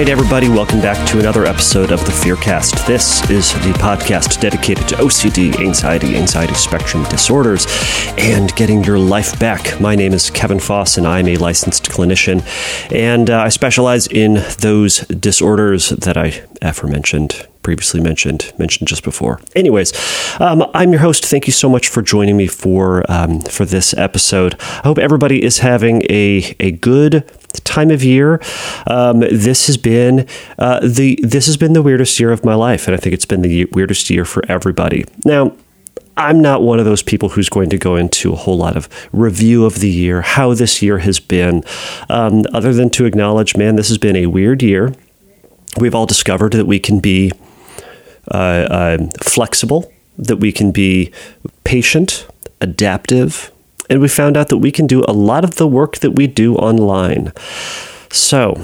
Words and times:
right, 0.00 0.08
everybody, 0.08 0.48
welcome 0.48 0.80
back 0.80 0.96
to 1.06 1.18
another 1.18 1.44
episode 1.44 1.92
of 1.92 2.02
the 2.06 2.10
Fearcast. 2.10 2.86
This 2.86 3.20
is 3.28 3.52
the 3.52 3.74
podcast 3.74 4.40
dedicated 4.40 4.88
to 4.88 4.94
OCD, 4.94 5.54
anxiety, 5.60 6.16
anxiety 6.16 6.54
spectrum 6.54 7.04
disorders, 7.10 7.66
and 8.16 8.54
getting 8.56 8.82
your 8.82 8.98
life 8.98 9.38
back. 9.38 9.78
My 9.78 9.94
name 9.94 10.14
is 10.14 10.30
Kevin 10.30 10.58
Foss, 10.58 10.96
and 10.96 11.06
I'm 11.06 11.28
a 11.28 11.36
licensed 11.36 11.90
clinician, 11.90 12.40
and 12.90 13.28
uh, 13.28 13.40
I 13.40 13.50
specialize 13.50 14.06
in 14.06 14.42
those 14.60 15.00
disorders 15.00 15.90
that 15.90 16.16
I 16.16 16.44
aforementioned 16.62 17.46
previously 17.62 18.00
mentioned 18.00 18.54
mentioned 18.58 18.88
just 18.88 19.04
before. 19.04 19.38
Anyways, 19.54 19.92
um, 20.40 20.64
I'm 20.72 20.92
your 20.92 21.02
host. 21.02 21.26
Thank 21.26 21.46
you 21.46 21.52
so 21.52 21.68
much 21.68 21.88
for 21.88 22.00
joining 22.00 22.38
me 22.38 22.46
for 22.46 23.04
um, 23.10 23.40
for 23.40 23.66
this 23.66 23.92
episode. 23.94 24.56
I 24.60 24.88
hope 24.88 24.96
everybody 24.96 25.44
is 25.44 25.58
having 25.58 26.02
a 26.08 26.56
a 26.58 26.70
good 26.70 27.30
time 27.64 27.90
of 27.90 28.02
year. 28.02 28.40
Um, 28.86 29.20
this 29.20 29.66
has 29.66 29.76
been 29.76 30.26
uh, 30.58 30.80
the 30.80 31.18
this 31.22 31.46
has 31.46 31.56
been 31.56 31.72
the 31.72 31.82
weirdest 31.82 32.18
year 32.20 32.32
of 32.32 32.44
my 32.44 32.54
life, 32.54 32.86
and 32.86 32.94
I 32.94 32.98
think 32.98 33.14
it's 33.14 33.26
been 33.26 33.42
the 33.42 33.66
weirdest 33.66 34.10
year 34.10 34.24
for 34.24 34.42
everybody. 34.48 35.04
Now. 35.24 35.52
I'm 36.16 36.42
not 36.42 36.60
one 36.60 36.78
of 36.78 36.84
those 36.84 37.02
people 37.02 37.30
who's 37.30 37.48
going 37.48 37.70
to 37.70 37.78
go 37.78 37.96
into 37.96 38.32
a 38.32 38.36
whole 38.36 38.58
lot 38.58 38.76
of 38.76 38.88
review 39.10 39.64
of 39.64 39.78
the 39.78 39.88
year, 39.88 40.20
how 40.20 40.52
this 40.52 40.82
year 40.82 40.98
has 40.98 41.18
been, 41.18 41.64
um, 42.10 42.44
other 42.52 42.74
than 42.74 42.90
to 42.90 43.06
acknowledge, 43.06 43.56
man, 43.56 43.76
this 43.76 43.88
has 43.88 43.96
been 43.96 44.16
a 44.16 44.26
weird 44.26 44.62
year. 44.62 44.92
We've 45.78 45.94
all 45.94 46.04
discovered 46.04 46.52
that 46.52 46.66
we 46.66 46.78
can 46.78 47.00
be 47.00 47.32
uh, 48.30 48.36
uh, 48.36 49.06
flexible, 49.22 49.90
that 50.18 50.36
we 50.36 50.52
can 50.52 50.72
be 50.72 51.10
patient, 51.64 52.26
adaptive, 52.60 53.50
and 53.90 54.00
we 54.00 54.08
found 54.08 54.36
out 54.36 54.48
that 54.48 54.58
we 54.58 54.72
can 54.72 54.86
do 54.86 55.04
a 55.06 55.12
lot 55.12 55.44
of 55.44 55.56
the 55.56 55.66
work 55.66 55.98
that 55.98 56.12
we 56.12 56.26
do 56.26 56.54
online. 56.56 57.32
So, 58.10 58.54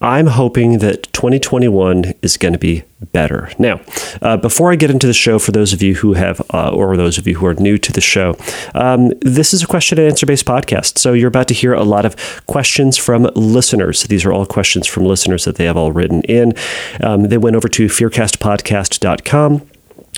I'm 0.00 0.26
hoping 0.26 0.78
that 0.78 1.10
2021 1.14 2.12
is 2.20 2.36
going 2.36 2.52
to 2.52 2.58
be 2.58 2.84
better. 3.12 3.50
Now, 3.58 3.80
uh, 4.20 4.36
before 4.36 4.70
I 4.70 4.76
get 4.76 4.90
into 4.90 5.06
the 5.06 5.14
show, 5.14 5.38
for 5.38 5.52
those 5.52 5.72
of 5.72 5.82
you 5.82 5.94
who 5.94 6.12
have, 6.12 6.40
uh, 6.52 6.68
or 6.68 6.96
those 6.98 7.16
of 7.16 7.26
you 7.26 7.38
who 7.38 7.46
are 7.46 7.54
new 7.54 7.78
to 7.78 7.92
the 7.92 8.02
show, 8.02 8.36
um, 8.74 9.12
this 9.22 9.54
is 9.54 9.62
a 9.62 9.66
question 9.66 9.98
and 9.98 10.08
answer 10.08 10.26
based 10.26 10.44
podcast. 10.44 10.98
So 10.98 11.14
you're 11.14 11.28
about 11.28 11.48
to 11.48 11.54
hear 11.54 11.72
a 11.72 11.82
lot 11.82 12.04
of 12.04 12.14
questions 12.46 12.98
from 12.98 13.24
listeners. 13.34 14.02
These 14.04 14.26
are 14.26 14.32
all 14.32 14.44
questions 14.44 14.86
from 14.86 15.06
listeners 15.06 15.44
that 15.46 15.56
they 15.56 15.64
have 15.64 15.78
all 15.78 15.92
written 15.92 16.20
in. 16.22 16.52
Um, 17.02 17.24
they 17.24 17.38
went 17.38 17.56
over 17.56 17.68
to 17.68 17.86
fearcastpodcast.com 17.86 19.70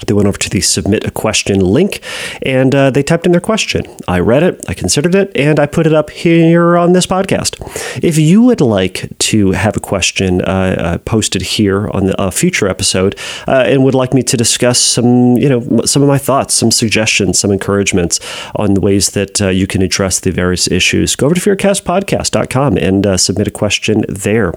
they 0.07 0.15
went 0.15 0.29
over 0.29 0.39
to 0.39 0.51
the 0.51 0.61
submit 0.61 1.05
a 1.05 1.11
question 1.11 1.61
link 1.61 2.01
and 2.43 2.75
uh, 2.75 2.91
they 2.91 3.03
typed 3.03 3.27
in 3.27 3.33
their 3.33 3.41
question. 3.41 3.85
I 4.07 4.21
read 4.21 4.43
it, 4.43 4.65
I 4.69 4.75
considered 4.75 5.15
it, 5.15 5.33
and 5.35 5.59
I 5.59 5.67
put 5.67 5.87
it 5.87 5.93
up 5.93 6.11
here 6.11 6.77
on 6.77 6.93
this 6.93 7.07
podcast. 7.07 7.57
If 8.03 8.17
you 8.19 8.43
would 8.43 8.61
like 8.61 9.11
to 9.19 9.53
have 9.53 9.77
a 9.77 9.81
question 9.81 10.43
uh, 10.43 10.77
uh, 10.79 10.99
posted 10.99 11.43
here 11.43 11.89
on 11.89 12.13
a 12.19 12.31
future 12.31 12.69
episode 12.69 13.19
uh, 13.47 13.65
and 13.67 13.85
would 13.85 13.95
like 13.95 14.15
me 14.15 14.23
to 14.23 14.37
discuss 14.37 14.81
some, 14.81 15.37
you 15.37 15.49
know, 15.49 15.83
some 15.85 16.03
of 16.03 16.09
my 16.09 16.19
thoughts, 16.19 16.55
some 16.55 16.71
suggestions, 16.71 17.39
some 17.39 17.51
encouragements 17.51 18.21
on 18.55 18.75
the 18.75 18.81
ways 18.81 19.11
that 19.11 19.43
uh, 19.43 19.49
you 19.49 19.67
can 19.67 19.83
address 19.83 20.21
the 20.21 20.31
various 20.31 20.71
issues, 20.71 21.17
go 21.17 21.27
over 21.27 21.35
to 21.35 21.41
fearcastpodcast.com 21.41 22.77
and 22.77 23.07
uh, 23.07 23.17
submit 23.17 23.49
a 23.49 23.51
question 23.51 24.05
there. 24.09 24.55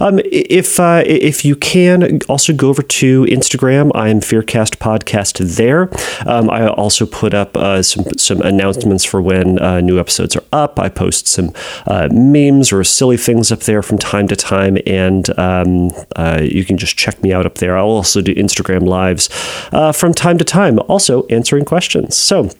Um, 0.00 0.20
if 0.24 0.80
if 0.80 1.44
you 1.44 1.56
can, 1.56 2.20
also 2.28 2.52
go 2.52 2.68
over 2.68 2.82
to 2.82 3.24
Instagram. 3.24 3.90
I 3.94 4.08
am 4.08 4.20
Fearcast 4.20 4.69
podcast 4.78 5.56
there. 5.56 5.90
Um, 6.26 6.50
I 6.50 6.68
also 6.68 7.06
put 7.06 7.34
up 7.34 7.56
uh, 7.56 7.82
some 7.82 8.04
some 8.16 8.40
announcements 8.42 9.04
for 9.04 9.20
when 9.20 9.58
uh, 9.58 9.80
new 9.80 9.98
episodes 9.98 10.36
are 10.36 10.44
up. 10.52 10.78
I 10.78 10.88
post 10.88 11.26
some 11.26 11.52
uh, 11.86 12.08
memes 12.12 12.72
or 12.72 12.84
silly 12.84 13.16
things 13.16 13.50
up 13.52 13.60
there 13.60 13.82
from 13.82 13.98
time 13.98 14.28
to 14.28 14.36
time, 14.36 14.78
and 14.86 15.38
um, 15.38 15.90
uh, 16.16 16.40
you 16.42 16.64
can 16.64 16.76
just 16.76 16.96
check 16.96 17.22
me 17.22 17.32
out 17.32 17.46
up 17.46 17.56
there. 17.56 17.76
I'll 17.76 17.86
also 17.86 18.20
do 18.20 18.34
Instagram 18.34 18.86
lives 18.86 19.28
uh, 19.72 19.92
from 19.92 20.12
time 20.14 20.38
to 20.38 20.44
time, 20.44 20.78
also 20.88 21.26
answering 21.26 21.64
questions. 21.64 22.16
So. 22.16 22.50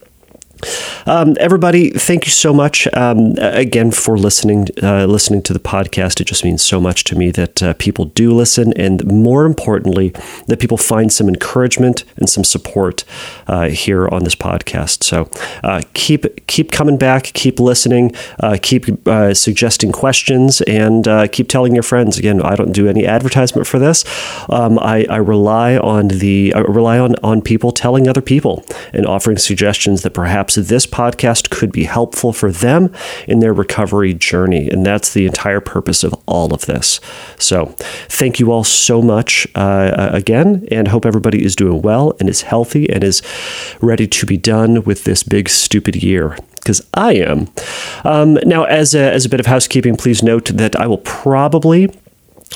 Um, 1.06 1.37
everybody, 1.41 1.91
thank 1.91 2.26
you 2.26 2.31
so 2.31 2.53
much 2.53 2.87
um, 2.94 3.34
again 3.38 3.91
for 3.91 4.19
listening. 4.19 4.69
Uh, 4.82 5.06
listening 5.06 5.43
to 5.43 5.53
the 5.53 5.59
podcast, 5.59 6.21
it 6.21 6.25
just 6.25 6.44
means 6.44 6.62
so 6.62 6.81
much 6.81 7.04
to 7.04 7.16
me 7.16 7.31
that 7.31 7.62
uh, 7.62 7.75
people 7.75 8.06
do 8.06 8.32
listen, 8.32 8.72
and 8.75 9.04
more 9.06 9.44
importantly, 9.44 10.10
that 10.47 10.60
people 10.60 10.76
find 10.76 11.12
some 11.12 11.28
encouragement 11.28 12.04
and 12.16 12.28
some 12.28 12.44
support 12.44 13.04
uh, 13.47 13.69
here 13.69 14.09
on 14.09 14.25
this 14.25 14.34
podcast. 14.34 15.04
So 15.04 15.31
uh, 15.65 15.82
keep 15.94 16.47
keep 16.47 16.70
coming 16.70 16.99
back, 16.99 17.25
keep 17.25 17.59
listening, 17.59 18.15
uh, 18.41 18.59
keep 18.60 18.87
uh, 19.06 19.34
suggesting 19.34 19.93
questions, 19.93 20.60
and 20.62 21.09
keep 21.32 21.49
telling 21.49 21.75
your 21.75 21.82
friends. 21.82 22.19
Again, 22.19 22.43
I 22.43 22.56
don't 22.56 22.72
do 22.72 22.88
any 22.88 23.06
advertisement 23.06 23.66
for 23.66 23.78
this. 23.78 24.04
Um, 24.49 24.78
I, 24.78 25.06
I, 25.09 25.16
rely 25.16 25.76
on 25.76 26.09
the 26.09 26.53
I 26.54 26.60
rely 26.60 26.99
on 26.99 27.15
on 27.22 27.43
people 27.43 27.72
telling 27.72 28.09
other 28.09 28.22
people 28.22 28.65
and 28.93 29.06
offering 29.06 29.38
suggestions 29.38 30.03
that 30.03 30.12
perhaps 30.12 30.50
perhaps 30.55 30.69
this 30.69 30.87
podcast 30.87 31.50
could 31.50 31.72
be 31.72 31.84
helpful 31.84 32.33
for 32.33 32.50
them 32.50 32.93
in 33.28 33.41
their 33.41 33.53
recovery 33.53 34.15
journey. 34.15 34.69
And 34.69 34.84
that's 34.84 35.12
the 35.12 35.27
entire 35.27 35.61
purpose 35.61 36.03
of 36.03 36.15
all 36.27 36.53
of 36.53 36.66
this. 36.66 37.00
So, 37.38 37.66
thank 38.09 38.41
you 38.41 38.50
all 38.50 38.65
so 38.65 39.03
much 39.03 39.47
uh, 39.55 40.11
again, 40.12 40.66
and 40.71 40.88
hope 40.88 41.06
everybody 41.06 41.44
is 41.44 41.55
doing 41.56 41.83
well 41.83 42.16
and 42.19 42.28
is 42.28 42.43
healthy 42.43 42.91
and 42.91 43.05
is 43.05 43.22
ready 43.81 44.06
to 44.09 44.27
be 44.27 44.37
done 44.37 44.83
with 44.84 45.05
this 45.05 45.22
big, 45.22 45.49
stupid 45.49 46.03
year 46.03 46.37
because 46.56 46.87
I 46.94 47.15
am. 47.15 47.49
Um, 48.05 48.34
now, 48.44 48.65
as 48.65 48.94
a, 48.94 49.12
as 49.12 49.25
a 49.25 49.28
bit 49.28 49.41
of 49.41 49.47
housekeeping, 49.47 49.97
please 49.97 50.22
note 50.22 50.47
that 50.47 50.77
I 50.77 50.87
will 50.87 50.99
probably 50.99 51.88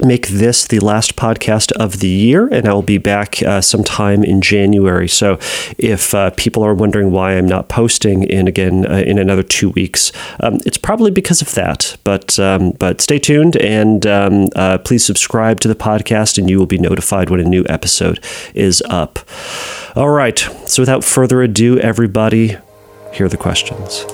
make 0.02 0.28
this 0.28 0.66
the 0.66 0.80
last 0.80 1.16
podcast 1.16 1.72
of 1.72 2.00
the 2.00 2.08
year, 2.08 2.48
and 2.48 2.66
I 2.66 2.72
will 2.72 2.82
be 2.82 2.98
back 2.98 3.42
uh, 3.42 3.60
sometime 3.60 4.24
in 4.24 4.40
January. 4.40 5.08
So, 5.08 5.38
if 5.78 6.14
uh, 6.14 6.30
people 6.30 6.64
are 6.64 6.74
wondering 6.74 7.12
why 7.12 7.36
I'm 7.36 7.46
not 7.46 7.68
posting 7.68 8.24
in 8.24 8.48
again 8.48 8.90
uh, 8.90 9.04
in 9.06 9.18
another 9.18 9.42
two 9.42 9.70
weeks, 9.70 10.10
um, 10.40 10.58
it's 10.66 10.78
probably 10.78 11.10
because 11.10 11.40
of 11.42 11.54
that. 11.54 11.96
But 12.04 12.38
um, 12.38 12.72
but 12.72 13.00
stay 13.00 13.18
tuned 13.18 13.56
and 13.56 14.06
um, 14.06 14.48
uh, 14.56 14.78
please 14.78 15.04
subscribe 15.04 15.60
to 15.60 15.68
the 15.68 15.76
podcast, 15.76 16.38
and 16.38 16.50
you 16.50 16.58
will 16.58 16.66
be 16.66 16.78
notified 16.78 17.30
when 17.30 17.40
a 17.40 17.44
new 17.44 17.64
episode 17.68 18.22
is 18.54 18.82
up. 18.88 19.20
All 19.94 20.10
right. 20.10 20.38
So, 20.66 20.82
without 20.82 21.04
further 21.04 21.42
ado, 21.42 21.78
everybody, 21.78 22.56
here 23.12 23.26
are 23.26 23.28
the 23.28 23.36
questions. 23.36 24.04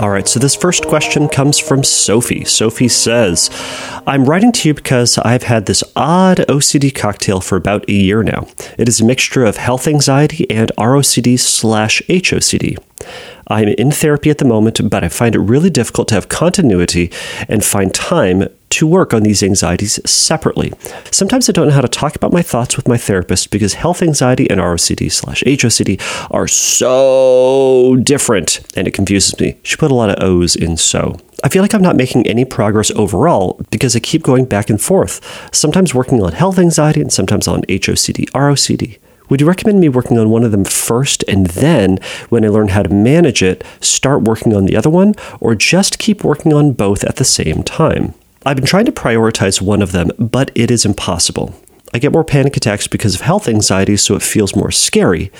All 0.00 0.10
right, 0.10 0.28
so 0.28 0.38
this 0.38 0.54
first 0.54 0.86
question 0.86 1.28
comes 1.28 1.58
from 1.58 1.82
Sophie. 1.82 2.44
Sophie 2.44 2.86
says, 2.86 3.50
I'm 4.06 4.26
writing 4.26 4.52
to 4.52 4.68
you 4.68 4.74
because 4.74 5.18
I've 5.18 5.42
had 5.42 5.66
this 5.66 5.82
odd 5.96 6.38
OCD 6.48 6.94
cocktail 6.94 7.40
for 7.40 7.56
about 7.56 7.88
a 7.88 7.92
year 7.92 8.22
now. 8.22 8.46
It 8.78 8.88
is 8.88 9.00
a 9.00 9.04
mixture 9.04 9.44
of 9.44 9.56
health 9.56 9.88
anxiety 9.88 10.48
and 10.48 10.70
ROCD 10.78 11.40
slash 11.40 12.00
HOCD. 12.08 12.78
I'm 13.48 13.68
in 13.68 13.90
therapy 13.90 14.30
at 14.30 14.38
the 14.38 14.44
moment, 14.44 14.80
but 14.88 15.02
I 15.02 15.08
find 15.08 15.34
it 15.34 15.40
really 15.40 15.70
difficult 15.70 16.08
to 16.08 16.14
have 16.14 16.28
continuity 16.28 17.10
and 17.48 17.64
find 17.64 17.92
time 17.94 18.48
to 18.70 18.86
work 18.86 19.14
on 19.14 19.22
these 19.22 19.42
anxieties 19.42 19.98
separately. 20.08 20.72
Sometimes 21.10 21.48
I 21.48 21.52
don't 21.52 21.68
know 21.68 21.74
how 21.74 21.80
to 21.80 21.88
talk 21.88 22.14
about 22.14 22.32
my 22.32 22.42
thoughts 22.42 22.76
with 22.76 22.86
my 22.86 22.98
therapist 22.98 23.50
because 23.50 23.74
health 23.74 24.02
anxiety 24.02 24.48
and 24.50 24.60
ROCD 24.60 25.10
slash 25.10 25.42
HOCD 25.44 26.00
are 26.30 26.46
so 26.46 27.96
different 28.02 28.60
and 28.76 28.86
it 28.86 28.92
confuses 28.92 29.38
me. 29.40 29.56
She 29.62 29.76
put 29.76 29.90
a 29.90 29.94
lot 29.94 30.10
of 30.10 30.22
O's 30.22 30.54
in 30.54 30.76
so. 30.76 31.18
I 31.42 31.48
feel 31.48 31.62
like 31.62 31.72
I'm 31.72 31.82
not 31.82 31.96
making 31.96 32.26
any 32.26 32.44
progress 32.44 32.90
overall 32.90 33.60
because 33.70 33.94
I 33.94 34.00
keep 34.00 34.22
going 34.22 34.44
back 34.44 34.68
and 34.68 34.80
forth, 34.80 35.48
sometimes 35.54 35.94
working 35.94 36.22
on 36.22 36.32
health 36.32 36.58
anxiety 36.58 37.00
and 37.00 37.12
sometimes 37.12 37.48
on 37.48 37.62
HOCD, 37.62 38.28
ROCD. 38.30 38.98
Would 39.28 39.40
you 39.40 39.46
recommend 39.46 39.80
me 39.80 39.88
working 39.88 40.18
on 40.18 40.30
one 40.30 40.44
of 40.44 40.52
them 40.52 40.64
first 40.64 41.22
and 41.28 41.46
then, 41.48 41.98
when 42.28 42.44
I 42.44 42.48
learn 42.48 42.68
how 42.68 42.82
to 42.82 42.88
manage 42.88 43.42
it, 43.42 43.62
start 43.80 44.22
working 44.22 44.54
on 44.54 44.66
the 44.66 44.76
other 44.76 44.90
one, 44.90 45.14
or 45.40 45.54
just 45.54 45.98
keep 45.98 46.24
working 46.24 46.52
on 46.54 46.72
both 46.72 47.04
at 47.04 47.16
the 47.16 47.24
same 47.24 47.62
time? 47.62 48.14
I've 48.46 48.56
been 48.56 48.66
trying 48.66 48.86
to 48.86 48.92
prioritize 48.92 49.60
one 49.60 49.82
of 49.82 49.92
them, 49.92 50.10
but 50.18 50.50
it 50.54 50.70
is 50.70 50.84
impossible. 50.84 51.54
I 51.92 51.98
get 51.98 52.12
more 52.12 52.24
panic 52.24 52.56
attacks 52.56 52.86
because 52.86 53.14
of 53.14 53.22
health 53.22 53.48
anxiety, 53.48 53.96
so 53.96 54.14
it 54.14 54.22
feels 54.22 54.54
more 54.54 54.70
scary. 54.70 55.32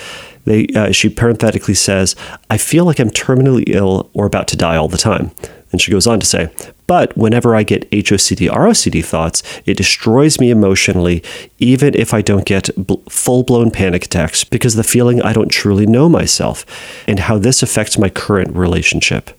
They, 0.44 0.66
uh, 0.74 0.92
she 0.92 1.08
parenthetically 1.08 1.74
says, 1.74 2.16
I 2.48 2.56
feel 2.56 2.84
like 2.84 2.98
I'm 2.98 3.10
terminally 3.10 3.64
ill 3.66 4.10
or 4.14 4.26
about 4.26 4.48
to 4.48 4.56
die 4.56 4.76
all 4.76 4.88
the 4.88 4.96
time. 4.98 5.30
And 5.70 5.80
she 5.80 5.90
goes 5.90 6.06
on 6.06 6.20
to 6.20 6.26
say, 6.26 6.50
but 6.86 7.16
whenever 7.16 7.54
I 7.54 7.62
get 7.62 7.90
HOCD, 7.90 8.48
ROCD 8.48 9.04
thoughts, 9.04 9.42
it 9.66 9.76
destroys 9.76 10.40
me 10.40 10.50
emotionally, 10.50 11.22
even 11.58 11.94
if 11.94 12.14
I 12.14 12.22
don't 12.22 12.46
get 12.46 12.70
bl- 12.76 12.94
full 13.08 13.42
blown 13.42 13.70
panic 13.70 14.06
attacks, 14.06 14.44
because 14.44 14.74
the 14.74 14.84
feeling 14.84 15.20
I 15.20 15.34
don't 15.34 15.50
truly 15.50 15.86
know 15.86 16.08
myself 16.08 16.64
and 17.06 17.18
how 17.18 17.38
this 17.38 17.62
affects 17.62 17.98
my 17.98 18.08
current 18.08 18.56
relationship. 18.56 19.30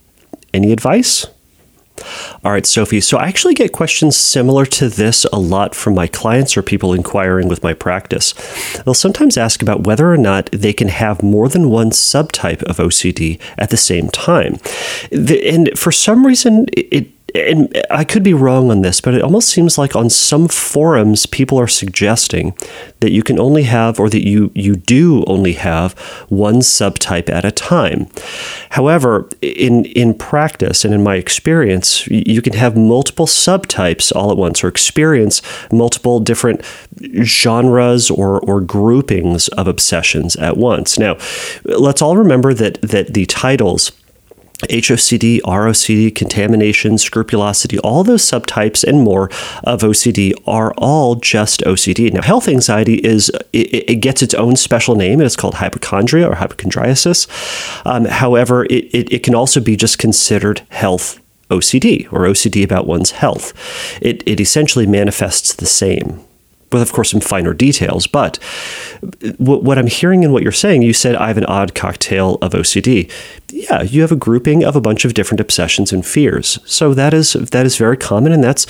Any 0.53 0.71
advice? 0.71 1.25
All 2.43 2.51
right, 2.51 2.65
Sophie. 2.65 3.01
So 3.01 3.17
I 3.17 3.27
actually 3.27 3.53
get 3.53 3.71
questions 3.71 4.15
similar 4.17 4.65
to 4.67 4.89
this 4.89 5.25
a 5.25 5.39
lot 5.39 5.75
from 5.75 5.95
my 5.95 6.07
clients 6.07 6.57
or 6.57 6.61
people 6.61 6.93
inquiring 6.93 7.47
with 7.47 7.63
my 7.63 7.73
practice. 7.73 8.33
They'll 8.83 8.93
sometimes 8.93 9.37
ask 9.37 9.61
about 9.61 9.85
whether 9.85 10.11
or 10.11 10.17
not 10.17 10.49
they 10.51 10.73
can 10.73 10.87
have 10.87 11.23
more 11.23 11.49
than 11.49 11.69
one 11.69 11.91
subtype 11.91 12.63
of 12.63 12.77
OCD 12.77 13.39
at 13.57 13.69
the 13.69 13.77
same 13.77 14.09
time. 14.09 14.57
And 15.11 15.77
for 15.77 15.91
some 15.91 16.25
reason, 16.25 16.65
it 16.73 17.11
and 17.35 17.85
I 17.89 18.03
could 18.03 18.23
be 18.23 18.33
wrong 18.33 18.71
on 18.71 18.81
this, 18.81 19.01
but 19.01 19.13
it 19.13 19.21
almost 19.21 19.49
seems 19.49 19.77
like 19.77 19.95
on 19.95 20.09
some 20.09 20.47
forums 20.47 21.25
people 21.25 21.59
are 21.59 21.67
suggesting 21.67 22.55
that 22.99 23.11
you 23.11 23.23
can 23.23 23.39
only 23.39 23.63
have 23.63 23.99
or 23.99 24.09
that 24.09 24.27
you 24.27 24.51
you 24.55 24.75
do 24.75 25.23
only 25.25 25.53
have 25.53 25.93
one 26.29 26.57
subtype 26.57 27.29
at 27.29 27.45
a 27.45 27.51
time. 27.51 28.07
However, 28.71 29.29
in 29.41 29.85
in 29.85 30.13
practice 30.13 30.85
and 30.85 30.93
in 30.93 31.03
my 31.03 31.15
experience, 31.15 32.07
you 32.07 32.41
can 32.41 32.53
have 32.53 32.75
multiple 32.77 33.27
subtypes 33.27 34.15
all 34.15 34.31
at 34.31 34.37
once 34.37 34.63
or 34.63 34.67
experience 34.67 35.41
multiple 35.71 36.19
different 36.19 36.61
genres 37.23 38.09
or 38.09 38.39
or 38.41 38.61
groupings 38.61 39.47
of 39.49 39.67
obsessions 39.67 40.35
at 40.35 40.57
once. 40.57 40.99
Now, 40.99 41.17
let's 41.63 42.01
all 42.01 42.17
remember 42.17 42.53
that 42.53 42.81
that 42.81 43.13
the 43.13 43.25
titles 43.25 43.91
HOCD, 44.67 45.41
ROCD, 45.41 46.13
contamination, 46.13 46.97
scrupulosity, 46.97 47.79
all 47.79 48.03
those 48.03 48.23
subtypes 48.23 48.83
and 48.83 49.01
more 49.01 49.29
of 49.63 49.81
OCD 49.81 50.33
are 50.45 50.73
all 50.77 51.15
just 51.15 51.61
OCD. 51.61 52.11
Now, 52.11 52.21
health 52.21 52.47
anxiety 52.47 52.95
is 52.95 53.29
it, 53.53 53.89
it 53.89 53.95
gets 54.01 54.21
its 54.21 54.33
own 54.33 54.55
special 54.55 54.95
name, 54.95 55.21
it's 55.21 55.35
called 55.35 55.55
hypochondria 55.55 56.27
or 56.27 56.35
hypochondriasis. 56.35 57.27
Um, 57.85 58.05
however, 58.05 58.65
it, 58.65 58.85
it, 58.93 59.13
it 59.13 59.23
can 59.23 59.35
also 59.35 59.59
be 59.59 59.75
just 59.75 59.97
considered 59.97 60.61
health 60.69 61.19
OCD 61.49 62.11
or 62.11 62.21
OCD 62.21 62.63
about 62.63 62.85
one's 62.85 63.11
health. 63.11 63.53
It, 64.01 64.23
it 64.25 64.39
essentially 64.39 64.85
manifests 64.85 65.53
the 65.53 65.65
same 65.65 66.23
with, 66.71 66.81
of 66.81 66.91
course, 66.91 67.11
some 67.11 67.21
finer 67.21 67.53
details. 67.53 68.07
But 68.07 68.37
what 69.37 69.77
I'm 69.77 69.87
hearing 69.87 70.23
in 70.23 70.31
what 70.31 70.43
you're 70.43 70.51
saying, 70.51 70.81
you 70.81 70.93
said 70.93 71.15
I 71.15 71.27
have 71.27 71.37
an 71.37 71.45
odd 71.45 71.75
cocktail 71.75 72.37
of 72.41 72.53
OCD. 72.53 73.11
Yeah, 73.51 73.81
you 73.81 74.01
have 74.01 74.11
a 74.11 74.15
grouping 74.15 74.63
of 74.63 74.75
a 74.75 74.81
bunch 74.81 75.05
of 75.05 75.13
different 75.13 75.41
obsessions 75.41 75.91
and 75.91 76.05
fears. 76.05 76.59
So 76.65 76.93
that 76.93 77.13
is 77.13 77.33
that 77.33 77.65
is 77.65 77.77
very 77.77 77.97
common, 77.97 78.31
and 78.31 78.43
that's 78.43 78.65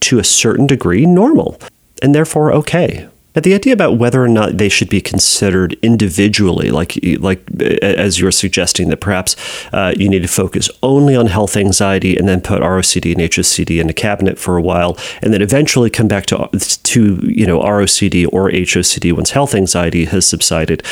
to 0.00 0.18
a 0.18 0.24
certain 0.24 0.66
degree 0.66 1.06
normal, 1.06 1.60
and 2.02 2.14
therefore 2.14 2.52
okay. 2.52 3.08
But 3.32 3.44
the 3.44 3.54
idea 3.54 3.72
about 3.72 3.98
whether 3.98 4.22
or 4.22 4.28
not 4.28 4.58
they 4.58 4.68
should 4.68 4.88
be 4.88 5.00
considered 5.00 5.76
individually, 5.82 6.70
like 6.70 6.98
like 7.20 7.42
as 7.82 8.18
you're 8.18 8.32
suggesting, 8.32 8.88
that 8.88 9.00
perhaps 9.00 9.36
uh, 9.72 9.94
you 9.96 10.08
need 10.08 10.22
to 10.22 10.28
focus 10.28 10.70
only 10.82 11.14
on 11.14 11.26
health 11.26 11.56
anxiety 11.56 12.16
and 12.16 12.28
then 12.28 12.40
put 12.40 12.62
ROCD 12.62 13.12
and 13.12 13.20
HOCD 13.20 13.80
in 13.80 13.86
the 13.86 13.92
cabinet 13.92 14.38
for 14.38 14.56
a 14.56 14.62
while, 14.62 14.96
and 15.22 15.32
then 15.32 15.42
eventually 15.42 15.90
come 15.90 16.08
back 16.08 16.26
to 16.26 16.48
to 16.84 17.20
you 17.22 17.46
know 17.46 17.60
ROCD 17.60 18.26
or 18.32 18.50
HOCD 18.50 19.12
once 19.12 19.30
health 19.30 19.54
anxiety 19.54 20.06
has 20.06 20.26
subsided. 20.26 20.82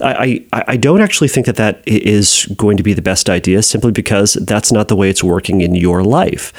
I, 0.00 0.44
I, 0.52 0.64
I 0.68 0.76
don't 0.76 1.00
actually 1.00 1.28
think 1.28 1.46
that 1.46 1.56
that 1.56 1.82
is 1.86 2.46
going 2.56 2.76
to 2.76 2.82
be 2.82 2.94
the 2.94 3.02
best 3.02 3.30
idea, 3.30 3.62
simply 3.62 3.92
because 3.92 4.34
that's 4.34 4.72
not 4.72 4.88
the 4.88 4.96
way 4.96 5.10
it's 5.10 5.22
working 5.22 5.60
in 5.60 5.74
your 5.74 6.02
life 6.02 6.52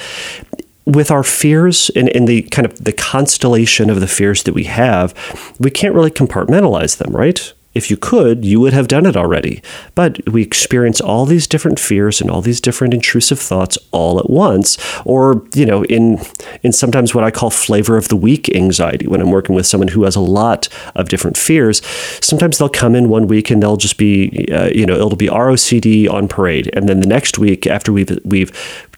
with 0.86 1.12
our 1.12 1.24
fears 1.24 1.90
and, 1.96 2.10
and 2.10 2.28
the 2.28 2.44
kind 2.44 2.66
of 2.66 2.84
the 2.84 2.94
constellation 2.94 3.90
of 3.90 4.00
the 4.00 4.08
fears 4.08 4.44
that 4.44 4.54
we 4.54 4.66
have, 4.66 5.14
we 5.60 5.72
can't 5.72 5.96
really 5.96 6.12
compartmentalize 6.12 6.98
them, 6.98 7.16
right? 7.16 7.54
If 7.74 7.92
you 7.92 7.98
could, 7.98 8.46
you 8.46 8.62
would 8.62 8.72
have 8.72 8.88
done 8.88 9.06
it 9.06 9.18
already. 9.18 9.62
But 9.96 10.26
we 10.32 10.42
experience 10.42 11.02
all 11.02 11.26
these 11.26 11.46
different 11.46 11.78
fears 11.78 12.22
and 12.22 12.32
all 12.32 12.42
these 12.42 12.62
different 12.62 12.94
intrusive 12.94 13.38
thoughts 13.38 13.78
all 13.92 14.18
at 14.18 14.30
once, 14.30 14.78
or 15.04 15.46
you 15.54 15.66
know, 15.66 15.84
in 15.86 16.20
in 16.64 16.72
sometimes 16.72 17.14
what 17.14 17.26
I 17.26 17.32
call 17.32 17.50
flavor 17.50 17.98
of 17.98 18.08
the 18.08 18.16
week 18.16 18.48
anxiety. 18.56 19.08
When 19.08 19.20
I'm 19.20 19.30
working 19.30 19.56
with 19.56 19.68
someone 19.68 19.90
who 19.90 20.06
has 20.06 20.16
a 20.16 20.22
lot 20.22 20.70
of 20.96 21.10
different 21.10 21.36
fears, 21.36 21.86
sometimes 22.22 22.58
they'll 22.58 22.70
come 22.70 22.96
in 22.96 23.10
one 23.10 23.28
week 23.28 23.52
and 23.52 23.62
they'll 23.62 23.76
just 23.76 23.98
be, 23.98 24.48
uh, 24.54 24.70
you 24.70 24.86
know, 24.86 24.96
it'll 24.96 25.18
be 25.18 25.28
ROCD 25.28 26.10
on 26.10 26.30
parade, 26.30 26.70
and 26.72 26.88
then 26.88 27.02
the 27.02 27.08
next 27.08 27.38
week 27.38 27.68
after 27.68 27.92
we've 27.92 28.18
we've 28.24 28.54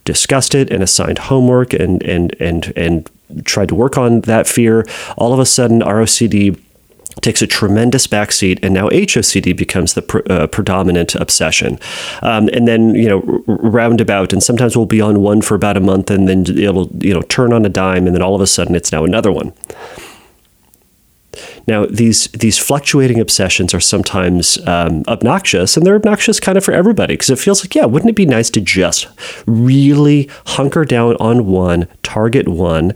discussed 0.08 0.56
it 0.56 0.72
and 0.72 0.82
assigned 0.82 1.20
homework 1.20 1.74
and 1.74 2.02
and 2.04 2.36
and 2.40 2.74
and 2.76 3.10
tried 3.44 3.70
to 3.70 3.76
work 3.76 3.98
on 3.98 4.22
that 4.22 4.48
fear, 4.48 4.86
all 5.18 5.34
of 5.34 5.40
a 5.40 5.46
sudden 5.46 5.82
ROCD 5.82 6.58
takes 7.22 7.42
a 7.42 7.48
tremendous 7.48 8.08
backseat, 8.08 8.60
and 8.64 8.74
now 8.74 8.90
HOCD 8.90 9.56
becomes 9.58 9.96
the 9.96 10.02
pr- 10.04 10.20
uh, 10.30 10.48
predominant 10.48 11.16
obsession. 11.16 11.80
Um, 12.22 12.48
and 12.54 12.68
then 12.68 12.96
you 12.96 13.10
know 13.10 13.44
r- 13.48 13.56
roundabout, 13.70 14.34
and 14.34 14.42
sometimes 14.42 14.78
we'll 14.78 14.86
be 14.86 15.02
on 15.02 15.22
one 15.22 15.42
for 15.42 15.56
about 15.56 15.78
a 15.78 15.82
month, 15.82 16.10
and 16.10 16.28
then 16.28 16.46
it'll 16.58 16.88
you 17.00 17.14
know 17.14 17.22
turn 17.24 17.52
on 17.54 17.66
a 17.66 17.70
dime, 17.70 18.08
and 18.08 18.16
then 18.16 18.24
all 18.24 18.36
of 18.36 18.42
a 18.42 18.48
sudden 18.48 18.76
it's 18.76 18.92
now 18.92 19.04
another 19.04 19.32
one. 19.32 19.54
Now, 21.68 21.86
these 21.86 22.28
these 22.28 22.58
fluctuating 22.58 23.20
obsessions 23.20 23.74
are 23.74 23.82
sometimes 23.82 24.58
um, 24.66 25.04
obnoxious, 25.08 25.76
and 25.76 25.86
they're 25.86 25.98
obnoxious 25.98 26.40
kind 26.40 26.58
of 26.58 26.64
for 26.64 26.74
everybody 26.74 27.16
because 27.16 27.30
it 27.30 27.40
feels 27.40 27.62
like, 27.62 27.76
yeah, 27.76 27.84
wouldn't 27.84 28.10
it 28.10 28.16
be 28.16 28.26
nice 28.26 28.50
to 28.52 28.62
just 28.62 29.08
really 29.46 30.30
hunker 30.46 30.86
down 30.86 31.18
on 31.18 31.46
one, 31.46 31.88
target 32.04 32.48
one, 32.48 32.94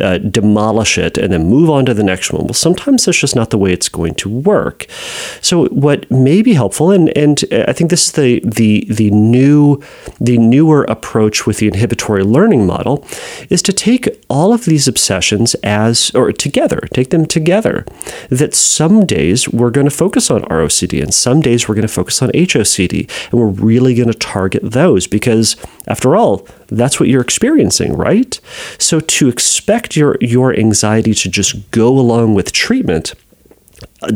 uh, 0.00 0.16
demolish 0.18 0.96
it, 0.96 1.18
and 1.18 1.34
then 1.34 1.48
move 1.48 1.68
on 1.68 1.84
to 1.84 1.92
the 1.92 2.02
next 2.02 2.32
one? 2.32 2.44
Well, 2.44 2.54
sometimes 2.54 3.04
that's 3.04 3.18
just 3.18 3.36
not 3.36 3.50
the 3.50 3.58
way 3.58 3.74
it's 3.74 3.90
going 3.90 4.14
to 4.14 4.30
work. 4.30 4.86
So, 5.42 5.66
what 5.66 6.10
may 6.10 6.40
be 6.40 6.54
helpful, 6.54 6.90
and 6.90 7.14
and 7.18 7.44
I 7.52 7.74
think 7.74 7.90
this 7.90 8.06
is 8.06 8.12
the 8.12 8.40
the 8.42 8.86
the 8.88 9.10
new 9.10 9.82
the 10.18 10.38
newer 10.38 10.84
approach 10.84 11.46
with 11.46 11.58
the 11.58 11.68
inhibitory 11.68 12.24
learning 12.24 12.66
model, 12.66 13.06
is 13.50 13.60
to 13.62 13.72
take 13.74 14.24
all 14.30 14.54
of 14.54 14.64
these 14.64 14.88
obsessions 14.88 15.52
as 15.56 16.10
or 16.14 16.32
together, 16.32 16.88
take 16.94 17.10
them 17.10 17.26
together 17.26 17.84
that 18.28 18.54
some 18.54 19.06
days 19.06 19.48
we're 19.48 19.70
going 19.70 19.88
to 19.88 19.96
focus 19.96 20.30
on 20.30 20.42
ROCD 20.42 21.02
and 21.02 21.12
some 21.12 21.40
days 21.40 21.68
we're 21.68 21.74
going 21.74 21.86
to 21.86 21.92
focus 21.92 22.22
on 22.22 22.30
HOCD. 22.30 23.10
And 23.30 23.40
we're 23.40 23.46
really 23.46 23.94
going 23.94 24.10
to 24.10 24.18
target 24.18 24.62
those 24.62 25.06
because, 25.06 25.56
after 25.86 26.16
all, 26.16 26.46
that's 26.68 26.98
what 26.98 27.08
you're 27.08 27.22
experiencing, 27.22 27.94
right? 27.94 28.40
So 28.78 29.00
to 29.00 29.28
expect 29.28 29.96
your, 29.96 30.16
your 30.20 30.54
anxiety 30.54 31.14
to 31.14 31.28
just 31.28 31.70
go 31.70 31.88
along 31.88 32.34
with 32.34 32.52
treatment 32.52 33.14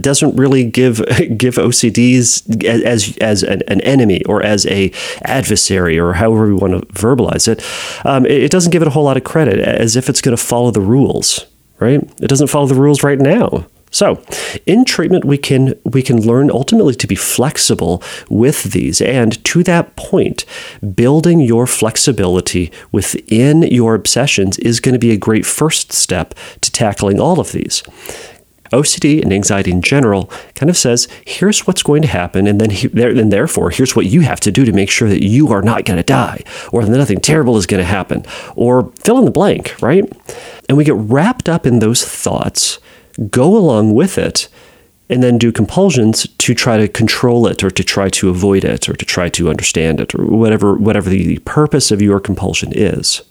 doesn't 0.01 0.37
really 0.37 0.65
give 0.65 0.97
give 1.37 1.57
OCDs 1.57 2.65
as 2.65 3.17
as 3.19 3.43
an, 3.43 3.63
an, 3.69 3.81
enemy 3.83 4.23
or 4.25 4.43
as 4.43 4.67
a 4.67 4.93
adversary 5.23 5.99
or 5.99 6.15
however 6.15 6.47
we 6.47 6.55
want 6.55 6.73
to 6.75 6.87
verbalize 6.93 7.49
it. 7.49 7.65
Um, 8.07 8.27
it 8.27 8.51
doesn't 8.51 8.71
give 8.71 8.83
it 8.83 8.89
a 8.89 8.91
whole 8.91 9.05
lot 9.05 9.17
of 9.17 9.25
credit 9.25 9.59
as 9.59 9.97
if 9.97 10.09
it's 10.09 10.21
going 10.21 10.37
to 10.37 10.43
follow 10.43 10.71
the 10.71 10.81
rules, 10.81 11.47
right? 11.81 12.03
It 12.21 12.29
doesn't 12.29 12.49
follow 12.49 12.67
the 12.67 12.75
rules 12.75 13.03
right 13.03 13.19
now. 13.19 13.67
So, 13.91 14.23
in 14.67 14.85
treatment, 14.85 15.25
we 15.25 15.39
can 15.39 15.75
we 15.85 16.03
can 16.03 16.21
learn 16.21 16.51
ultimately 16.51 16.95
to 16.95 17.07
be 17.07 17.15
flexible 17.15 18.03
with 18.29 18.65
these, 18.65 19.01
and 19.01 19.43
to 19.45 19.63
that 19.65 19.97
point, 19.97 20.45
building 20.95 21.41
your 21.41 21.67
flexibility 21.67 22.71
within 22.93 23.63
your 23.63 23.95
obsessions 23.95 24.59
is 24.59 24.81
going 24.81 24.93
to 24.93 24.99
be 24.99 25.13
a 25.13 25.17
great 25.17 25.47
first 25.47 25.93
step 25.93 26.35
to 26.61 26.71
tackling 26.71 27.21
all 27.21 27.41
of 27.41 27.53
these. 27.53 27.83
OCD 28.73 29.23
and 29.23 29.33
anxiety 29.33 29.71
in 29.71 29.83
general 29.83 30.31
kind 30.55 30.69
of 30.69 30.77
says, 30.77 31.09
here's 31.27 31.67
what's 31.67 31.83
going 31.83 32.03
to 32.03 32.09
happen, 32.09 32.47
and 32.47 32.61
then, 32.61 32.71
he, 32.71 32.89
and 33.03 33.33
therefore, 33.33 33.71
here's 33.71 33.97
what 33.97 34.07
you 34.07 34.21
have 34.21 34.41
to 34.41 34.51
do 34.51 34.65
to 34.65 34.73
make 34.73 34.91
sure 34.91 35.09
that 35.09 35.25
you 35.25 35.49
are 35.49 35.63
not 35.63 35.85
going 35.85 35.97
to 35.97 36.03
die, 36.03 36.43
or 36.73 36.85
that 36.85 36.91
nothing 36.91 37.21
terrible 37.21 37.57
is 37.57 37.67
going 37.67 37.81
to 37.81 37.85
happen, 37.85 38.25
or 38.57 38.93
fill 38.97 39.19
in 39.19 39.25
the 39.25 39.31
blank, 39.31 39.81
right? 39.81 40.05
And 40.69 40.77
we 40.77 40.85
get 40.85 40.97
wrapped 40.97 41.49
up 41.49 41.67
in 41.67 41.79
those 41.79 42.05
thoughts 42.05 42.79
go 43.31 43.57
along 43.57 43.95
with 43.95 44.19
it 44.19 44.49
and 45.11 45.23
then 45.23 45.39
do 45.39 45.51
compulsions 45.51 46.27
to 46.39 46.55
try 46.55 46.77
to 46.77 46.87
control 46.87 47.47
it 47.47 47.65
or 47.65 47.71
to 47.71 47.83
try 47.83 48.09
to 48.11 48.29
avoid 48.29 48.65
it 48.65 48.89
or 48.89 48.95
to 48.95 49.05
try 49.05 49.29
to 49.31 49.49
understand 49.49 50.01
it 50.01 50.15
or 50.15 50.27
whatever 50.27 50.75
whatever 50.75 51.09
the 51.09 51.39
purpose 51.41 51.91
of 51.91 52.03
your 52.03 52.21
compulsion 52.21 52.73
is. 52.75 53.23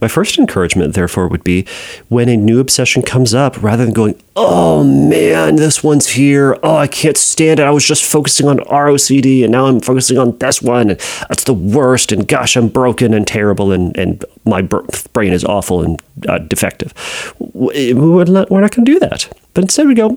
My 0.00 0.08
first 0.08 0.38
encouragement, 0.38 0.94
therefore, 0.94 1.28
would 1.28 1.44
be 1.44 1.66
when 2.08 2.28
a 2.28 2.36
new 2.36 2.60
obsession 2.60 3.02
comes 3.02 3.34
up, 3.34 3.62
rather 3.62 3.84
than 3.84 3.94
going, 3.94 4.20
oh 4.36 4.84
man, 4.84 5.56
this 5.56 5.82
one's 5.82 6.08
here. 6.10 6.58
Oh, 6.62 6.76
I 6.76 6.86
can't 6.86 7.16
stand 7.16 7.60
it. 7.60 7.66
I 7.66 7.70
was 7.70 7.84
just 7.84 8.04
focusing 8.04 8.48
on 8.48 8.58
ROCD 8.58 9.42
and 9.42 9.52
now 9.52 9.66
I'm 9.66 9.80
focusing 9.80 10.16
on 10.16 10.38
this 10.38 10.62
one. 10.62 10.90
And 10.90 11.00
that's 11.28 11.44
the 11.44 11.54
worst. 11.54 12.12
And 12.12 12.26
gosh, 12.26 12.56
I'm 12.56 12.68
broken 12.68 13.14
and 13.14 13.26
terrible 13.26 13.72
and, 13.72 13.96
and 13.96 14.24
my 14.44 14.62
brain 14.62 15.32
is 15.32 15.44
awful 15.44 15.82
and 15.82 16.00
uh, 16.28 16.38
defective. 16.38 16.94
We're 17.38 18.24
not, 18.24 18.50
we're 18.50 18.60
not 18.60 18.74
going 18.74 18.84
to 18.84 18.92
do 18.92 18.98
that. 19.00 19.28
But 19.54 19.64
instead, 19.64 19.88
we 19.88 19.94
go, 19.94 20.16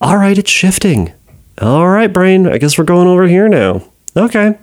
all 0.00 0.16
right, 0.16 0.36
it's 0.36 0.50
shifting. 0.50 1.12
All 1.60 1.88
right, 1.88 2.12
brain, 2.12 2.48
I 2.48 2.58
guess 2.58 2.76
we're 2.76 2.84
going 2.84 3.06
over 3.06 3.28
here 3.28 3.48
now. 3.48 3.82
Okay, 4.16 4.58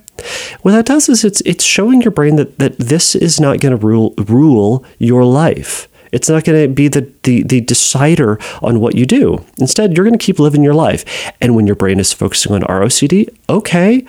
what 0.61 0.71
that 0.71 0.85
does 0.85 1.09
is 1.09 1.23
it's 1.23 1.41
it's 1.41 1.63
showing 1.63 2.01
your 2.01 2.11
brain 2.11 2.35
that, 2.35 2.59
that 2.59 2.77
this 2.77 3.15
is 3.15 3.39
not 3.39 3.59
going 3.59 3.77
to 3.77 3.85
rule 3.85 4.13
rule 4.17 4.85
your 4.99 5.23
life. 5.23 5.87
It's 6.11 6.29
not 6.29 6.43
going 6.43 6.61
to 6.61 6.67
be 6.67 6.89
the, 6.89 7.09
the, 7.23 7.43
the 7.43 7.61
decider 7.61 8.37
on 8.61 8.81
what 8.81 8.95
you 8.95 9.05
do. 9.05 9.45
Instead, 9.59 9.95
you're 9.95 10.03
going 10.03 10.17
to 10.17 10.23
keep 10.23 10.39
living 10.39 10.61
your 10.61 10.73
life. 10.73 11.31
And 11.39 11.55
when 11.55 11.67
your 11.67 11.75
brain 11.77 12.01
is 12.01 12.11
focusing 12.11 12.53
on 12.53 12.63
ROCD, 12.63 13.29
okay, 13.49 14.05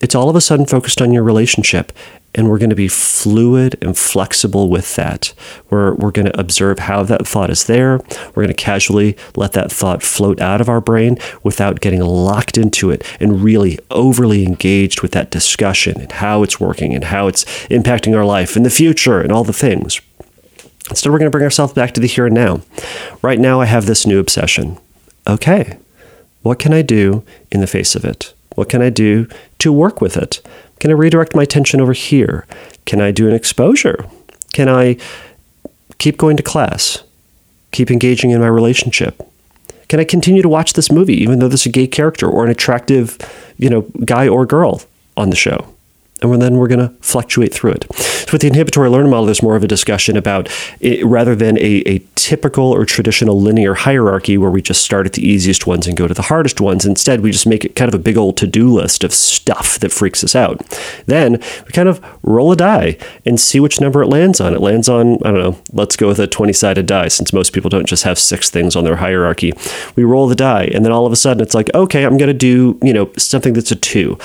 it's 0.00 0.14
all 0.14 0.30
of 0.30 0.36
a 0.36 0.40
sudden 0.40 0.64
focused 0.64 1.02
on 1.02 1.12
your 1.12 1.24
relationship. 1.24 1.92
And 2.34 2.48
we're 2.48 2.58
going 2.58 2.70
to 2.70 2.76
be 2.76 2.88
fluid 2.88 3.76
and 3.80 3.96
flexible 3.96 4.68
with 4.68 4.96
that. 4.96 5.32
We're, 5.70 5.94
we're 5.94 6.10
going 6.10 6.26
to 6.26 6.38
observe 6.38 6.80
how 6.80 7.02
that 7.04 7.26
thought 7.26 7.50
is 7.50 7.64
there. 7.64 7.98
We're 8.34 8.42
going 8.42 8.48
to 8.48 8.54
casually 8.54 9.16
let 9.36 9.52
that 9.52 9.70
thought 9.70 10.02
float 10.02 10.40
out 10.40 10.60
of 10.60 10.68
our 10.68 10.80
brain 10.80 11.18
without 11.42 11.80
getting 11.80 12.00
locked 12.00 12.58
into 12.58 12.90
it 12.90 13.04
and 13.20 13.42
really 13.42 13.78
overly 13.90 14.44
engaged 14.44 15.02
with 15.02 15.12
that 15.12 15.30
discussion 15.30 16.00
and 16.00 16.12
how 16.12 16.42
it's 16.42 16.58
working 16.60 16.94
and 16.94 17.04
how 17.04 17.28
it's 17.28 17.44
impacting 17.68 18.16
our 18.16 18.24
life 18.24 18.56
in 18.56 18.62
the 18.62 18.70
future 18.70 19.20
and 19.20 19.30
all 19.30 19.44
the 19.44 19.52
things. 19.52 20.00
Instead, 20.90 21.10
we're 21.10 21.18
going 21.18 21.30
to 21.30 21.30
bring 21.30 21.44
ourselves 21.44 21.72
back 21.72 21.92
to 21.92 22.00
the 22.00 22.06
here 22.06 22.26
and 22.26 22.34
now. 22.34 22.60
Right 23.22 23.38
now, 23.38 23.60
I 23.60 23.64
have 23.64 23.86
this 23.86 24.06
new 24.06 24.18
obsession. 24.18 24.78
Okay, 25.26 25.78
what 26.42 26.58
can 26.58 26.74
I 26.74 26.82
do 26.82 27.24
in 27.50 27.60
the 27.60 27.66
face 27.66 27.94
of 27.94 28.04
it? 28.04 28.34
What 28.54 28.68
can 28.68 28.82
I 28.82 28.90
do 28.90 29.26
to 29.60 29.72
work 29.72 30.02
with 30.02 30.16
it? 30.16 30.46
Can 30.84 30.90
I 30.90 30.96
redirect 30.96 31.34
my 31.34 31.44
attention 31.44 31.80
over 31.80 31.94
here? 31.94 32.44
Can 32.84 33.00
I 33.00 33.10
do 33.10 33.26
an 33.26 33.32
exposure? 33.32 34.04
Can 34.52 34.68
I 34.68 34.98
keep 35.96 36.18
going 36.18 36.36
to 36.36 36.42
class? 36.42 37.02
Keep 37.72 37.90
engaging 37.90 38.32
in 38.32 38.42
my 38.42 38.48
relationship? 38.48 39.26
Can 39.88 39.98
I 39.98 40.04
continue 40.04 40.42
to 40.42 40.48
watch 40.50 40.74
this 40.74 40.92
movie 40.92 41.14
even 41.22 41.38
though 41.38 41.48
there's 41.48 41.64
a 41.64 41.70
gay 41.70 41.86
character 41.86 42.28
or 42.28 42.44
an 42.44 42.50
attractive, 42.50 43.16
you 43.56 43.70
know, 43.70 43.86
guy 44.04 44.28
or 44.28 44.44
girl 44.44 44.82
on 45.16 45.30
the 45.30 45.36
show? 45.36 45.73
And 46.32 46.42
then 46.42 46.56
we're 46.56 46.68
going 46.68 46.88
to 46.88 46.94
fluctuate 47.00 47.52
through 47.52 47.72
it. 47.72 47.86
So 47.94 48.32
with 48.32 48.40
the 48.40 48.48
inhibitory 48.48 48.88
learning 48.88 49.10
model, 49.10 49.26
there's 49.26 49.42
more 49.42 49.56
of 49.56 49.64
a 49.64 49.68
discussion 49.68 50.16
about 50.16 50.48
it, 50.80 51.04
rather 51.04 51.34
than 51.34 51.58
a, 51.58 51.82
a 51.86 51.98
typical 52.14 52.64
or 52.64 52.84
traditional 52.86 53.40
linear 53.40 53.74
hierarchy 53.74 54.38
where 54.38 54.50
we 54.50 54.62
just 54.62 54.82
start 54.82 55.04
at 55.06 55.12
the 55.12 55.26
easiest 55.26 55.66
ones 55.66 55.86
and 55.86 55.96
go 55.96 56.06
to 56.06 56.14
the 56.14 56.22
hardest 56.22 56.60
ones. 56.60 56.86
Instead, 56.86 57.20
we 57.20 57.30
just 57.30 57.46
make 57.46 57.64
it 57.64 57.76
kind 57.76 57.92
of 57.92 57.94
a 57.94 58.02
big 58.02 58.16
old 58.16 58.36
to 58.38 58.46
do 58.46 58.72
list 58.72 59.04
of 59.04 59.12
stuff 59.12 59.78
that 59.80 59.92
freaks 59.92 60.24
us 60.24 60.34
out. 60.34 60.60
Then 61.06 61.32
we 61.32 61.72
kind 61.72 61.88
of 61.88 62.04
roll 62.22 62.52
a 62.52 62.56
die 62.56 62.96
and 63.26 63.38
see 63.38 63.60
which 63.60 63.80
number 63.80 64.02
it 64.02 64.08
lands 64.08 64.40
on. 64.40 64.54
It 64.54 64.60
lands 64.60 64.88
on, 64.88 65.16
I 65.24 65.30
don't 65.30 65.40
know, 65.40 65.58
let's 65.72 65.96
go 65.96 66.08
with 66.08 66.18
a 66.18 66.26
20 66.26 66.52
sided 66.52 66.86
die 66.86 67.08
since 67.08 67.32
most 67.32 67.52
people 67.52 67.68
don't 67.68 67.86
just 67.86 68.04
have 68.04 68.18
six 68.18 68.48
things 68.48 68.74
on 68.74 68.84
their 68.84 68.96
hierarchy. 68.96 69.52
We 69.96 70.04
roll 70.04 70.26
the 70.26 70.34
die 70.34 70.64
and 70.72 70.84
then 70.84 70.92
all 70.92 71.04
of 71.04 71.12
a 71.12 71.16
sudden 71.16 71.42
it's 71.42 71.54
like, 71.54 71.68
okay, 71.74 72.04
I'm 72.04 72.16
going 72.16 72.28
to 72.28 72.34
do, 72.34 72.78
you 72.82 72.92
know, 72.92 73.12
something 73.18 73.52
that's 73.52 73.70
a 73.70 73.76
two. 73.76 74.16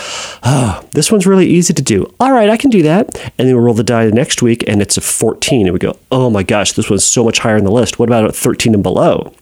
Oh, 0.43 0.87
this 0.91 1.11
one's 1.11 1.27
really 1.27 1.47
easy 1.47 1.73
to 1.73 1.81
do. 1.81 1.88
All 2.19 2.31
right, 2.31 2.49
I 2.49 2.57
can 2.57 2.69
do 2.69 2.81
that. 2.83 3.15
And 3.37 3.47
then 3.47 3.55
we 3.55 3.61
roll 3.61 3.73
the 3.73 3.83
die 3.83 4.05
the 4.05 4.11
next 4.11 4.41
week 4.41 4.63
and 4.67 4.81
it's 4.81 4.97
a 4.97 5.01
14. 5.01 5.67
And 5.67 5.73
we 5.73 5.79
go, 5.79 5.97
oh 6.11 6.29
my 6.29 6.43
gosh, 6.43 6.73
this 6.73 6.89
one's 6.89 7.03
so 7.03 7.23
much 7.23 7.39
higher 7.39 7.57
in 7.57 7.65
the 7.65 7.71
list. 7.71 7.99
What 7.99 8.09
about 8.09 8.25
a 8.25 8.31
13 8.31 8.73
and 8.73 8.83
below? 8.83 9.33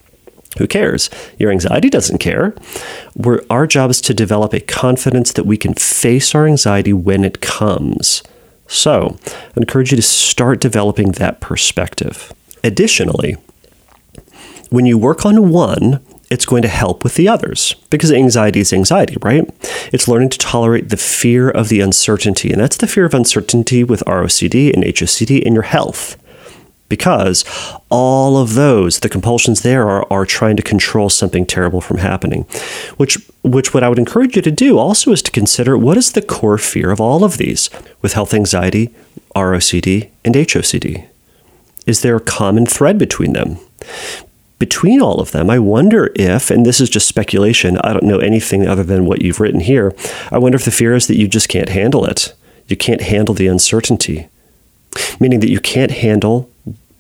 Who 0.58 0.68
cares? 0.68 1.10
Your 1.38 1.52
anxiety 1.52 1.90
doesn't 1.90 2.18
care. 2.18 2.56
We're, 3.16 3.42
our 3.50 3.68
job 3.68 3.92
is 3.92 4.02
to 4.02 4.14
develop 4.14 4.54
a 4.54 4.60
confidence 4.60 5.34
that 5.34 5.46
we 5.46 5.58
can 5.58 5.74
face 5.74 6.34
our 6.34 6.48
anxiety 6.48 6.94
when 6.94 7.24
it 7.24 7.42
comes. 7.42 8.24
So, 8.68 9.18
I 9.26 9.52
encourage 9.58 9.92
you 9.92 9.98
to 9.98 10.02
start 10.02 10.60
developing 10.60 11.14
that 11.14 11.40
perspective. 11.40 12.34
Additionally, 12.64 13.38
when 14.70 14.86
you 14.86 14.98
work 14.98 15.26
on 15.26 15.52
one, 15.52 16.04
it's 16.30 16.46
going 16.46 16.62
to 16.62 16.68
help 16.68 17.04
with 17.04 17.16
the 17.16 17.28
others 17.28 17.76
because 17.90 18.12
anxiety 18.12 18.60
is 18.60 18.74
anxiety, 18.74 19.16
right? 19.22 19.50
It's 19.94 20.08
learning 20.08 20.30
to 20.30 20.38
tolerate 20.38 20.90
the 20.90 20.98
fear 20.98 21.50
of 21.50 21.70
the 21.70 21.80
uncertainty. 21.80 22.52
And 22.52 22.60
that's 22.60 22.78
the 22.78 22.88
fear 22.88 23.06
of 23.06 23.14
uncertainty 23.14 23.84
with 23.84 24.04
ROCD 24.06 24.74
and 24.74 24.84
HOCD 24.84 25.42
in 25.42 25.54
your 25.54 25.64
health. 25.64 26.22
Because 26.90 27.44
all 27.90 28.38
of 28.38 28.54
those, 28.54 29.02
the 29.02 29.10
compulsions 29.10 29.62
there 29.62 29.90
are, 29.90 30.08
are 30.10 30.26
trying 30.26 30.56
to 30.56 30.64
control 30.64 31.10
something 31.10 31.46
terrible 31.46 31.82
from 31.82 31.98
happening. 31.98 32.44
Which 32.96 33.18
which 33.44 33.74
what 33.74 33.84
I 33.84 33.90
would 33.90 34.00
encourage 34.00 34.38
you 34.38 34.42
to 34.42 34.52
do 34.52 34.78
also 34.78 35.12
is 35.12 35.22
to 35.24 35.32
consider 35.32 35.78
what 35.78 35.98
is 35.98 36.14
the 36.14 36.22
core 36.22 36.58
fear 36.58 36.92
of 36.92 37.02
all 37.02 37.26
of 37.26 37.38
these 37.38 37.70
with 38.02 38.14
health 38.14 38.34
anxiety, 38.34 38.94
ROCD, 39.36 40.10
and 40.24 40.36
HOCD. 40.36 41.08
Is 41.86 42.02
there 42.02 42.16
a 42.16 42.22
common 42.22 42.66
thread 42.66 42.98
between 42.98 43.34
them? 43.34 43.58
Between 44.60 45.02
all 45.02 45.20
of 45.20 45.32
them, 45.32 45.50
I 45.50 45.60
wonder 45.60 46.12
if, 46.16 46.50
and 46.50 46.66
this 46.66 46.82
is 46.82 46.90
just 46.90 47.08
speculation, 47.08 47.78
I 47.84 47.94
don't 47.94 48.04
know 48.04 48.20
anything 48.20 48.68
other 48.68 48.84
than 48.84 49.06
what 49.06 49.22
you've 49.22 49.40
written 49.40 49.60
here. 49.60 49.94
I 50.32 50.40
wonder 50.40 50.56
if 50.56 50.66
the 50.66 50.72
fear 50.72 50.96
is 50.96 51.08
that 51.08 51.18
you 51.18 51.28
just 51.28 51.50
can't 51.50 51.70
handle 51.70 52.06
it. 52.06 52.34
You 52.68 52.76
can't 52.76 53.02
handle 53.02 53.36
the 53.36 53.48
uncertainty, 53.48 54.28
meaning 55.20 55.40
that 55.42 55.52
you 55.52 55.60
can't 55.60 55.92
handle 55.92 56.50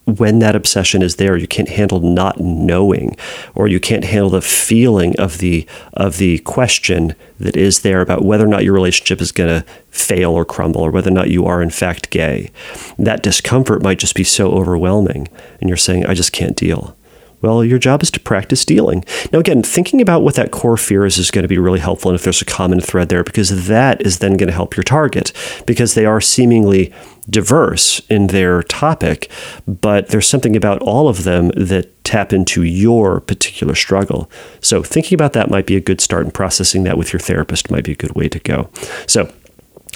when 0.07 0.39
that 0.39 0.55
obsession 0.55 1.01
is 1.01 1.17
there 1.17 1.35
you 1.35 1.47
can't 1.47 1.67
handle 1.67 1.99
not 1.99 2.39
knowing 2.39 3.13
or 3.53 3.67
you 3.67 3.77
can't 3.77 4.05
handle 4.05 4.29
the 4.29 4.41
feeling 4.41 5.13
of 5.19 5.39
the 5.39 5.67
of 5.93 6.17
the 6.17 6.39
question 6.39 7.13
that 7.41 7.57
is 7.57 7.81
there 7.81 7.99
about 7.99 8.23
whether 8.23 8.45
or 8.45 8.47
not 8.47 8.63
your 8.63 8.73
relationship 8.73 9.19
is 9.19 9.33
going 9.33 9.49
to 9.49 9.67
fail 9.89 10.31
or 10.31 10.45
crumble 10.45 10.79
or 10.79 10.91
whether 10.91 11.11
or 11.11 11.13
not 11.13 11.29
you 11.29 11.45
are 11.45 11.61
in 11.61 11.69
fact 11.69 12.09
gay 12.09 12.49
that 12.97 13.21
discomfort 13.21 13.83
might 13.83 13.99
just 13.99 14.15
be 14.15 14.23
so 14.23 14.51
overwhelming 14.51 15.27
and 15.59 15.69
you're 15.69 15.75
saying 15.75 16.05
i 16.05 16.13
just 16.13 16.31
can't 16.31 16.55
deal 16.55 16.95
well, 17.41 17.63
your 17.63 17.77
job 17.77 18.01
is 18.01 18.11
to 18.11 18.19
practice 18.19 18.65
dealing. 18.65 19.05
Now, 19.31 19.39
again, 19.39 19.61
thinking 19.61 20.01
about 20.01 20.23
what 20.23 20.35
that 20.35 20.51
core 20.51 20.77
fear 20.77 21.05
is 21.05 21.17
is 21.17 21.31
going 21.31 21.43
to 21.43 21.47
be 21.47 21.59
really 21.59 21.79
helpful. 21.79 22.09
And 22.09 22.15
if 22.17 22.23
there's 22.23 22.41
a 22.41 22.45
common 22.45 22.81
thread 22.81 23.09
there, 23.09 23.23
because 23.23 23.67
that 23.67 24.01
is 24.01 24.19
then 24.19 24.37
going 24.37 24.47
to 24.47 24.53
help 24.53 24.75
your 24.75 24.83
target, 24.83 25.31
because 25.65 25.93
they 25.93 26.05
are 26.05 26.19
seemingly 26.19 26.93
diverse 27.29 27.99
in 28.09 28.27
their 28.27 28.63
topic, 28.63 29.29
but 29.67 30.07
there's 30.07 30.27
something 30.27 30.55
about 30.55 30.81
all 30.81 31.07
of 31.07 31.25
them 31.25 31.49
that 31.49 32.03
tap 32.03 32.33
into 32.33 32.63
your 32.63 33.19
particular 33.19 33.75
struggle. 33.75 34.29
So, 34.61 34.81
thinking 34.81 35.15
about 35.15 35.33
that 35.33 35.49
might 35.49 35.65
be 35.65 35.75
a 35.75 35.81
good 35.81 36.01
start, 36.01 36.23
and 36.23 36.33
processing 36.33 36.83
that 36.83 36.97
with 36.97 37.13
your 37.13 37.19
therapist 37.19 37.69
might 37.69 37.83
be 37.83 37.91
a 37.91 37.95
good 37.95 38.15
way 38.15 38.29
to 38.29 38.39
go. 38.39 38.69
So, 39.05 39.31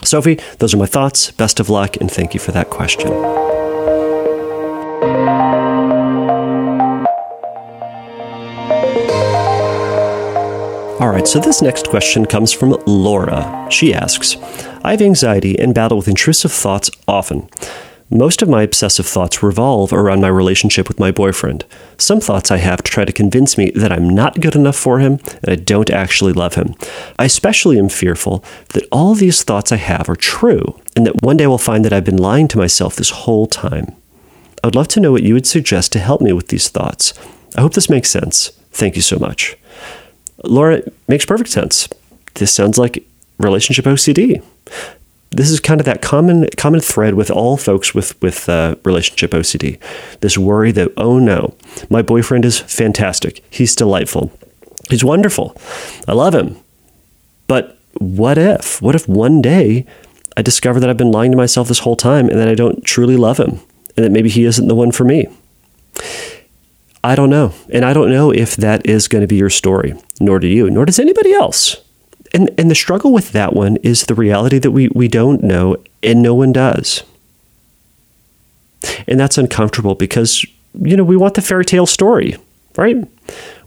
Sophie, 0.03 0.39
those 0.60 0.74
are 0.74 0.77
my 0.77 0.86
thoughts. 0.86 1.31
Best 1.31 1.60
of 1.60 1.69
luck, 1.69 1.95
and 1.98 2.12
thank 2.12 2.33
you 2.33 2.39
for 2.39 2.51
that 2.51 2.69
question. 2.69 3.50
All 11.01 11.10
right, 11.10 11.27
so 11.27 11.39
this 11.39 11.63
next 11.63 11.89
question 11.89 12.27
comes 12.27 12.53
from 12.53 12.77
Laura. 12.86 13.67
She 13.72 13.91
asks 13.91 14.38
I 14.84 14.91
have 14.91 15.01
anxiety 15.01 15.58
and 15.58 15.74
battle 15.74 15.98
with 15.98 16.08
intrusive 16.08 16.51
thoughts 16.51 16.91
often. 17.08 17.50
Most 18.12 18.43
of 18.43 18.50
my 18.50 18.62
obsessive 18.62 19.08
thoughts 19.08 19.41
revolve 19.41 19.93
around 19.93 20.22
my 20.22 20.27
relationship 20.27 20.88
with 20.88 21.00
my 21.00 21.10
boyfriend. 21.10 21.65
Some 21.98 22.20
thoughts 22.20 22.51
I 22.51 22.58
have 22.58 22.84
to 22.84 22.91
try 22.91 23.03
to 23.03 23.12
convince 23.12 23.58
me 23.58 23.72
that 23.72 23.91
I'm 23.91 24.08
not 24.08 24.41
good 24.41 24.55
enough 24.55 24.75
for 24.75 25.00
him 25.00 25.13
and 25.41 25.50
I 25.50 25.55
don't 25.55 25.89
actually 25.89 26.34
love 26.34 26.53
him. 26.53 26.75
I 27.17 27.25
especially 27.25 27.79
am 27.79 27.89
fearful 27.89 28.46
that 28.74 28.88
all 28.91 29.15
these 29.15 29.41
thoughts 29.41 29.72
I 29.72 29.77
have 29.77 30.08
are 30.08 30.15
true 30.15 30.79
and 30.96 31.08
that 31.08 31.24
one 31.24 31.38
day 31.38 31.46
I 31.46 31.48
will 31.48 31.58
find 31.58 31.84
that 31.84 31.93
I've 31.93 32.05
been 32.05 32.17
lying 32.17 32.48
to 32.50 32.60
myself 32.60 32.96
this 32.96 33.10
whole 33.10 33.48
time. 33.48 33.96
I 34.63 34.67
would 34.67 34.75
love 34.75 34.89
to 34.89 35.00
know 35.00 35.12
what 35.12 35.24
you 35.24 35.34
would 35.34 35.48
suggest 35.48 35.91
to 35.93 36.00
help 36.00 36.22
me 36.22 36.31
with 36.31 36.50
these 36.50 36.70
thoughts. 36.70 37.15
I 37.58 37.62
hope 37.62 37.74
this 37.74 37.89
makes 37.89 38.12
sense. 38.12 38.50
Thank 38.72 38.96
you 38.96 39.01
so 39.01 39.17
much. 39.17 39.58
Laura, 40.43 40.81
makes 41.07 41.25
perfect 41.25 41.50
sense. 41.50 41.88
This 42.36 42.53
sounds 42.53 42.77
like 42.77 43.05
relationship 43.38 43.86
OCD. 43.86 44.43
This 45.31 45.50
is 45.50 45.60
kind 45.60 45.79
of 45.79 45.86
that 45.86 46.01
common 46.01 46.50
common 46.57 46.81
thread 46.81 47.13
with 47.13 47.31
all 47.31 47.55
folks 47.55 47.93
with 47.93 48.21
with 48.21 48.50
uh, 48.50 48.75
relationship 48.83 49.31
OCD. 49.31 49.79
This 50.19 50.38
worry 50.38 50.71
that 50.74 50.91
oh 50.98 51.19
no, 51.19 51.55
my 51.89 52.01
boyfriend 52.01 52.43
is 52.43 52.60
fantastic. 52.60 53.43
He's 53.50 53.75
delightful. 53.75 54.31
He's 54.89 55.03
wonderful. 55.03 55.55
I 56.07 56.13
love 56.13 56.36
him. 56.36 56.57
But 57.48 57.77
what 57.98 58.38
if? 58.38 58.81
What 58.81 58.95
if 58.95 59.07
one 59.07 59.41
day 59.41 59.86
I 60.36 60.41
discover 60.41 60.79
that 60.79 60.89
I've 60.89 60.98
been 60.98 61.12
lying 61.12 61.31
to 61.31 61.38
myself 61.38 61.67
this 61.67 61.79
whole 61.79 61.95
time 61.95 62.29
and 62.29 62.38
that 62.38 62.48
I 62.48 62.55
don't 62.55 62.83
truly 62.83 63.15
love 63.15 63.39
him 63.39 63.60
and 63.95 64.05
that 64.05 64.12
maybe 64.12 64.29
he 64.29 64.45
isn't 64.45 64.67
the 64.67 64.75
one 64.75 64.91
for 64.91 65.03
me? 65.03 65.27
I 67.03 67.15
don't 67.15 67.29
know. 67.29 67.53
And 67.70 67.84
I 67.84 67.93
don't 67.93 68.12
know 68.12 68.31
if 68.31 68.55
that 68.58 68.86
is 68.86 69.08
going 69.08 69.22
to 69.22 69.27
be 69.27 69.38
your 69.38 69.50
story, 69.50 69.93
nor 70.20 70.39
do 70.39 70.48
you, 70.48 70.70
nor 70.70 70.86
does 70.86 71.00
anybody 71.00 71.34
else. 71.34 71.77
And, 72.34 72.50
and 72.58 72.70
the 72.70 72.75
struggle 72.75 73.12
with 73.12 73.31
that 73.31 73.53
one 73.53 73.77
is 73.77 74.03
the 74.03 74.15
reality 74.15 74.60
that 74.60 74.72
we, 74.72 74.88
we 74.89 75.08
don't 75.08 75.43
know 75.43 75.77
and 76.03 76.22
no 76.22 76.34
one 76.34 76.51
does. 76.51 77.03
And 79.08 79.20
that's 79.20 79.38
uncomfortable 79.38 79.96
because, 79.96 80.46
you 80.74 80.96
know, 80.96 81.03
we 81.03 81.17
want 81.17 81.34
the 81.34 81.41
fairy 81.41 81.65
tale 81.65 81.86
story, 81.86 82.38
right? 82.77 83.08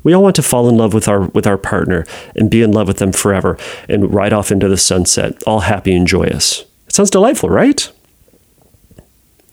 We 0.02 0.12
all 0.12 0.22
want 0.22 0.36
to 0.36 0.42
fall 0.42 0.68
in 0.68 0.76
love 0.76 0.92
with 0.92 1.08
our 1.08 1.22
with 1.28 1.46
our 1.46 1.56
partner 1.56 2.04
and 2.36 2.50
be 2.50 2.62
in 2.62 2.72
love 2.72 2.88
with 2.88 2.98
them 2.98 3.12
forever 3.12 3.56
and 3.88 4.12
ride 4.12 4.32
off 4.32 4.50
into 4.50 4.68
the 4.68 4.76
sunset, 4.76 5.42
all 5.46 5.60
happy 5.60 5.94
and 5.94 6.06
joyous. 6.06 6.64
It 6.86 6.94
sounds 6.94 7.10
delightful, 7.10 7.48
right? 7.48 7.90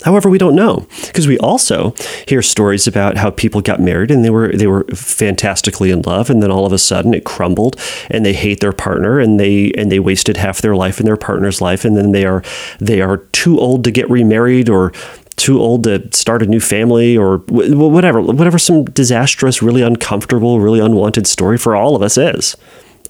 However, 0.04 0.30
we 0.30 0.38
don't 0.38 0.56
know 0.56 0.88
because 1.06 1.28
we 1.28 1.38
also 1.40 1.94
hear 2.28 2.42
stories 2.42 2.88
about 2.88 3.18
how 3.18 3.30
people 3.30 3.62
got 3.62 3.80
married 3.80 4.12
and 4.12 4.26
they 4.26 4.30
were 4.30 4.52
they 4.52 4.68
were 4.68 4.86
fantastically 4.94 5.92
in 5.92 6.02
love, 6.02 6.30
and 6.30 6.42
then 6.42 6.52
all 6.52 6.66
of 6.66 6.74
a 6.74 6.80
sudden 6.80 7.14
it 7.14 7.24
crumbled, 7.24 7.80
and 8.10 8.26
they 8.26 8.34
hate 8.34 8.60
their 8.60 8.74
partner, 8.74 9.20
and 9.20 9.40
they 9.40 9.72
and 9.78 9.92
they 9.92 10.00
wasted 10.00 10.38
half 10.38 10.62
their 10.62 10.76
life 10.76 11.00
in 11.00 11.06
their 11.06 11.18
partner's 11.18 11.62
life, 11.62 11.86
and 11.86 11.96
then 11.96 12.12
they 12.12 12.26
are 12.26 12.44
they 12.80 13.02
are 13.02 13.18
too 13.32 13.60
old 13.60 13.84
to 13.84 13.92
get 13.92 14.10
remarried 14.10 14.70
or 14.70 14.92
too 15.38 15.60
old 15.60 15.84
to 15.86 16.08
start 16.14 16.44
a 16.44 16.46
new 16.46 16.60
family 16.60 17.18
or 17.18 17.38
whatever 17.48 18.22
whatever 18.22 18.60
some 18.60 18.86
disastrous, 18.86 19.62
really 19.62 19.82
uncomfortable, 19.82 20.60
really 20.60 20.80
unwanted 20.80 21.28
story 21.28 21.58
for 21.58 21.76
all 21.76 21.96
of 21.96 22.02
us 22.02 22.18
is. 22.18 22.56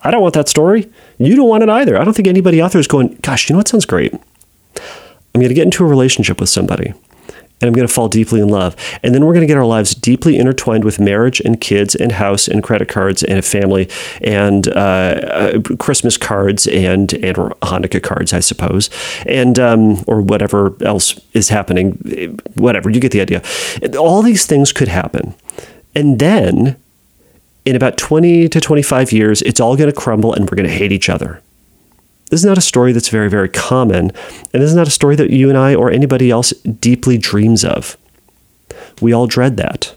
I 0.03 0.11
don't 0.11 0.21
want 0.21 0.33
that 0.33 0.49
story. 0.49 0.89
You 1.19 1.35
don't 1.35 1.49
want 1.49 1.63
it 1.63 1.69
either. 1.69 1.99
I 1.99 2.03
don't 2.03 2.15
think 2.15 2.27
anybody 2.27 2.61
out 2.61 2.71
there 2.71 2.79
is 2.79 2.87
going, 2.87 3.19
gosh, 3.21 3.47
you 3.47 3.53
know 3.53 3.59
what 3.59 3.67
sounds 3.67 3.85
great? 3.85 4.13
I'm 5.33 5.41
going 5.41 5.49
to 5.49 5.55
get 5.55 5.65
into 5.65 5.83
a 5.83 5.87
relationship 5.87 6.39
with 6.39 6.49
somebody 6.49 6.93
and 7.61 7.67
I'm 7.67 7.73
going 7.73 7.87
to 7.87 7.93
fall 7.93 8.09
deeply 8.09 8.41
in 8.41 8.49
love. 8.49 8.75
And 9.03 9.13
then 9.13 9.25
we're 9.25 9.33
going 9.33 9.41
to 9.41 9.47
get 9.47 9.57
our 9.57 9.65
lives 9.65 9.93
deeply 9.93 10.37
intertwined 10.37 10.83
with 10.83 10.99
marriage 10.99 11.39
and 11.41 11.61
kids 11.61 11.95
and 11.95 12.13
house 12.13 12.47
and 12.47 12.63
credit 12.63 12.89
cards 12.89 13.23
and 13.23 13.37
a 13.37 13.41
family 13.41 13.87
and 14.21 14.67
uh, 14.69 14.71
uh, 14.71 15.59
Christmas 15.77 16.17
cards 16.17 16.67
and 16.67 17.13
and 17.13 17.35
Hanukkah 17.35 18.01
cards, 18.01 18.33
I 18.33 18.39
suppose, 18.39 18.89
and 19.25 19.59
um, 19.59 20.03
or 20.07 20.21
whatever 20.21 20.75
else 20.83 21.19
is 21.33 21.49
happening. 21.49 22.39
Whatever 22.55 22.89
you 22.89 22.99
get 22.99 23.11
the 23.11 23.21
idea. 23.21 23.43
All 23.97 24.21
these 24.21 24.45
things 24.45 24.73
could 24.73 24.87
happen, 24.87 25.35
and 25.95 26.19
then 26.19 26.77
in 27.63 27.75
about 27.75 27.95
20 27.95 28.49
to 28.49 28.59
25 28.59 29.11
years, 29.11 29.43
it's 29.43 29.59
all 29.59 29.77
going 29.77 29.89
to 29.89 29.95
crumble 29.95 30.33
and 30.33 30.49
we're 30.49 30.55
going 30.55 30.67
to 30.67 30.73
hate 30.73 30.91
each 30.91 31.09
other. 31.09 31.41
This 32.31 32.39
is 32.39 32.45
not 32.45 32.57
a 32.57 32.61
story 32.61 32.93
that's 32.93 33.09
very, 33.09 33.29
very 33.29 33.49
common, 33.49 34.09
and 34.09 34.63
this 34.63 34.69
is 34.69 34.75
not 34.75 34.87
a 34.87 34.91
story 34.91 35.17
that 35.17 35.31
you 35.31 35.49
and 35.49 35.57
I 35.57 35.75
or 35.75 35.91
anybody 35.91 36.31
else 36.31 36.51
deeply 36.51 37.17
dreams 37.17 37.65
of. 37.65 37.97
We 39.01 39.11
all 39.11 39.27
dread 39.27 39.57
that. 39.57 39.93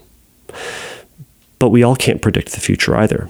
But 1.59 1.69
we 1.69 1.81
all 1.81 1.95
can't 1.95 2.21
predict 2.21 2.51
the 2.51 2.59
future 2.59 2.93
either. 2.97 3.29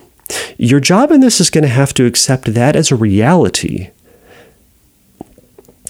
Your 0.57 0.79
job 0.79 1.11
in 1.11 1.21
this 1.21 1.39
is 1.39 1.51
going 1.51 1.61
to 1.61 1.67
have 1.69 1.93
to 1.93 2.07
accept 2.07 2.55
that 2.55 2.75
as 2.75 2.91
a 2.91 2.95
reality 2.95 3.91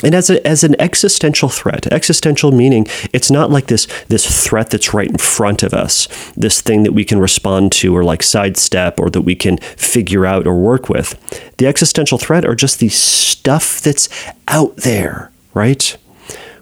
and 0.06 0.16
as, 0.16 0.30
a, 0.30 0.46
as 0.48 0.64
an 0.64 0.80
existential 0.80 1.50
threat 1.50 1.92
existential 1.92 2.52
meaning 2.52 2.88
it's 3.12 3.32
not 3.32 3.52
like 3.52 3.68
this 3.68 3.88
this 4.08 4.46
threat 4.46 4.70
that's 4.70 4.94
right 4.94 5.10
in 5.10 5.18
front 5.18 5.64
of 5.64 5.74
us 5.74 6.08
this 6.36 6.62
thing 6.62 6.84
that 6.84 6.94
we 6.94 7.04
can 7.04 7.20
respond 7.20 7.72
to 7.72 7.96
or 7.96 8.04
like 8.04 8.24
sidestep 8.24 9.00
or 9.00 9.10
that 9.10 9.22
we 9.22 9.36
can 9.36 9.58
figure 9.58 10.26
out 10.26 10.48
or 10.48 10.56
work 10.56 10.90
with. 10.90 11.16
The 11.58 11.68
existential 11.68 12.18
threat 12.18 12.46
are 12.46 12.56
just 12.56 12.80
the 12.80 12.90
stuff 12.90 13.82
that's 13.82 14.10
out 14.48 14.78
there 14.78 15.32
right? 15.54 15.98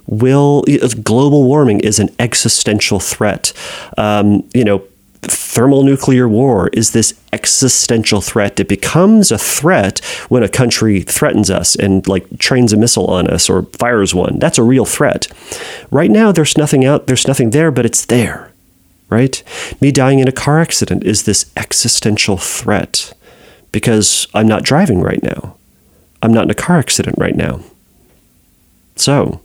Will 0.05 0.63
global 1.03 1.43
warming 1.43 1.79
is 1.79 1.99
an 1.99 2.09
existential 2.19 2.99
threat. 2.99 3.53
Um, 3.97 4.47
you 4.53 4.63
know 4.63 4.83
thermonuclear 5.25 6.27
war 6.27 6.69
is 6.69 6.91
this 6.91 7.13
existential 7.31 8.21
threat. 8.21 8.59
It 8.59 8.67
becomes 8.67 9.31
a 9.31 9.37
threat 9.37 9.99
when 10.29 10.43
a 10.43 10.49
country 10.49 11.01
threatens 11.01 11.49
us 11.49 11.75
and 11.75 12.07
like 12.07 12.37
trains 12.39 12.73
a 12.73 12.77
missile 12.77 13.07
on 13.07 13.27
us 13.27 13.49
or 13.49 13.63
fires 13.77 14.13
one. 14.13 14.39
That's 14.39 14.57
a 14.57 14.63
real 14.63 14.85
threat. 14.85 15.27
Right 15.91 16.11
now 16.11 16.31
there's 16.31 16.57
nothing 16.57 16.85
out 16.85 17.07
there's 17.07 17.27
nothing 17.27 17.51
there, 17.51 17.71
but 17.71 17.85
it's 17.85 18.05
there. 18.05 18.51
Right? 19.09 19.43
Me 19.79 19.91
dying 19.91 20.19
in 20.19 20.27
a 20.27 20.31
car 20.31 20.59
accident 20.59 21.03
is 21.03 21.23
this 21.23 21.51
existential 21.55 22.37
threat 22.37 23.13
because 23.71 24.27
I'm 24.33 24.47
not 24.47 24.63
driving 24.63 25.01
right 25.01 25.21
now. 25.21 25.57
I'm 26.21 26.33
not 26.33 26.45
in 26.45 26.49
a 26.49 26.55
car 26.55 26.79
accident 26.79 27.17
right 27.19 27.35
now. 27.35 27.61
So, 28.95 29.41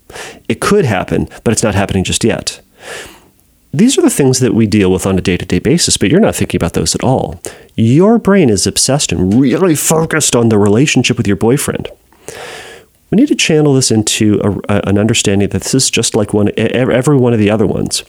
it 0.48 0.60
could 0.60 0.84
happen, 0.84 1.28
but 1.42 1.52
it's 1.52 1.62
not 1.62 1.74
happening 1.74 2.04
just 2.04 2.22
yet 2.22 2.60
these 3.72 3.98
are 3.98 4.02
the 4.02 4.10
things 4.10 4.40
that 4.40 4.54
we 4.54 4.66
deal 4.66 4.90
with 4.90 5.06
on 5.06 5.18
a 5.18 5.20
day 5.20 5.36
to 5.36 5.44
day 5.44 5.58
basis, 5.58 5.96
but 5.96 6.10
you're 6.10 6.20
not 6.20 6.34
thinking 6.34 6.58
about 6.58 6.72
those 6.72 6.94
at 6.94 7.04
all. 7.04 7.40
Your 7.74 8.18
brain 8.18 8.48
is 8.48 8.66
obsessed 8.66 9.12
and 9.12 9.40
really 9.40 9.74
focused 9.74 10.34
on 10.34 10.48
the 10.48 10.58
relationship 10.58 11.16
with 11.16 11.26
your 11.26 11.36
boyfriend. 11.36 11.88
We 13.10 13.16
need 13.16 13.28
to 13.28 13.34
channel 13.34 13.74
this 13.74 13.90
into 13.90 14.40
a, 14.68 14.80
an 14.86 14.98
understanding 14.98 15.48
that 15.50 15.62
this 15.62 15.74
is 15.74 15.90
just 15.90 16.14
like 16.14 16.34
one, 16.34 16.50
every 16.58 17.16
one 17.16 17.32
of 17.32 17.38
the 17.38 17.50
other 17.50 17.66
ones. 17.66 18.04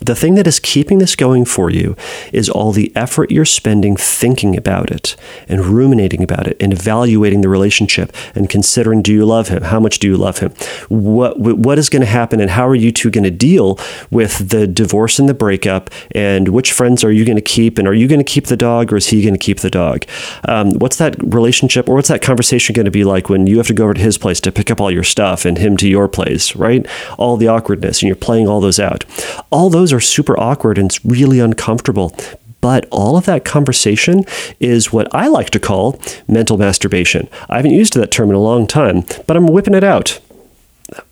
The 0.00 0.14
thing 0.14 0.34
that 0.36 0.46
is 0.46 0.58
keeping 0.58 0.98
this 0.98 1.14
going 1.14 1.44
for 1.44 1.70
you 1.70 1.94
is 2.32 2.48
all 2.48 2.72
the 2.72 2.90
effort 2.96 3.30
you're 3.30 3.44
spending 3.44 3.96
thinking 3.96 4.56
about 4.56 4.90
it 4.90 5.14
and 5.48 5.64
ruminating 5.64 6.22
about 6.22 6.46
it 6.46 6.56
and 6.60 6.72
evaluating 6.72 7.42
the 7.42 7.48
relationship 7.48 8.14
and 8.34 8.48
considering 8.48 9.02
do 9.02 9.12
you 9.12 9.26
love 9.26 9.48
him? 9.48 9.62
How 9.62 9.78
much 9.78 9.98
do 9.98 10.08
you 10.08 10.16
love 10.16 10.38
him? 10.38 10.52
What 10.88 11.38
what 11.38 11.78
is 11.78 11.90
going 11.90 12.00
to 12.00 12.06
happen 12.06 12.40
and 12.40 12.50
how 12.50 12.66
are 12.66 12.74
you 12.74 12.90
two 12.92 13.10
going 13.10 13.24
to 13.24 13.30
deal 13.30 13.78
with 14.10 14.50
the 14.50 14.66
divorce 14.66 15.18
and 15.18 15.28
the 15.28 15.34
breakup 15.34 15.90
and 16.12 16.48
which 16.48 16.72
friends 16.72 17.04
are 17.04 17.12
you 17.12 17.24
going 17.24 17.36
to 17.36 17.42
keep 17.42 17.78
and 17.78 17.86
are 17.86 17.94
you 17.94 18.08
going 18.08 18.20
to 18.20 18.24
keep 18.24 18.46
the 18.46 18.56
dog 18.56 18.92
or 18.92 18.96
is 18.96 19.08
he 19.08 19.22
going 19.22 19.34
to 19.34 19.38
keep 19.38 19.60
the 19.60 19.70
dog? 19.70 20.04
Um, 20.48 20.72
what's 20.74 20.96
that 20.96 21.16
relationship 21.22 21.88
or 21.88 21.96
what's 21.96 22.08
that 22.08 22.22
conversation 22.22 22.72
going 22.72 22.86
to 22.86 22.90
be 22.90 23.04
like 23.04 23.28
when 23.28 23.46
you 23.46 23.58
have 23.58 23.66
to 23.66 23.74
go 23.74 23.84
over 23.84 23.94
to 23.94 24.00
his 24.00 24.16
place 24.16 24.40
to 24.40 24.52
pick 24.52 24.70
up 24.70 24.80
all 24.80 24.90
your 24.90 25.04
stuff 25.04 25.44
and 25.44 25.58
him 25.58 25.76
to 25.76 25.88
your 25.88 26.08
place, 26.08 26.56
right? 26.56 26.86
All 27.18 27.36
the 27.36 27.48
awkwardness 27.48 28.00
and 28.00 28.08
you're 28.08 28.16
playing 28.16 28.48
all 28.48 28.60
those 28.60 28.80
out. 28.80 29.04
All 29.50 29.68
those 29.68 29.89
are 29.92 30.00
super 30.00 30.38
awkward 30.38 30.78
and 30.78 30.90
it's 30.90 31.04
really 31.04 31.40
uncomfortable. 31.40 32.14
But 32.60 32.86
all 32.90 33.16
of 33.16 33.24
that 33.24 33.44
conversation 33.44 34.24
is 34.58 34.92
what 34.92 35.12
I 35.14 35.28
like 35.28 35.50
to 35.50 35.60
call 35.60 35.98
mental 36.28 36.58
masturbation. 36.58 37.28
I 37.48 37.56
haven't 37.56 37.70
used 37.70 37.94
that 37.94 38.10
term 38.10 38.28
in 38.28 38.36
a 38.36 38.40
long 38.40 38.66
time, 38.66 39.04
but 39.26 39.36
I'm 39.36 39.46
whipping 39.46 39.74
it 39.74 39.84
out 39.84 40.20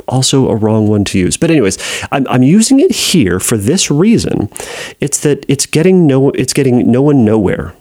also 0.09 0.49
a 0.49 0.57
wrong 0.57 0.89
one 0.89 1.05
to 1.05 1.19
use. 1.19 1.37
But 1.37 1.51
anyways, 1.51 1.79
I'm, 2.11 2.27
I'm 2.29 2.43
using 2.43 2.81
it 2.81 2.91
here 2.91 3.39
for 3.39 3.57
this 3.57 3.91
reason. 3.91 4.49
It's 5.01 5.21
that 5.21 5.45
it's 5.49 5.67
getting 5.67 6.07
no 6.07 6.31
it's 6.31 6.53
getting 6.53 6.91
no 6.91 7.03
one 7.03 7.25
nowhere. 7.25 7.75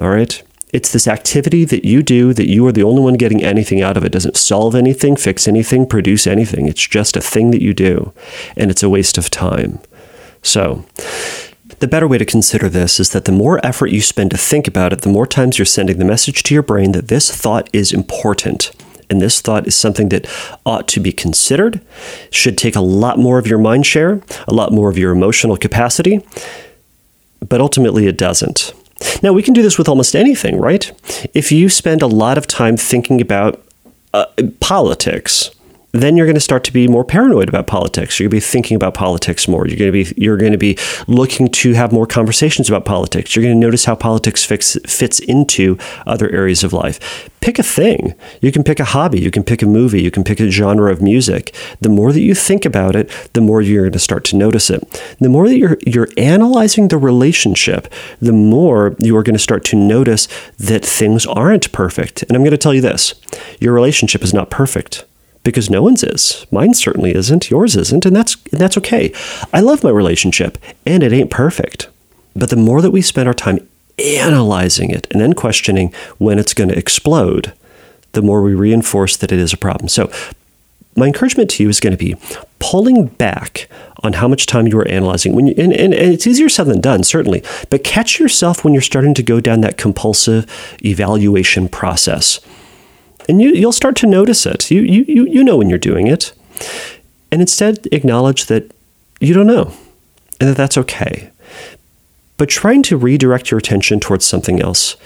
All 0.00 0.10
right. 0.10 0.42
It's 0.72 0.92
this 0.92 1.06
activity 1.06 1.64
that 1.66 1.84
you 1.84 2.02
do 2.02 2.32
that 2.32 2.48
you 2.48 2.66
are 2.66 2.72
the 2.72 2.82
only 2.82 3.00
one 3.00 3.14
getting 3.14 3.44
anything 3.44 3.80
out 3.80 3.96
of 3.96 4.04
it. 4.04 4.10
Doesn't 4.10 4.36
solve 4.36 4.74
anything, 4.74 5.14
fix 5.14 5.46
anything, 5.46 5.86
produce 5.86 6.26
anything. 6.26 6.66
It's 6.66 6.84
just 6.84 7.16
a 7.16 7.20
thing 7.20 7.52
that 7.52 7.62
you 7.62 7.74
do, 7.74 8.12
and 8.56 8.72
it's 8.72 8.82
a 8.82 8.88
waste 8.88 9.16
of 9.16 9.30
time. 9.30 9.78
So, 10.44 10.84
the 11.80 11.88
better 11.88 12.06
way 12.06 12.18
to 12.18 12.24
consider 12.24 12.68
this 12.68 13.00
is 13.00 13.10
that 13.10 13.24
the 13.24 13.32
more 13.32 13.64
effort 13.66 13.88
you 13.88 14.00
spend 14.00 14.30
to 14.30 14.36
think 14.36 14.68
about 14.68 14.92
it, 14.92 15.00
the 15.00 15.08
more 15.08 15.26
times 15.26 15.58
you're 15.58 15.66
sending 15.66 15.98
the 15.98 16.04
message 16.04 16.42
to 16.44 16.54
your 16.54 16.62
brain 16.62 16.92
that 16.92 17.08
this 17.08 17.34
thought 17.34 17.68
is 17.72 17.92
important. 17.92 18.70
And 19.10 19.20
this 19.20 19.40
thought 19.40 19.66
is 19.66 19.74
something 19.74 20.08
that 20.10 20.26
ought 20.64 20.86
to 20.88 21.00
be 21.00 21.12
considered, 21.12 21.80
should 22.30 22.56
take 22.56 22.76
a 22.76 22.80
lot 22.80 23.18
more 23.18 23.38
of 23.38 23.46
your 23.46 23.58
mind 23.58 23.86
share, 23.86 24.22
a 24.46 24.54
lot 24.54 24.72
more 24.72 24.88
of 24.88 24.96
your 24.96 25.12
emotional 25.12 25.56
capacity, 25.56 26.24
but 27.46 27.60
ultimately 27.60 28.06
it 28.06 28.16
doesn't. 28.16 28.72
Now, 29.22 29.32
we 29.32 29.42
can 29.42 29.54
do 29.54 29.62
this 29.62 29.76
with 29.76 29.88
almost 29.88 30.14
anything, 30.14 30.58
right? 30.58 30.90
If 31.34 31.50
you 31.52 31.68
spend 31.68 32.00
a 32.00 32.06
lot 32.06 32.38
of 32.38 32.46
time 32.46 32.76
thinking 32.76 33.20
about 33.20 33.62
uh, 34.12 34.26
politics, 34.60 35.50
then 36.02 36.16
you're 36.16 36.26
going 36.26 36.34
to 36.34 36.40
start 36.40 36.64
to 36.64 36.72
be 36.72 36.88
more 36.88 37.04
paranoid 37.04 37.48
about 37.48 37.66
politics. 37.66 38.18
You're 38.18 38.28
going 38.28 38.40
to 38.40 38.46
be 38.46 38.50
thinking 38.50 38.74
about 38.74 38.94
politics 38.94 39.46
more. 39.46 39.66
You're 39.66 39.76
going 39.76 39.92
to 39.92 40.04
be 40.04 40.20
you're 40.20 40.36
going 40.36 40.52
to 40.52 40.58
be 40.58 40.76
looking 41.06 41.48
to 41.48 41.74
have 41.74 41.92
more 41.92 42.06
conversations 42.06 42.68
about 42.68 42.84
politics. 42.84 43.34
You're 43.34 43.44
going 43.44 43.54
to 43.54 43.66
notice 43.66 43.84
how 43.84 43.94
politics 43.94 44.44
fix, 44.44 44.76
fits 44.86 45.20
into 45.20 45.78
other 46.06 46.30
areas 46.30 46.64
of 46.64 46.72
life. 46.72 47.30
Pick 47.40 47.58
a 47.58 47.62
thing. 47.62 48.14
You 48.40 48.50
can 48.50 48.64
pick 48.64 48.80
a 48.80 48.84
hobby. 48.84 49.20
You 49.20 49.30
can 49.30 49.44
pick 49.44 49.62
a 49.62 49.66
movie. 49.66 50.02
You 50.02 50.10
can 50.10 50.24
pick 50.24 50.40
a 50.40 50.50
genre 50.50 50.90
of 50.90 51.00
music. 51.00 51.54
The 51.80 51.90
more 51.90 52.12
that 52.12 52.20
you 52.20 52.34
think 52.34 52.64
about 52.64 52.96
it, 52.96 53.08
the 53.34 53.40
more 53.40 53.62
you're 53.62 53.84
going 53.84 53.92
to 53.92 53.98
start 53.98 54.24
to 54.24 54.36
notice 54.36 54.70
it. 54.70 54.82
The 55.20 55.28
more 55.28 55.48
that 55.48 55.58
you're 55.58 55.78
you're 55.86 56.08
analyzing 56.16 56.88
the 56.88 56.98
relationship, 56.98 57.92
the 58.20 58.32
more 58.32 58.96
you 58.98 59.16
are 59.16 59.22
going 59.22 59.36
to 59.36 59.38
start 59.38 59.64
to 59.66 59.76
notice 59.76 60.26
that 60.58 60.84
things 60.84 61.26
aren't 61.26 61.70
perfect. 61.70 62.22
And 62.24 62.32
I'm 62.32 62.42
going 62.42 62.50
to 62.50 62.58
tell 62.58 62.74
you 62.74 62.80
this: 62.80 63.14
your 63.60 63.72
relationship 63.72 64.24
is 64.24 64.34
not 64.34 64.50
perfect 64.50 65.04
because 65.44 65.70
no 65.70 65.82
one's 65.82 66.02
is. 66.02 66.46
Mine 66.50 66.74
certainly 66.74 67.14
isn't. 67.14 67.50
Yours 67.50 67.76
isn't, 67.76 68.06
and 68.06 68.16
that's 68.16 68.36
and 68.50 68.60
that's 68.60 68.78
okay. 68.78 69.12
I 69.52 69.60
love 69.60 69.84
my 69.84 69.90
relationship, 69.90 70.58
and 70.84 71.02
it 71.02 71.12
ain't 71.12 71.30
perfect. 71.30 71.88
But 72.34 72.50
the 72.50 72.56
more 72.56 72.82
that 72.82 72.90
we 72.90 73.02
spend 73.02 73.28
our 73.28 73.34
time 73.34 73.66
analyzing 73.98 74.90
it 74.90 75.06
and 75.12 75.20
then 75.20 75.34
questioning 75.34 75.92
when 76.18 76.38
it's 76.38 76.54
going 76.54 76.70
to 76.70 76.78
explode, 76.78 77.52
the 78.12 78.22
more 78.22 78.42
we 78.42 78.54
reinforce 78.54 79.16
that 79.16 79.30
it 79.30 79.38
is 79.38 79.52
a 79.52 79.58
problem. 79.58 79.88
So, 79.88 80.10
my 80.96 81.06
encouragement 81.06 81.50
to 81.50 81.62
you 81.62 81.68
is 81.68 81.80
going 81.80 81.96
to 81.96 82.04
be 82.04 82.16
pulling 82.58 83.06
back 83.06 83.68
on 84.02 84.14
how 84.14 84.28
much 84.28 84.46
time 84.46 84.66
you 84.66 84.78
are 84.78 84.88
analyzing. 84.88 85.34
When 85.34 85.46
you, 85.48 85.54
and, 85.58 85.72
and, 85.72 85.94
and, 85.94 86.12
it's 86.12 86.26
easier 86.26 86.48
said 86.48 86.66
than 86.66 86.80
done, 86.80 87.02
certainly, 87.02 87.42
but 87.70 87.84
catch 87.84 88.20
yourself 88.20 88.64
when 88.64 88.74
you're 88.74 88.82
starting 88.82 89.14
to 89.14 89.22
go 89.22 89.40
down 89.40 89.60
that 89.62 89.76
compulsive 89.76 90.46
evaluation 90.84 91.68
process 91.68 92.40
and 93.28 93.40
you, 93.40 93.50
you'll 93.50 93.72
start 93.72 93.96
to 93.96 94.06
notice 94.06 94.46
it. 94.46 94.70
You, 94.70 94.82
you, 94.82 95.04
you 95.26 95.44
know 95.44 95.56
when 95.56 95.68
you're 95.68 95.78
doing 95.78 96.06
it. 96.06 96.32
And 97.30 97.40
instead, 97.40 97.88
acknowledge 97.90 98.46
that 98.46 98.72
you 99.20 99.34
don't 99.34 99.46
know 99.46 99.72
and 100.40 100.48
that 100.48 100.56
that's 100.56 100.78
okay. 100.78 101.30
But 102.36 102.48
trying 102.48 102.82
to 102.84 102.96
redirect 102.96 103.50
your 103.50 103.58
attention 103.58 104.00
towards 104.00 104.24
something 104.24 104.60
else. 104.60 104.96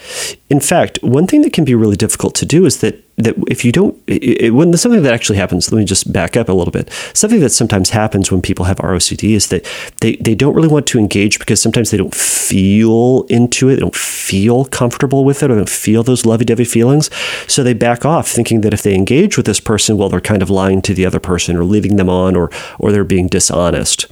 In 0.49 0.59
fact, 0.59 0.99
one 1.01 1.27
thing 1.27 1.41
that 1.41 1.53
can 1.53 1.63
be 1.63 1.75
really 1.75 1.95
difficult 1.95 2.35
to 2.35 2.45
do 2.45 2.65
is 2.65 2.81
that 2.81 3.03
that 3.19 3.35
if 3.47 3.65
you 3.65 3.71
don't, 3.71 3.97
it, 4.07 4.53
when 4.53 4.75
something 4.77 5.03
that 5.03 5.13
actually 5.13 5.37
happens, 5.37 5.71
let 5.71 5.79
me 5.79 5.85
just 5.85 6.11
back 6.11 6.37
up 6.37 6.49
a 6.49 6.53
little 6.53 6.71
bit. 6.71 6.89
Something 7.13 7.41
that 7.41 7.49
sometimes 7.49 7.89
happens 7.89 8.31
when 8.31 8.41
people 8.41 8.65
have 8.65 8.77
ROCD 8.77 9.35
is 9.35 9.49
that 9.49 9.67
they, 9.99 10.15
they 10.17 10.35
don't 10.35 10.53
really 10.53 10.67
want 10.67 10.87
to 10.87 10.99
engage 10.99 11.37
because 11.37 11.61
sometimes 11.61 11.91
they 11.91 11.97
don't 11.97 12.15
feel 12.15 13.23
into 13.29 13.69
it, 13.69 13.75
they 13.75 13.81
don't 13.81 13.95
feel 13.95 14.65
comfortable 14.65 15.25
with 15.25 15.43
it, 15.43 15.51
or 15.51 15.55
don't 15.55 15.69
feel 15.69 16.01
those 16.01 16.25
lovey 16.25 16.45
dovey 16.45 16.63
feelings. 16.63 17.09
So 17.47 17.61
they 17.63 17.73
back 17.73 18.05
off, 18.05 18.27
thinking 18.27 18.61
that 18.61 18.73
if 18.73 18.83
they 18.83 18.95
engage 18.95 19.35
with 19.35 19.45
this 19.45 19.59
person, 19.59 19.97
well, 19.97 20.09
they're 20.09 20.21
kind 20.21 20.41
of 20.41 20.49
lying 20.49 20.81
to 20.83 20.93
the 20.93 21.05
other 21.05 21.19
person 21.19 21.57
or 21.57 21.65
leading 21.65 21.97
them 21.97 22.09
on 22.09 22.35
or, 22.35 22.49
or 22.79 22.91
they're 22.91 23.03
being 23.03 23.27
dishonest. 23.27 24.07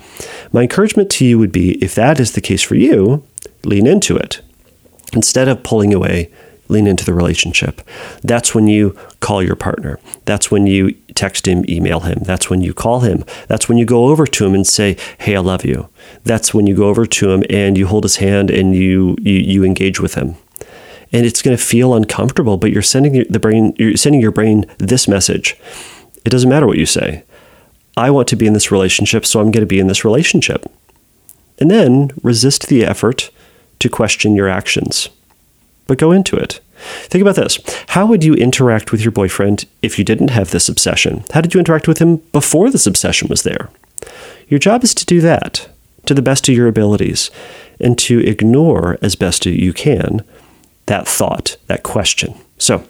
My 0.51 0.63
encouragement 0.63 1.09
to 1.11 1.25
you 1.25 1.39
would 1.39 1.51
be 1.51 1.83
if 1.83 1.95
that 1.95 2.19
is 2.19 2.33
the 2.33 2.41
case 2.41 2.61
for 2.61 2.75
you, 2.75 3.23
lean 3.63 3.87
into 3.87 4.17
it. 4.17 4.41
Instead 5.13 5.47
of 5.47 5.63
pulling 5.63 5.93
away, 5.93 6.29
lean 6.69 6.87
into 6.87 7.05
the 7.05 7.13
relationship. 7.13 7.81
That's 8.23 8.53
when 8.53 8.67
you 8.67 8.97
call 9.19 9.41
your 9.41 9.55
partner. 9.55 9.99
That's 10.25 10.51
when 10.51 10.67
you 10.67 10.91
text 11.15 11.47
him, 11.47 11.65
email 11.67 12.01
him. 12.01 12.19
That's 12.23 12.49
when 12.49 12.61
you 12.61 12.73
call 12.73 13.01
him. 13.01 13.23
That's 13.47 13.67
when 13.67 13.77
you 13.77 13.85
go 13.85 14.07
over 14.07 14.27
to 14.27 14.45
him 14.45 14.53
and 14.53 14.65
say, 14.65 14.97
"Hey, 15.19 15.35
I 15.35 15.39
love 15.39 15.65
you." 15.65 15.89
That's 16.23 16.53
when 16.53 16.67
you 16.67 16.75
go 16.75 16.87
over 16.87 17.05
to 17.05 17.31
him 17.31 17.43
and 17.49 17.77
you 17.77 17.87
hold 17.87 18.03
his 18.03 18.17
hand 18.17 18.49
and 18.49 18.75
you 18.75 19.15
you, 19.21 19.33
you 19.33 19.63
engage 19.63 19.99
with 19.99 20.15
him. 20.15 20.35
And 21.11 21.25
it's 21.25 21.41
going 21.41 21.55
to 21.55 21.63
feel 21.63 21.95
uncomfortable, 21.95 22.57
but 22.57 22.71
you're 22.71 22.81
sending 22.81 23.23
the 23.29 23.39
brain 23.39 23.73
you're 23.77 23.97
sending 23.97 24.21
your 24.21 24.31
brain 24.31 24.65
this 24.77 25.07
message. 25.07 25.57
It 26.25 26.29
doesn't 26.29 26.49
matter 26.49 26.67
what 26.67 26.77
you 26.77 26.85
say. 26.85 27.23
I 27.95 28.11
want 28.11 28.27
to 28.27 28.35
be 28.35 28.45
in 28.45 28.53
this 28.53 28.71
relationship, 28.71 29.25
so 29.25 29.39
I'm 29.39 29.51
going 29.51 29.61
to 29.61 29.65
be 29.65 29.79
in 29.79 29.87
this 29.87 30.05
relationship. 30.05 30.65
And 31.59 31.71
then 31.71 32.11
resist 32.21 32.67
the 32.67 32.85
effort 32.85 33.31
to 33.79 33.89
question 33.89 34.35
your 34.35 34.47
actions 34.47 35.09
but 35.87 35.97
go 35.97 36.11
into 36.11 36.35
it. 36.35 36.59
Think 37.05 37.21
about 37.21 37.35
this. 37.35 37.59
How 37.89 38.05
would 38.05 38.23
you 38.23 38.35
interact 38.35 38.91
with 38.91 39.01
your 39.01 39.11
boyfriend 39.11 39.65
if 39.81 39.97
you 39.97 40.05
didn't 40.05 40.29
have 40.29 40.51
this 40.51 40.69
obsession? 40.69 41.23
How 41.33 41.41
did 41.41 41.53
you 41.53 41.59
interact 41.59 41.87
with 41.87 41.97
him 41.97 42.17
before 42.31 42.69
this 42.69 42.85
obsession 42.85 43.27
was 43.27 43.43
there? 43.43 43.69
Your 44.47 44.59
job 44.59 44.83
is 44.83 44.93
to 44.95 45.05
do 45.05 45.19
that 45.21 45.69
to 46.05 46.13
the 46.13 46.21
best 46.21 46.47
of 46.47 46.55
your 46.55 46.67
abilities 46.67 47.31
and 47.79 47.97
to 47.99 48.19
ignore 48.19 48.97
as 49.01 49.15
best 49.15 49.45
you 49.45 49.73
can 49.73 50.23
that 50.85 51.07
thought, 51.07 51.57
that 51.67 51.83
question. 51.83 52.33
So, 52.57 52.83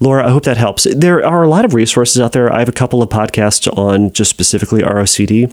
Laura, 0.00 0.26
I 0.26 0.30
hope 0.30 0.44
that 0.44 0.58
helps. 0.58 0.84
There 0.84 1.24
are 1.26 1.42
a 1.42 1.48
lot 1.48 1.64
of 1.64 1.74
resources 1.74 2.20
out 2.20 2.32
there. 2.32 2.52
I 2.52 2.60
have 2.60 2.68
a 2.68 2.72
couple 2.72 3.02
of 3.02 3.08
podcasts 3.08 3.66
on 3.76 4.12
just 4.12 4.30
specifically 4.30 4.82
ROCD 4.82 5.52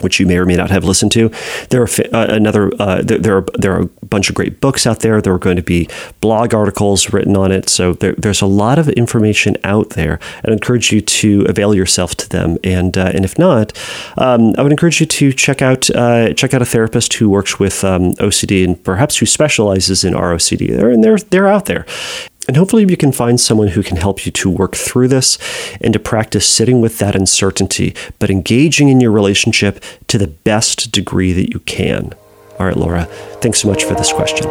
which 0.00 0.20
you 0.20 0.26
may 0.26 0.36
or 0.38 0.46
may 0.46 0.56
not 0.56 0.70
have 0.70 0.84
listened 0.84 1.12
to. 1.12 1.30
There 1.70 1.82
are 1.82 1.88
uh, 2.12 2.26
another 2.28 2.70
uh, 2.78 3.02
there, 3.02 3.18
there, 3.18 3.36
are 3.38 3.46
there 3.54 3.74
are 3.74 3.82
a 3.82 4.06
bunch 4.06 4.28
of 4.28 4.34
great 4.34 4.60
books 4.60 4.86
out 4.86 5.00
there. 5.00 5.20
There 5.20 5.32
are 5.32 5.38
going 5.38 5.56
to 5.56 5.62
be 5.62 5.88
blog 6.20 6.54
articles 6.54 7.12
written 7.12 7.36
on 7.36 7.52
it. 7.52 7.68
So 7.68 7.94
there, 7.94 8.14
there's 8.16 8.42
a 8.42 8.46
lot 8.46 8.78
of 8.78 8.88
information 8.90 9.56
out 9.64 9.90
there. 9.90 10.18
I 10.44 10.50
encourage 10.50 10.92
you 10.92 11.00
to 11.00 11.46
avail 11.48 11.74
yourself 11.74 12.14
to 12.16 12.28
them. 12.28 12.58
And 12.64 12.96
uh, 12.96 13.12
and 13.14 13.24
if 13.24 13.38
not, 13.38 13.72
um, 14.16 14.54
I 14.58 14.62
would 14.62 14.72
encourage 14.72 15.00
you 15.00 15.06
to 15.06 15.32
check 15.32 15.62
out 15.62 15.90
uh, 15.90 16.32
check 16.34 16.54
out 16.54 16.62
a 16.62 16.66
therapist 16.66 17.14
who 17.14 17.28
works 17.28 17.58
with 17.58 17.84
um, 17.84 18.12
OCD 18.14 18.64
and 18.64 18.82
perhaps 18.82 19.18
who 19.18 19.26
specializes 19.26 20.04
in 20.04 20.14
ROCD. 20.14 20.76
They're 20.76 20.90
and 20.90 21.04
they're 21.04 21.18
they're 21.18 21.48
out 21.48 21.66
there. 21.66 21.86
And 22.48 22.56
hopefully, 22.56 22.84
you 22.88 22.96
can 22.96 23.12
find 23.12 23.40
someone 23.40 23.68
who 23.68 23.82
can 23.82 23.96
help 23.96 24.24
you 24.26 24.32
to 24.32 24.50
work 24.50 24.74
through 24.74 25.08
this 25.08 25.38
and 25.80 25.92
to 25.92 25.98
practice 25.98 26.46
sitting 26.46 26.80
with 26.80 26.98
that 26.98 27.14
uncertainty, 27.14 27.94
but 28.18 28.30
engaging 28.30 28.88
in 28.88 29.00
your 29.00 29.12
relationship 29.12 29.82
to 30.08 30.18
the 30.18 30.26
best 30.26 30.90
degree 30.90 31.32
that 31.32 31.50
you 31.50 31.60
can. 31.60 32.12
All 32.58 32.66
right, 32.66 32.76
Laura, 32.76 33.04
thanks 33.40 33.60
so 33.60 33.68
much 33.68 33.84
for 33.84 33.94
this 33.94 34.12
question. 34.12 34.48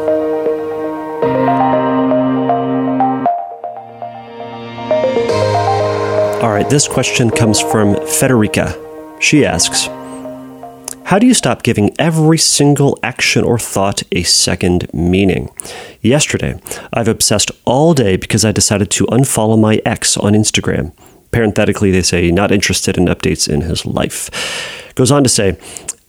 All 6.41 6.51
right, 6.51 6.69
this 6.69 6.87
question 6.87 7.29
comes 7.29 7.59
from 7.59 7.95
Federica. 7.95 8.75
She 9.19 9.45
asks, 9.45 9.89
how 11.09 11.17
do 11.17 11.25
you 11.25 11.33
stop 11.33 11.63
giving 11.63 11.89
every 11.97 12.37
single 12.37 12.95
action 13.01 13.43
or 13.43 13.57
thought 13.57 14.03
a 14.11 14.21
second 14.21 14.93
meaning? 14.93 15.49
Yesterday, 16.01 16.61
I've 16.93 17.07
obsessed 17.07 17.49
all 17.65 17.95
day 17.95 18.15
because 18.15 18.45
I 18.45 18.51
decided 18.51 18.91
to 18.91 19.07
unfollow 19.07 19.59
my 19.59 19.81
ex 19.87 20.17
on 20.17 20.33
Instagram. 20.33 20.93
Parenthetically, 21.31 21.89
they 21.89 22.03
say 22.03 22.29
not 22.29 22.51
interested 22.51 22.95
in 22.95 23.05
updates 23.05 23.51
in 23.51 23.61
his 23.61 23.87
life. 23.87 24.29
Goes 24.93 25.11
on 25.11 25.23
to 25.23 25.29
say, 25.29 25.57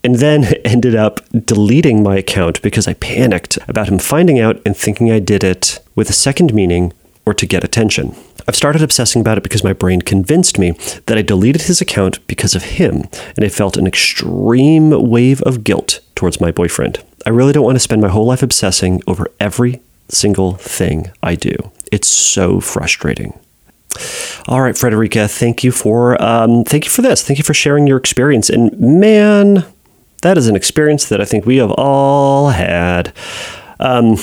and 0.04 0.16
then 0.16 0.44
ended 0.66 0.94
up 0.94 1.20
deleting 1.46 2.02
my 2.02 2.18
account 2.18 2.60
because 2.60 2.86
I 2.86 2.92
panicked 2.92 3.56
about 3.68 3.88
him 3.88 3.98
finding 3.98 4.38
out 4.38 4.60
and 4.66 4.76
thinking 4.76 5.10
I 5.10 5.18
did 5.18 5.42
it 5.42 5.80
with 5.94 6.10
a 6.10 6.12
second 6.28 6.52
meaning 6.52 6.92
or 7.30 7.34
to 7.34 7.46
get 7.46 7.62
attention. 7.62 8.14
I've 8.48 8.56
started 8.56 8.82
obsessing 8.82 9.20
about 9.20 9.38
it 9.38 9.44
because 9.44 9.62
my 9.62 9.72
brain 9.72 10.02
convinced 10.02 10.58
me 10.58 10.72
that 11.06 11.16
I 11.16 11.22
deleted 11.22 11.62
his 11.62 11.80
account 11.80 12.26
because 12.26 12.56
of 12.56 12.64
him, 12.64 13.04
and 13.36 13.44
I 13.44 13.48
felt 13.48 13.76
an 13.76 13.86
extreme 13.86 14.90
wave 15.08 15.40
of 15.42 15.62
guilt 15.62 16.00
towards 16.16 16.40
my 16.40 16.50
boyfriend. 16.50 16.98
I 17.24 17.30
really 17.30 17.52
don't 17.52 17.64
want 17.64 17.76
to 17.76 17.80
spend 17.80 18.02
my 18.02 18.08
whole 18.08 18.26
life 18.26 18.42
obsessing 18.42 19.00
over 19.06 19.30
every 19.38 19.80
single 20.08 20.54
thing 20.54 21.12
I 21.22 21.36
do. 21.36 21.54
It's 21.92 22.08
so 22.08 22.60
frustrating. 22.60 23.38
All 24.48 24.60
right, 24.60 24.76
Frederica, 24.76 25.28
thank 25.28 25.62
you 25.62 25.70
for 25.70 26.20
um, 26.20 26.64
thank 26.64 26.84
you 26.84 26.90
for 26.90 27.02
this. 27.02 27.22
Thank 27.22 27.38
you 27.38 27.44
for 27.44 27.54
sharing 27.54 27.86
your 27.86 27.98
experience. 27.98 28.50
And 28.50 28.76
man, 28.80 29.64
that 30.22 30.36
is 30.36 30.48
an 30.48 30.56
experience 30.56 31.08
that 31.08 31.20
I 31.20 31.24
think 31.24 31.46
we 31.46 31.58
have 31.58 31.70
all 31.72 32.50
had. 32.50 33.12
Um, 33.78 34.16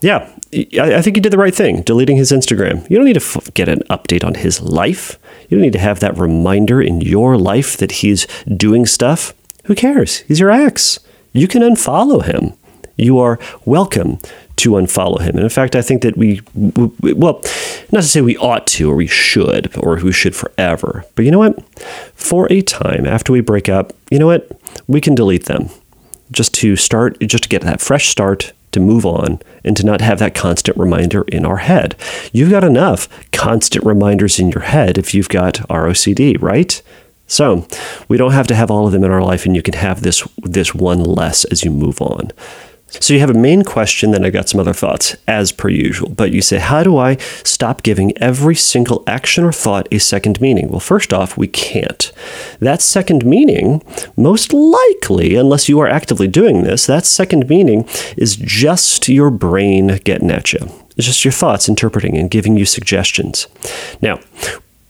yeah, 0.00 0.28
I, 0.54 1.00
think 1.00 1.16
he 1.16 1.20
did 1.20 1.32
the 1.32 1.38
right 1.38 1.54
thing, 1.54 1.80
deleting 1.82 2.18
his 2.18 2.30
Instagram. 2.30 2.88
You 2.90 2.96
don't 2.96 3.06
need 3.06 3.18
to 3.18 3.24
f- 3.24 3.54
get 3.54 3.70
an 3.70 3.80
update 3.88 4.22
on 4.22 4.34
his 4.34 4.60
life. 4.60 5.18
You 5.48 5.56
don't 5.56 5.62
need 5.62 5.72
to 5.72 5.78
have 5.78 6.00
that 6.00 6.16
reminder 6.18 6.82
in 6.82 7.00
your 7.00 7.38
life 7.38 7.78
that 7.78 7.92
he's 7.92 8.26
doing 8.44 8.84
stuff. 8.84 9.32
Who 9.64 9.74
cares? 9.74 10.18
He's 10.20 10.40
your 10.40 10.50
ex. 10.50 10.98
You 11.32 11.48
can 11.48 11.62
unfollow 11.62 12.22
him. 12.24 12.52
You 12.96 13.18
are 13.18 13.38
welcome 13.64 14.18
to 14.56 14.72
unfollow 14.72 15.20
him. 15.20 15.36
And 15.36 15.44
in 15.44 15.48
fact, 15.48 15.74
I 15.74 15.80
think 15.80 16.02
that 16.02 16.18
we, 16.18 16.42
we, 16.54 17.14
well, 17.14 17.40
not 17.90 18.02
to 18.02 18.08
say 18.08 18.20
we 18.20 18.36
ought 18.36 18.66
to 18.68 18.90
or 18.90 18.94
we 18.94 19.06
should 19.06 19.74
or 19.78 19.96
we 19.96 20.12
should 20.12 20.36
forever, 20.36 21.06
but 21.14 21.24
you 21.24 21.30
know 21.30 21.38
what? 21.38 21.64
For 22.14 22.46
a 22.52 22.60
time 22.60 23.06
after 23.06 23.32
we 23.32 23.40
break 23.40 23.70
up, 23.70 23.94
you 24.10 24.18
know 24.18 24.26
what? 24.26 24.50
We 24.86 25.00
can 25.00 25.14
delete 25.14 25.46
them 25.46 25.70
just 26.30 26.52
to 26.54 26.76
start, 26.76 27.18
just 27.20 27.44
to 27.44 27.48
get 27.48 27.62
that 27.62 27.80
fresh 27.80 28.08
start 28.08 28.52
to 28.72 28.80
move 28.80 29.06
on 29.06 29.40
and 29.64 29.76
to 29.76 29.84
not 29.84 30.00
have 30.00 30.18
that 30.18 30.34
constant 30.34 30.76
reminder 30.76 31.22
in 31.28 31.44
our 31.44 31.58
head. 31.58 31.96
You've 32.32 32.50
got 32.50 32.64
enough 32.64 33.08
constant 33.32 33.84
reminders 33.84 34.38
in 34.38 34.50
your 34.50 34.62
head 34.62 34.98
if 34.98 35.14
you've 35.14 35.28
got 35.28 35.54
ROCD, 35.68 36.40
right? 36.40 36.82
So 37.26 37.66
we 38.08 38.16
don't 38.16 38.32
have 38.32 38.46
to 38.48 38.54
have 38.54 38.70
all 38.70 38.86
of 38.86 38.92
them 38.92 39.04
in 39.04 39.10
our 39.10 39.22
life, 39.22 39.46
and 39.46 39.56
you 39.56 39.62
can 39.62 39.74
have 39.74 40.02
this 40.02 40.22
this 40.42 40.74
one 40.74 41.02
less 41.02 41.44
as 41.46 41.64
you 41.64 41.70
move 41.70 42.02
on. 42.02 42.30
So 43.00 43.14
you 43.14 43.20
have 43.20 43.30
a 43.30 43.34
main 43.34 43.62
question, 43.64 44.10
then 44.10 44.24
I 44.24 44.30
got 44.30 44.48
some 44.48 44.60
other 44.60 44.72
thoughts, 44.72 45.16
as 45.26 45.50
per 45.50 45.68
usual. 45.68 46.10
But 46.10 46.32
you 46.32 46.42
say, 46.42 46.58
how 46.58 46.82
do 46.82 46.98
I 46.98 47.16
stop 47.42 47.82
giving 47.82 48.16
every 48.18 48.54
single 48.54 49.02
action 49.06 49.44
or 49.44 49.52
thought 49.52 49.88
a 49.90 49.98
second 49.98 50.40
meaning? 50.40 50.68
Well, 50.68 50.80
first 50.80 51.12
off, 51.12 51.36
we 51.36 51.48
can't. 51.48 52.12
That 52.60 52.82
second 52.82 53.24
meaning, 53.24 53.82
most 54.16 54.52
likely, 54.52 55.36
unless 55.36 55.68
you 55.68 55.80
are 55.80 55.88
actively 55.88 56.28
doing 56.28 56.64
this, 56.64 56.86
that 56.86 57.06
second 57.06 57.48
meaning 57.48 57.88
is 58.16 58.36
just 58.36 59.08
your 59.08 59.30
brain 59.30 59.98
getting 60.04 60.30
at 60.30 60.52
you. 60.52 60.68
It's 60.96 61.06
just 61.06 61.24
your 61.24 61.32
thoughts 61.32 61.68
interpreting 61.68 62.18
and 62.18 62.30
giving 62.30 62.56
you 62.56 62.66
suggestions. 62.66 63.46
Now, 64.02 64.20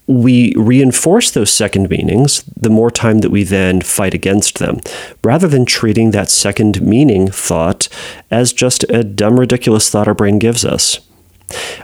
we 0.07 0.55
reinforce 0.57 1.31
those 1.31 1.51
second 1.51 1.88
meanings 1.88 2.43
the 2.57 2.71
more 2.71 2.91
time 2.91 3.19
that 3.19 3.31
we 3.31 3.45
then 3.45 3.81
fight 3.81 4.15
against 4.15 4.59
them, 4.59 4.81
rather 5.23 5.49
than 5.49 5.65
treating 5.65 6.11
that 6.11 6.31
second 6.31 6.83
meaning 6.83 7.29
thought 7.29 7.88
as 8.31 8.53
just 8.53 8.85
a 8.91 9.05
dumb, 9.05 9.38
ridiculous 9.38 9.88
thought 9.91 10.09
our 10.09 10.15
brain 10.15 10.38
gives 10.38 10.65
us. 10.65 11.01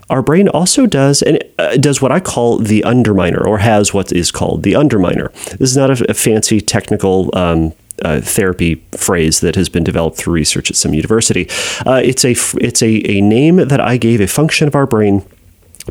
Our 0.08 0.22
brain 0.22 0.48
also 0.48 0.86
does 0.86 1.22
and 1.22 1.42
uh, 1.58 1.76
does 1.76 2.00
what 2.00 2.10
I 2.10 2.20
call 2.20 2.58
the 2.58 2.82
underminer, 2.86 3.44
or 3.44 3.58
has 3.58 3.92
what 3.92 4.12
is 4.12 4.30
called 4.30 4.62
the 4.62 4.72
underminer. 4.72 5.32
This 5.58 5.70
is 5.70 5.76
not 5.76 5.90
a, 5.90 6.10
a 6.10 6.14
fancy 6.14 6.60
technical 6.60 7.30
um, 7.36 7.72
uh, 8.02 8.20
therapy 8.20 8.76
phrase 8.92 9.40
that 9.40 9.56
has 9.56 9.68
been 9.68 9.84
developed 9.84 10.16
through 10.16 10.32
research 10.32 10.70
at 10.70 10.76
some 10.76 10.94
university. 10.94 11.48
Uh, 11.86 12.00
it's 12.02 12.24
a 12.24 12.34
it's 12.60 12.82
a, 12.82 13.10
a 13.10 13.20
name 13.20 13.56
that 13.56 13.80
I 13.80 13.96
gave 13.96 14.20
a 14.20 14.26
function 14.26 14.68
of 14.68 14.74
our 14.74 14.86
brain 14.86 15.24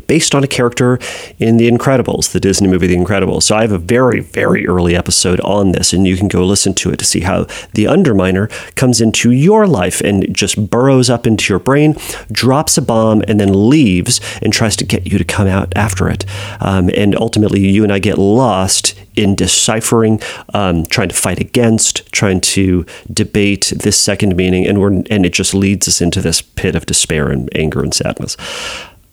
based 0.06 0.34
on 0.34 0.44
a 0.44 0.46
character 0.46 0.98
in 1.38 1.56
The 1.56 1.70
Incredibles, 1.70 2.32
the 2.32 2.40
Disney 2.40 2.68
movie 2.68 2.86
The 2.86 2.96
Incredibles. 2.96 3.44
So 3.44 3.56
I 3.56 3.62
have 3.62 3.72
a 3.72 3.78
very, 3.78 4.20
very 4.20 4.66
early 4.66 4.96
episode 4.96 5.40
on 5.40 5.72
this, 5.72 5.92
and 5.92 6.06
you 6.06 6.16
can 6.16 6.28
go 6.28 6.44
listen 6.44 6.74
to 6.74 6.90
it 6.90 6.98
to 6.98 7.04
see 7.04 7.20
how 7.20 7.44
the 7.74 7.84
Underminer 7.84 8.50
comes 8.74 9.00
into 9.00 9.30
your 9.30 9.66
life 9.66 10.00
and 10.00 10.34
just 10.34 10.70
burrows 10.70 11.10
up 11.10 11.26
into 11.26 11.52
your 11.52 11.58
brain, 11.58 11.96
drops 12.30 12.76
a 12.78 12.82
bomb, 12.82 13.22
and 13.28 13.40
then 13.40 13.68
leaves 13.68 14.20
and 14.42 14.52
tries 14.52 14.76
to 14.76 14.84
get 14.84 15.10
you 15.10 15.18
to 15.18 15.24
come 15.24 15.46
out 15.46 15.72
after 15.76 16.08
it. 16.08 16.24
Um, 16.60 16.90
and 16.94 17.16
ultimately, 17.16 17.60
you 17.60 17.82
and 17.82 17.92
I 17.92 17.98
get 17.98 18.18
lost 18.18 18.94
in 19.16 19.34
deciphering, 19.34 20.20
um, 20.54 20.86
trying 20.86 21.08
to 21.08 21.14
fight 21.14 21.40
against, 21.40 22.10
trying 22.12 22.40
to 22.40 22.86
debate 23.12 23.72
this 23.76 23.98
second 24.00 24.36
meaning, 24.36 24.66
and 24.66 24.80
we're 24.80 24.92
and 25.10 25.26
it 25.26 25.32
just 25.32 25.54
leads 25.54 25.88
us 25.88 26.00
into 26.00 26.20
this 26.20 26.40
pit 26.40 26.74
of 26.76 26.86
despair 26.86 27.28
and 27.28 27.48
anger 27.56 27.82
and 27.82 27.92
sadness. 27.92 28.36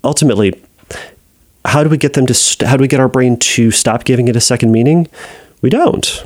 Ultimately, 0.04 0.62
how 1.66 1.84
do 1.84 1.90
we 1.90 1.98
get 1.98 2.14
them 2.14 2.26
to 2.28 2.34
st- 2.34 2.68
how 2.68 2.78
do 2.78 2.82
we 2.82 2.88
get 2.88 3.00
our 3.00 3.10
brain 3.10 3.38
to 3.38 3.72
stop 3.72 4.04
giving 4.04 4.28
it 4.28 4.36
a 4.36 4.42
second 4.42 4.72
meaning? 4.72 5.08
We 5.62 5.70
don't. 5.70 6.24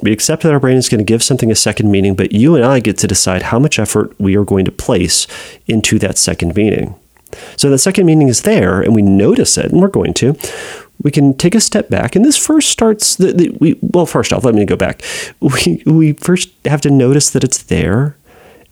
We 0.00 0.12
accept 0.12 0.42
that 0.42 0.52
our 0.52 0.60
brain 0.60 0.76
is 0.76 0.88
going 0.88 0.98
to 0.98 1.04
give 1.04 1.22
something 1.22 1.50
a 1.50 1.56
second 1.56 1.90
meaning, 1.90 2.14
but 2.14 2.32
you 2.32 2.54
and 2.54 2.64
I 2.64 2.80
get 2.80 2.98
to 2.98 3.06
decide 3.06 3.42
how 3.42 3.58
much 3.58 3.78
effort 3.78 4.18
we 4.20 4.36
are 4.36 4.44
going 4.44 4.64
to 4.64 4.70
place 4.70 5.26
into 5.66 5.98
that 5.98 6.16
second 6.16 6.54
meaning. 6.54 6.94
So 7.56 7.68
the 7.68 7.78
second 7.78 8.06
meaning 8.06 8.28
is 8.28 8.42
there, 8.42 8.80
and 8.80 8.94
we 8.94 9.02
notice 9.02 9.58
it, 9.58 9.66
and 9.66 9.80
we're 9.80 9.88
going 9.88 10.14
to. 10.14 10.36
We 11.02 11.10
can 11.10 11.36
take 11.36 11.54
a 11.54 11.60
step 11.60 11.88
back, 11.88 12.16
and 12.16 12.24
this 12.24 12.36
first 12.36 12.70
starts. 12.70 13.16
The, 13.16 13.32
the, 13.32 13.50
we 13.60 13.78
well, 13.82 14.06
first 14.06 14.32
off, 14.32 14.44
let 14.44 14.54
me 14.54 14.64
go 14.64 14.76
back. 14.76 15.02
We 15.40 15.82
we 15.84 16.12
first 16.14 16.50
have 16.64 16.80
to 16.82 16.90
notice 16.90 17.30
that 17.30 17.44
it's 17.44 17.62
there, 17.64 18.16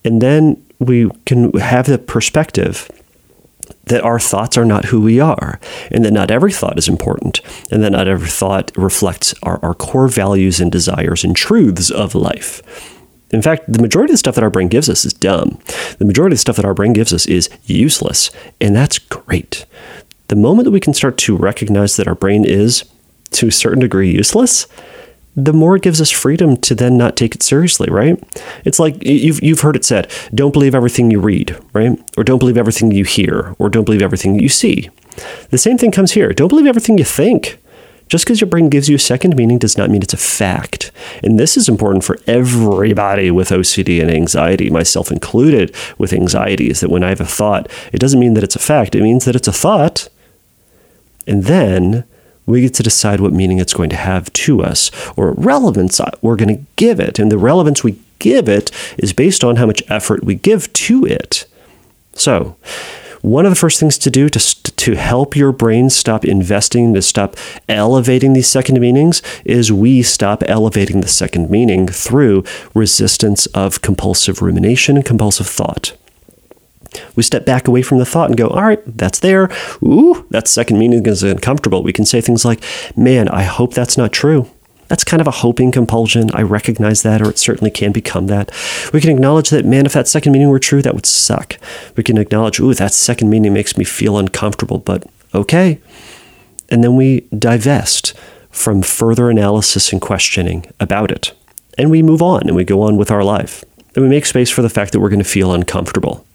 and 0.04 0.22
then 0.22 0.62
we 0.78 1.10
can 1.24 1.52
have 1.54 1.86
the 1.86 1.98
perspective 1.98 2.90
that 3.86 4.02
our 4.02 4.18
thoughts 4.18 4.58
are 4.58 4.64
not 4.64 4.86
who 4.86 5.00
we 5.00 5.20
are, 5.20 5.60
and 5.90 6.04
that 6.04 6.12
not 6.12 6.30
every 6.30 6.52
thought 6.52 6.78
is 6.78 6.88
important, 6.88 7.40
and 7.70 7.82
that 7.82 7.92
not 7.92 8.08
every 8.08 8.28
thought 8.28 8.72
reflects 8.76 9.34
our, 9.42 9.58
our 9.64 9.74
core 9.74 10.08
values 10.08 10.60
and 10.60 10.70
desires 10.70 11.24
and 11.24 11.34
truths 11.34 11.90
of 11.90 12.14
life. 12.14 12.62
In 13.30 13.42
fact, 13.42 13.72
the 13.72 13.82
majority 13.82 14.12
of 14.12 14.14
the 14.14 14.18
stuff 14.18 14.34
that 14.36 14.44
our 14.44 14.50
brain 14.50 14.68
gives 14.68 14.88
us 14.88 15.04
is 15.04 15.12
dumb. 15.12 15.58
The 15.98 16.04
majority 16.04 16.34
of 16.34 16.38
the 16.38 16.40
stuff 16.40 16.56
that 16.56 16.64
our 16.64 16.74
brain 16.74 16.92
gives 16.92 17.12
us 17.12 17.26
is 17.26 17.48
useless, 17.64 18.30
and 18.60 18.74
that's 18.74 18.98
great. 18.98 19.66
The 20.28 20.36
moment 20.36 20.64
that 20.64 20.72
we 20.72 20.80
can 20.80 20.94
start 20.94 21.16
to 21.18 21.36
recognize 21.36 21.96
that 21.96 22.08
our 22.08 22.14
brain 22.14 22.44
is, 22.44 22.84
to 23.32 23.48
a 23.48 23.52
certain 23.52 23.80
degree, 23.80 24.10
useless, 24.10 24.66
the 25.36 25.52
more 25.52 25.76
it 25.76 25.82
gives 25.82 26.00
us 26.00 26.10
freedom 26.10 26.56
to 26.56 26.74
then 26.74 26.96
not 26.96 27.14
take 27.14 27.34
it 27.34 27.42
seriously, 27.42 27.88
right? 27.90 28.18
It's 28.64 28.78
like 28.78 29.04
you've, 29.04 29.42
you've 29.42 29.60
heard 29.60 29.76
it 29.76 29.84
said 29.84 30.10
don't 30.34 30.52
believe 30.52 30.74
everything 30.74 31.10
you 31.10 31.20
read, 31.20 31.56
right? 31.74 31.98
Or 32.16 32.24
don't 32.24 32.38
believe 32.38 32.56
everything 32.56 32.90
you 32.90 33.04
hear, 33.04 33.54
or 33.58 33.68
don't 33.68 33.84
believe 33.84 34.02
everything 34.02 34.40
you 34.40 34.48
see. 34.48 34.88
The 35.50 35.58
same 35.58 35.78
thing 35.78 35.92
comes 35.92 36.12
here. 36.12 36.32
Don't 36.32 36.48
believe 36.48 36.66
everything 36.66 36.98
you 36.98 37.04
think. 37.04 37.58
Just 38.08 38.24
because 38.24 38.40
your 38.40 38.48
brain 38.48 38.68
gives 38.68 38.88
you 38.88 38.94
a 38.94 39.00
second 39.00 39.34
meaning 39.36 39.58
does 39.58 39.76
not 39.76 39.90
mean 39.90 40.00
it's 40.00 40.14
a 40.14 40.18
fact. 40.18 40.92
And 41.24 41.40
this 41.40 41.56
is 41.56 41.68
important 41.68 42.04
for 42.04 42.18
everybody 42.26 43.32
with 43.32 43.48
OCD 43.50 44.00
and 44.00 44.10
anxiety, 44.10 44.70
myself 44.70 45.10
included 45.10 45.74
with 45.98 46.12
anxiety, 46.12 46.70
is 46.70 46.80
that 46.80 46.90
when 46.90 47.02
I 47.02 47.08
have 47.08 47.20
a 47.20 47.26
thought, 47.26 47.68
it 47.92 47.98
doesn't 47.98 48.20
mean 48.20 48.34
that 48.34 48.44
it's 48.44 48.54
a 48.54 48.60
fact. 48.60 48.94
It 48.94 49.02
means 49.02 49.24
that 49.24 49.34
it's 49.34 49.48
a 49.48 49.52
thought. 49.52 50.08
And 51.26 51.44
then 51.44 52.04
we 52.46 52.62
get 52.62 52.74
to 52.74 52.82
decide 52.82 53.20
what 53.20 53.32
meaning 53.32 53.58
it's 53.58 53.74
going 53.74 53.90
to 53.90 53.96
have 53.96 54.32
to 54.32 54.62
us 54.62 54.90
or 55.16 55.32
relevance 55.32 56.00
we're 56.22 56.36
going 56.36 56.56
to 56.56 56.64
give 56.76 57.00
it. 57.00 57.18
And 57.18 57.30
the 57.30 57.38
relevance 57.38 57.82
we 57.82 57.98
give 58.18 58.48
it 58.48 58.70
is 58.98 59.12
based 59.12 59.44
on 59.44 59.56
how 59.56 59.66
much 59.66 59.82
effort 59.88 60.24
we 60.24 60.34
give 60.34 60.72
to 60.72 61.04
it. 61.04 61.46
So, 62.14 62.56
one 63.22 63.44
of 63.44 63.50
the 63.50 63.56
first 63.56 63.80
things 63.80 63.98
to 63.98 64.10
do 64.10 64.28
to, 64.28 64.62
to 64.62 64.94
help 64.94 65.34
your 65.34 65.50
brain 65.50 65.90
stop 65.90 66.24
investing, 66.24 66.94
to 66.94 67.02
stop 67.02 67.36
elevating 67.68 68.34
these 68.34 68.46
second 68.46 68.78
meanings, 68.78 69.20
is 69.44 69.72
we 69.72 70.02
stop 70.02 70.44
elevating 70.46 71.00
the 71.00 71.08
second 71.08 71.50
meaning 71.50 71.88
through 71.88 72.44
resistance 72.72 73.46
of 73.46 73.82
compulsive 73.82 74.42
rumination 74.42 74.96
and 74.96 75.04
compulsive 75.04 75.48
thought. 75.48 75.96
We 77.14 77.22
step 77.22 77.44
back 77.44 77.68
away 77.68 77.82
from 77.82 77.98
the 77.98 78.04
thought 78.04 78.28
and 78.28 78.36
go, 78.36 78.48
all 78.48 78.64
right, 78.64 78.82
that's 78.86 79.20
there. 79.20 79.50
Ooh, 79.82 80.26
that 80.30 80.48
second 80.48 80.78
meaning 80.78 81.04
is 81.06 81.22
uncomfortable. 81.22 81.82
We 81.82 81.92
can 81.92 82.04
say 82.04 82.20
things 82.20 82.44
like, 82.44 82.62
man, 82.96 83.28
I 83.28 83.42
hope 83.42 83.74
that's 83.74 83.96
not 83.96 84.12
true. 84.12 84.50
That's 84.88 85.04
kind 85.04 85.20
of 85.20 85.26
a 85.26 85.32
hoping 85.32 85.72
compulsion. 85.72 86.30
I 86.32 86.42
recognize 86.42 87.02
that, 87.02 87.20
or 87.20 87.30
it 87.30 87.38
certainly 87.38 87.70
can 87.70 87.90
become 87.92 88.28
that. 88.28 88.52
We 88.92 89.00
can 89.00 89.10
acknowledge 89.10 89.50
that, 89.50 89.64
man, 89.64 89.84
if 89.84 89.92
that 89.94 90.06
second 90.06 90.32
meaning 90.32 90.48
were 90.48 90.60
true, 90.60 90.82
that 90.82 90.94
would 90.94 91.06
suck. 91.06 91.58
We 91.96 92.04
can 92.04 92.18
acknowledge, 92.18 92.60
ooh, 92.60 92.72
that 92.74 92.94
second 92.94 93.28
meaning 93.28 93.52
makes 93.52 93.76
me 93.76 93.84
feel 93.84 94.16
uncomfortable, 94.16 94.78
but 94.78 95.04
okay. 95.34 95.80
And 96.68 96.84
then 96.84 96.96
we 96.96 97.22
divest 97.36 98.14
from 98.50 98.82
further 98.82 99.28
analysis 99.28 99.92
and 99.92 100.00
questioning 100.00 100.66
about 100.80 101.10
it. 101.10 101.32
And 101.76 101.90
we 101.90 102.02
move 102.02 102.22
on 102.22 102.42
and 102.42 102.56
we 102.56 102.64
go 102.64 102.82
on 102.82 102.96
with 102.96 103.10
our 103.10 103.24
life. 103.24 103.64
And 103.94 104.04
we 104.04 104.10
make 104.10 104.26
space 104.26 104.50
for 104.50 104.62
the 104.62 104.68
fact 104.68 104.92
that 104.92 105.00
we're 105.00 105.08
going 105.08 105.22
to 105.22 105.28
feel 105.28 105.52
uncomfortable. 105.52 106.25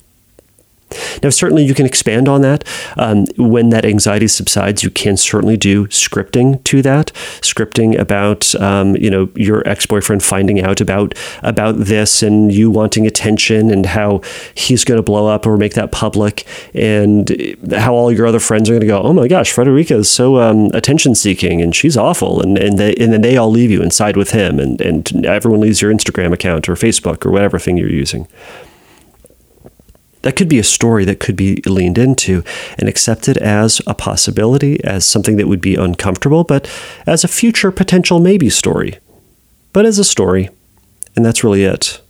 Now, 1.24 1.30
certainly 1.30 1.64
you 1.64 1.74
can 1.74 1.86
expand 1.86 2.28
on 2.28 2.42
that. 2.42 2.64
Um, 2.98 3.26
when 3.38 3.70
that 3.70 3.86
anxiety 3.86 4.28
subsides, 4.28 4.84
you 4.84 4.90
can 4.90 5.18
certainly 5.18 5.58
do 5.58 5.88
scripting 5.88 6.64
to 6.66 6.82
that, 6.82 7.12
scripting 7.42 7.98
about 7.98 8.54
um, 8.56 8.96
you 8.96 9.10
know 9.10 9.30
your 9.36 9.68
ex 9.68 9.86
boyfriend 9.86 10.24
finding 10.24 10.62
out 10.62 10.82
about 10.82 11.14
about 11.44 11.78
this 11.78 12.24
and 12.24 12.52
you 12.54 12.70
wanting 12.70 13.08
attention 13.08 13.72
and 13.72 13.86
how 13.86 14.22
he's 14.54 14.84
going 14.84 14.98
to 14.98 15.04
blow 15.04 15.28
up 15.28 15.46
or 15.46 15.58
make 15.58 15.74
that 15.74 15.92
public 15.92 16.46
and 16.74 17.56
how 17.76 17.94
all 17.94 18.12
your 18.12 18.26
other 18.26 18.40
friends 18.40 18.70
are 18.70 18.74
going 18.74 18.82
to 18.82 18.88
go, 18.88 19.02
oh 19.02 19.14
my 19.14 19.28
gosh, 19.28 19.52
Frederica 19.52 19.96
is 19.96 20.10
so 20.10 20.38
um, 20.38 20.70
attention 20.74 21.16
seeking 21.16 21.62
and 21.62 21.76
she's 21.76 21.98
awful, 21.98 22.42
and 22.42 22.58
and 22.58 22.78
they, 22.78 22.94
and 22.96 23.14
then 23.14 23.22
they 23.22 23.38
all 23.38 23.50
leave 23.50 23.72
you 23.72 23.82
and 23.82 23.94
side 23.94 24.18
with 24.18 24.32
him, 24.32 24.60
and 24.60 24.82
and 24.82 25.26
everyone 25.26 25.62
leaves 25.62 25.82
your 25.82 25.94
Instagram 25.94 26.34
account 26.34 26.68
or 26.70 26.74
Facebook 26.74 27.26
or 27.26 27.32
whatever 27.32 27.60
thing 27.60 27.78
you're 27.78 27.90
using 27.90 28.28
that 30.22 30.36
could 30.36 30.50
be 30.50 30.60
a 30.60 30.64
story 30.64 31.06
that 31.06 31.20
could 31.20 31.36
be 31.36 31.62
leaned 31.66 31.98
into 31.98 32.44
and 32.78 32.88
accepted 32.88 33.38
as 33.38 33.82
a 33.88 33.94
possibility, 33.94 34.84
as 34.84 35.06
something 35.06 35.38
that 35.38 35.48
would 35.48 35.62
be 35.62 35.76
uncomfortable, 35.76 36.44
but 36.44 36.70
as 37.06 37.24
a 37.24 37.28
future 37.28 37.72
potential 37.72 38.20
maybe 38.20 38.50
story. 38.50 39.00
But 39.74 39.86
as 39.86 40.00
a 40.00 40.04
story. 40.04 40.50
And 41.16 41.26
that's 41.26 41.44
really 41.44 41.64
it. 41.64 42.02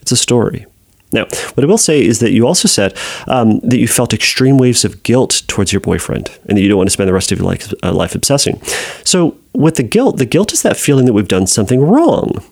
It's 0.00 0.12
a 0.12 0.16
story. 0.16 0.66
Now, 1.12 1.24
what 1.54 1.62
I 1.62 1.66
will 1.66 1.78
say 1.78 2.04
is 2.04 2.18
that 2.18 2.32
you 2.32 2.46
also 2.46 2.68
said 2.68 2.96
um, 3.28 3.60
that 3.60 3.78
you 3.78 3.86
felt 3.86 4.12
extreme 4.12 4.58
waves 4.58 4.84
of 4.84 5.02
guilt 5.02 5.42
towards 5.46 5.72
your 5.72 5.80
boyfriend 5.80 6.30
and 6.46 6.58
that 6.58 6.62
you 6.62 6.68
don't 6.68 6.78
want 6.78 6.88
to 6.88 6.92
spend 6.92 7.08
the 7.08 7.14
rest 7.14 7.30
of 7.32 7.38
your 7.38 7.46
life, 7.46 7.72
uh, 7.82 7.92
life 7.92 8.14
obsessing. 8.14 8.60
So, 9.04 9.36
with 9.52 9.76
the 9.76 9.82
guilt, 9.82 10.18
the 10.18 10.26
guilt 10.26 10.52
is 10.52 10.62
that 10.62 10.76
feeling 10.76 11.06
that 11.06 11.12
we've 11.12 11.28
done 11.28 11.46
something 11.46 11.80
wrong. 11.80 12.44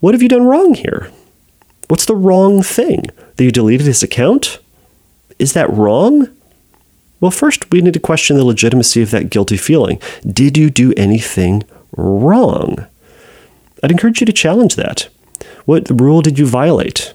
What 0.00 0.14
have 0.14 0.22
you 0.22 0.28
done 0.28 0.44
wrong 0.44 0.74
here? 0.74 1.10
What's 1.88 2.06
the 2.06 2.16
wrong 2.16 2.62
thing? 2.62 3.06
That 3.36 3.44
you 3.44 3.50
deleted 3.50 3.86
his 3.86 4.02
account? 4.02 4.58
Is 5.38 5.52
that 5.52 5.70
wrong? 5.70 6.28
Well, 7.20 7.30
first, 7.30 7.70
we 7.70 7.80
need 7.80 7.94
to 7.94 8.00
question 8.00 8.36
the 8.36 8.44
legitimacy 8.44 9.02
of 9.02 9.10
that 9.10 9.30
guilty 9.30 9.56
feeling. 9.56 10.00
Did 10.26 10.56
you 10.56 10.70
do 10.70 10.92
anything 10.96 11.64
wrong? 11.96 12.86
I'd 13.82 13.90
encourage 13.90 14.20
you 14.20 14.26
to 14.26 14.32
challenge 14.32 14.76
that. 14.76 15.08
What 15.64 15.88
rule 15.90 16.22
did 16.22 16.38
you 16.38 16.46
violate? 16.46 17.14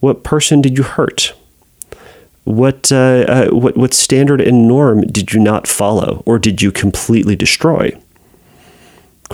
What 0.00 0.22
person 0.22 0.60
did 0.60 0.76
you 0.76 0.84
hurt? 0.84 1.32
What, 2.44 2.92
uh, 2.92 3.24
uh, 3.26 3.48
what, 3.50 3.76
what 3.76 3.94
standard 3.94 4.40
and 4.40 4.68
norm 4.68 5.02
did 5.02 5.32
you 5.32 5.40
not 5.40 5.66
follow, 5.66 6.22
or 6.26 6.38
did 6.38 6.60
you 6.60 6.70
completely 6.70 7.36
destroy? 7.36 7.98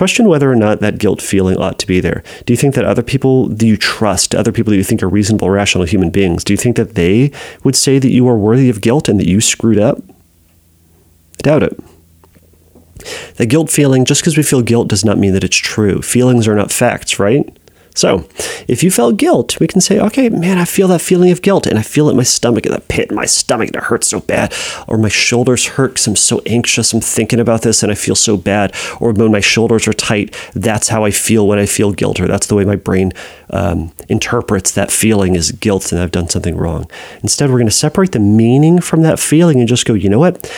Question 0.00 0.28
whether 0.28 0.50
or 0.50 0.56
not 0.56 0.80
that 0.80 0.96
guilt 0.96 1.20
feeling 1.20 1.58
ought 1.58 1.78
to 1.78 1.86
be 1.86 2.00
there. 2.00 2.24
Do 2.46 2.54
you 2.54 2.56
think 2.56 2.74
that 2.74 2.86
other 2.86 3.02
people 3.02 3.48
do 3.48 3.66
you 3.66 3.76
trust, 3.76 4.34
other 4.34 4.50
people 4.50 4.70
that 4.70 4.78
you 4.78 4.82
think 4.82 5.02
are 5.02 5.10
reasonable, 5.10 5.50
rational 5.50 5.84
human 5.84 6.08
beings, 6.08 6.42
do 6.42 6.54
you 6.54 6.56
think 6.56 6.76
that 6.76 6.94
they 6.94 7.30
would 7.64 7.76
say 7.76 7.98
that 7.98 8.10
you 8.10 8.26
are 8.26 8.38
worthy 8.38 8.70
of 8.70 8.80
guilt 8.80 9.10
and 9.10 9.20
that 9.20 9.28
you 9.28 9.42
screwed 9.42 9.78
up? 9.78 9.98
I 11.38 11.42
doubt 11.42 11.64
it. 11.64 11.78
The 13.36 13.44
guilt 13.44 13.68
feeling, 13.68 14.06
just 14.06 14.22
because 14.22 14.38
we 14.38 14.42
feel 14.42 14.62
guilt 14.62 14.88
does 14.88 15.04
not 15.04 15.18
mean 15.18 15.34
that 15.34 15.44
it's 15.44 15.54
true. 15.54 16.00
Feelings 16.00 16.48
are 16.48 16.56
not 16.56 16.72
facts, 16.72 17.18
right? 17.18 17.54
So, 17.94 18.26
if 18.68 18.82
you 18.82 18.90
felt 18.90 19.16
guilt, 19.16 19.58
we 19.58 19.66
can 19.66 19.80
say, 19.80 19.98
okay, 19.98 20.28
man, 20.28 20.58
I 20.58 20.64
feel 20.64 20.88
that 20.88 21.00
feeling 21.00 21.30
of 21.30 21.42
guilt, 21.42 21.66
and 21.66 21.78
I 21.78 21.82
feel 21.82 22.08
it 22.08 22.12
in 22.12 22.16
my 22.16 22.22
stomach, 22.22 22.64
in 22.64 22.72
the 22.72 22.80
pit 22.80 23.10
in 23.10 23.16
my 23.16 23.24
stomach, 23.24 23.68
and 23.68 23.76
it 23.76 23.84
hurts 23.84 24.08
so 24.08 24.20
bad. 24.20 24.54
Or 24.86 24.96
my 24.96 25.08
shoulders 25.08 25.66
hurt 25.66 25.92
because 25.92 26.06
I'm 26.06 26.16
so 26.16 26.40
anxious, 26.46 26.92
I'm 26.92 27.00
thinking 27.00 27.40
about 27.40 27.62
this, 27.62 27.82
and 27.82 27.90
I 27.90 27.94
feel 27.94 28.14
so 28.14 28.36
bad. 28.36 28.74
Or 29.00 29.12
when 29.12 29.32
my 29.32 29.40
shoulders 29.40 29.88
are 29.88 29.92
tight, 29.92 30.36
that's 30.54 30.88
how 30.88 31.04
I 31.04 31.10
feel 31.10 31.46
when 31.46 31.58
I 31.58 31.66
feel 31.66 31.92
guilt, 31.92 32.20
or 32.20 32.28
that's 32.28 32.46
the 32.46 32.54
way 32.54 32.64
my 32.64 32.76
brain 32.76 33.12
um, 33.50 33.92
interprets 34.08 34.72
that 34.72 34.90
feeling 34.90 35.36
as 35.36 35.52
guilt, 35.52 35.92
and 35.92 36.00
I've 36.00 36.12
done 36.12 36.28
something 36.28 36.56
wrong. 36.56 36.88
Instead, 37.22 37.50
we're 37.50 37.58
going 37.58 37.66
to 37.66 37.72
separate 37.72 38.12
the 38.12 38.20
meaning 38.20 38.80
from 38.80 39.02
that 39.02 39.18
feeling 39.18 39.58
and 39.58 39.68
just 39.68 39.84
go, 39.84 39.94
you 39.94 40.08
know 40.08 40.18
what? 40.18 40.50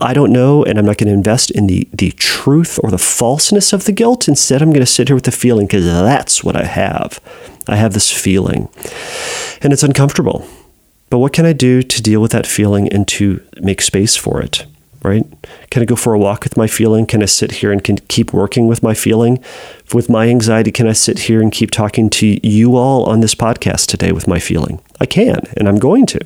I 0.00 0.14
don't 0.14 0.32
know, 0.32 0.64
and 0.64 0.78
I'm 0.78 0.86
not 0.86 0.96
going 0.96 1.08
to 1.08 1.14
invest 1.14 1.50
in 1.50 1.66
the, 1.66 1.86
the 1.92 2.10
truth 2.12 2.78
or 2.82 2.90
the 2.90 2.98
falseness 2.98 3.72
of 3.72 3.84
the 3.84 3.92
guilt. 3.92 4.28
Instead, 4.28 4.62
I'm 4.62 4.70
going 4.70 4.80
to 4.80 4.86
sit 4.86 5.08
here 5.08 5.14
with 5.14 5.24
the 5.24 5.30
feeling 5.30 5.66
because 5.66 5.84
that's 5.84 6.42
what 6.42 6.56
I 6.56 6.64
have. 6.64 7.20
I 7.68 7.76
have 7.76 7.92
this 7.92 8.10
feeling, 8.10 8.68
and 9.60 9.72
it's 9.72 9.82
uncomfortable. 9.82 10.48
But 11.10 11.18
what 11.18 11.32
can 11.32 11.44
I 11.44 11.52
do 11.52 11.82
to 11.82 12.02
deal 12.02 12.20
with 12.22 12.32
that 12.32 12.46
feeling 12.46 12.88
and 12.92 13.06
to 13.08 13.42
make 13.60 13.82
space 13.82 14.16
for 14.16 14.40
it? 14.40 14.64
Right? 15.02 15.24
Can 15.70 15.82
I 15.82 15.86
go 15.86 15.96
for 15.96 16.14
a 16.14 16.18
walk 16.18 16.44
with 16.44 16.56
my 16.56 16.66
feeling? 16.66 17.06
Can 17.06 17.22
I 17.22 17.26
sit 17.26 17.52
here 17.52 17.72
and 17.72 17.82
can 17.82 17.96
keep 18.08 18.32
working 18.32 18.66
with 18.68 18.82
my 18.82 18.94
feeling? 18.94 19.42
With 19.94 20.08
my 20.08 20.28
anxiety, 20.28 20.70
can 20.72 20.86
I 20.86 20.92
sit 20.92 21.20
here 21.20 21.40
and 21.40 21.50
keep 21.50 21.70
talking 21.70 22.10
to 22.10 22.46
you 22.46 22.76
all 22.76 23.04
on 23.04 23.20
this 23.20 23.34
podcast 23.34 23.86
today 23.86 24.12
with 24.12 24.28
my 24.28 24.38
feeling? 24.38 24.80
I 25.00 25.06
can, 25.06 25.46
and 25.56 25.68
I'm 25.68 25.78
going 25.78 26.06
to. 26.06 26.20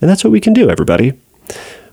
And 0.00 0.10
that's 0.10 0.24
what 0.24 0.32
we 0.32 0.40
can 0.40 0.52
do, 0.52 0.68
everybody 0.68 1.14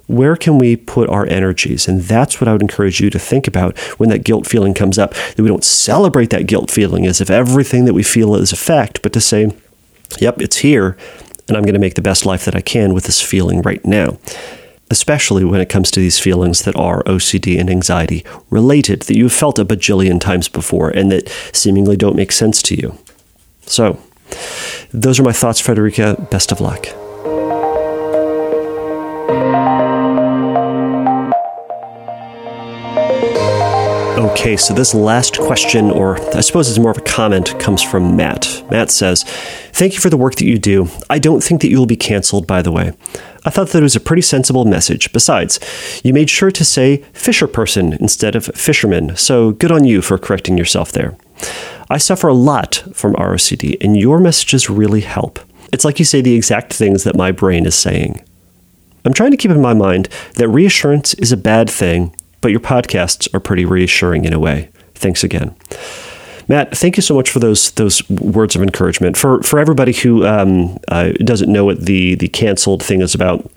where 0.07 0.35
can 0.35 0.57
we 0.57 0.75
put 0.75 1.09
our 1.09 1.25
energies? 1.27 1.87
And 1.87 2.01
that's 2.01 2.39
what 2.41 2.47
I 2.47 2.53
would 2.53 2.61
encourage 2.61 2.99
you 2.99 3.09
to 3.09 3.19
think 3.19 3.47
about 3.47 3.77
when 3.99 4.09
that 4.09 4.23
guilt 4.23 4.47
feeling 4.47 4.73
comes 4.73 4.97
up. 4.97 5.13
That 5.13 5.39
we 5.39 5.49
don't 5.49 5.63
celebrate 5.63 6.29
that 6.31 6.47
guilt 6.47 6.71
feeling 6.71 7.05
as 7.05 7.21
if 7.21 7.29
everything 7.29 7.85
that 7.85 7.93
we 7.93 8.03
feel 8.03 8.35
is 8.35 8.51
a 8.51 8.57
fact, 8.57 9.01
but 9.01 9.13
to 9.13 9.21
say, 9.21 9.51
yep, 10.19 10.41
it's 10.41 10.57
here, 10.57 10.97
and 11.47 11.55
I'm 11.55 11.63
going 11.63 11.73
to 11.73 11.79
make 11.79 11.95
the 11.95 12.01
best 12.01 12.25
life 12.25 12.45
that 12.45 12.55
I 12.55 12.61
can 12.61 12.93
with 12.93 13.05
this 13.05 13.21
feeling 13.21 13.61
right 13.61 13.83
now. 13.85 14.17
Especially 14.89 15.43
when 15.43 15.59
it 15.59 15.67
comes 15.67 15.91
to 15.91 15.99
these 15.99 16.17
feelings 16.17 16.61
that 16.61 16.75
are 16.77 17.03
OCD 17.03 17.59
and 17.59 17.69
anxiety 17.69 18.23
related, 18.49 19.01
that 19.03 19.17
you've 19.17 19.33
felt 19.33 19.59
a 19.59 19.65
bajillion 19.65 20.19
times 20.19 20.47
before 20.47 20.89
and 20.89 21.11
that 21.11 21.27
seemingly 21.51 21.97
don't 21.97 22.15
make 22.15 22.31
sense 22.31 22.61
to 22.63 22.75
you. 22.75 22.97
So, 23.63 24.01
those 24.93 25.19
are 25.19 25.23
my 25.23 25.33
thoughts, 25.33 25.59
Frederica. 25.59 26.27
Best 26.31 26.53
of 26.53 26.61
luck. 26.61 26.87
Okay, 34.39 34.55
so 34.55 34.71
this 34.71 34.93
last 34.93 35.39
question, 35.39 35.89
or 35.89 36.21
I 36.35 36.41
suppose 36.41 36.69
it's 36.69 36.77
more 36.77 36.91
of 36.91 36.97
a 36.99 37.01
comment, 37.01 37.59
comes 37.59 37.81
from 37.81 38.15
Matt. 38.15 38.63
Matt 38.69 38.91
says, 38.91 39.23
Thank 39.73 39.95
you 39.95 39.99
for 39.99 40.11
the 40.11 40.15
work 40.15 40.35
that 40.35 40.45
you 40.45 40.59
do. 40.59 40.89
I 41.09 41.17
don't 41.17 41.43
think 41.43 41.61
that 41.61 41.69
you 41.69 41.79
will 41.79 41.87
be 41.87 41.97
canceled, 41.97 42.45
by 42.45 42.61
the 42.61 42.71
way. 42.71 42.91
I 43.45 43.49
thought 43.49 43.69
that 43.69 43.79
it 43.79 43.81
was 43.81 43.95
a 43.95 43.99
pretty 43.99 44.21
sensible 44.21 44.63
message. 44.63 45.11
Besides, 45.11 45.59
you 46.03 46.13
made 46.13 46.29
sure 46.29 46.51
to 46.51 46.63
say 46.63 46.97
fisher 47.13 47.47
person 47.47 47.93
instead 47.93 48.35
of 48.35 48.45
fisherman, 48.45 49.17
so 49.17 49.53
good 49.53 49.71
on 49.71 49.85
you 49.85 50.03
for 50.03 50.19
correcting 50.19 50.55
yourself 50.55 50.91
there. 50.91 51.17
I 51.89 51.97
suffer 51.97 52.27
a 52.27 52.33
lot 52.35 52.83
from 52.93 53.15
ROCD, 53.15 53.77
and 53.81 53.97
your 53.97 54.19
messages 54.19 54.69
really 54.69 55.01
help. 55.01 55.39
It's 55.73 55.83
like 55.83 55.97
you 55.97 56.05
say 56.05 56.21
the 56.21 56.35
exact 56.35 56.73
things 56.73 57.03
that 57.05 57.17
my 57.17 57.31
brain 57.31 57.65
is 57.65 57.75
saying. 57.75 58.23
I'm 59.03 59.13
trying 59.13 59.31
to 59.31 59.37
keep 59.37 59.49
in 59.49 59.61
my 59.61 59.73
mind 59.73 60.09
that 60.35 60.47
reassurance 60.47 61.15
is 61.15 61.31
a 61.31 61.37
bad 61.37 61.71
thing, 61.71 62.15
but 62.41 62.51
your 62.51 62.59
podcasts 62.59 63.33
are 63.33 63.39
pretty 63.39 63.65
reassuring 63.65 64.25
in 64.25 64.33
a 64.33 64.39
way. 64.39 64.69
Thanks 64.95 65.23
again. 65.23 65.55
Matt, 66.47 66.77
thank 66.77 66.95
you 66.95 67.03
so 67.03 67.13
much 67.13 67.29
for 67.29 67.39
those 67.39 67.71
those 67.71 68.07
words 68.09 68.55
of 68.55 68.61
encouragement. 68.61 69.17
For 69.17 69.41
for 69.43 69.59
everybody 69.59 69.93
who 69.93 70.25
um, 70.25 70.77
uh, 70.87 71.11
doesn't 71.23 71.51
know 71.51 71.65
what 71.65 71.85
the 71.85 72.15
the 72.15 72.29
canceled 72.29 72.81
thing 72.81 73.01
is 73.01 73.13
about, 73.13 73.49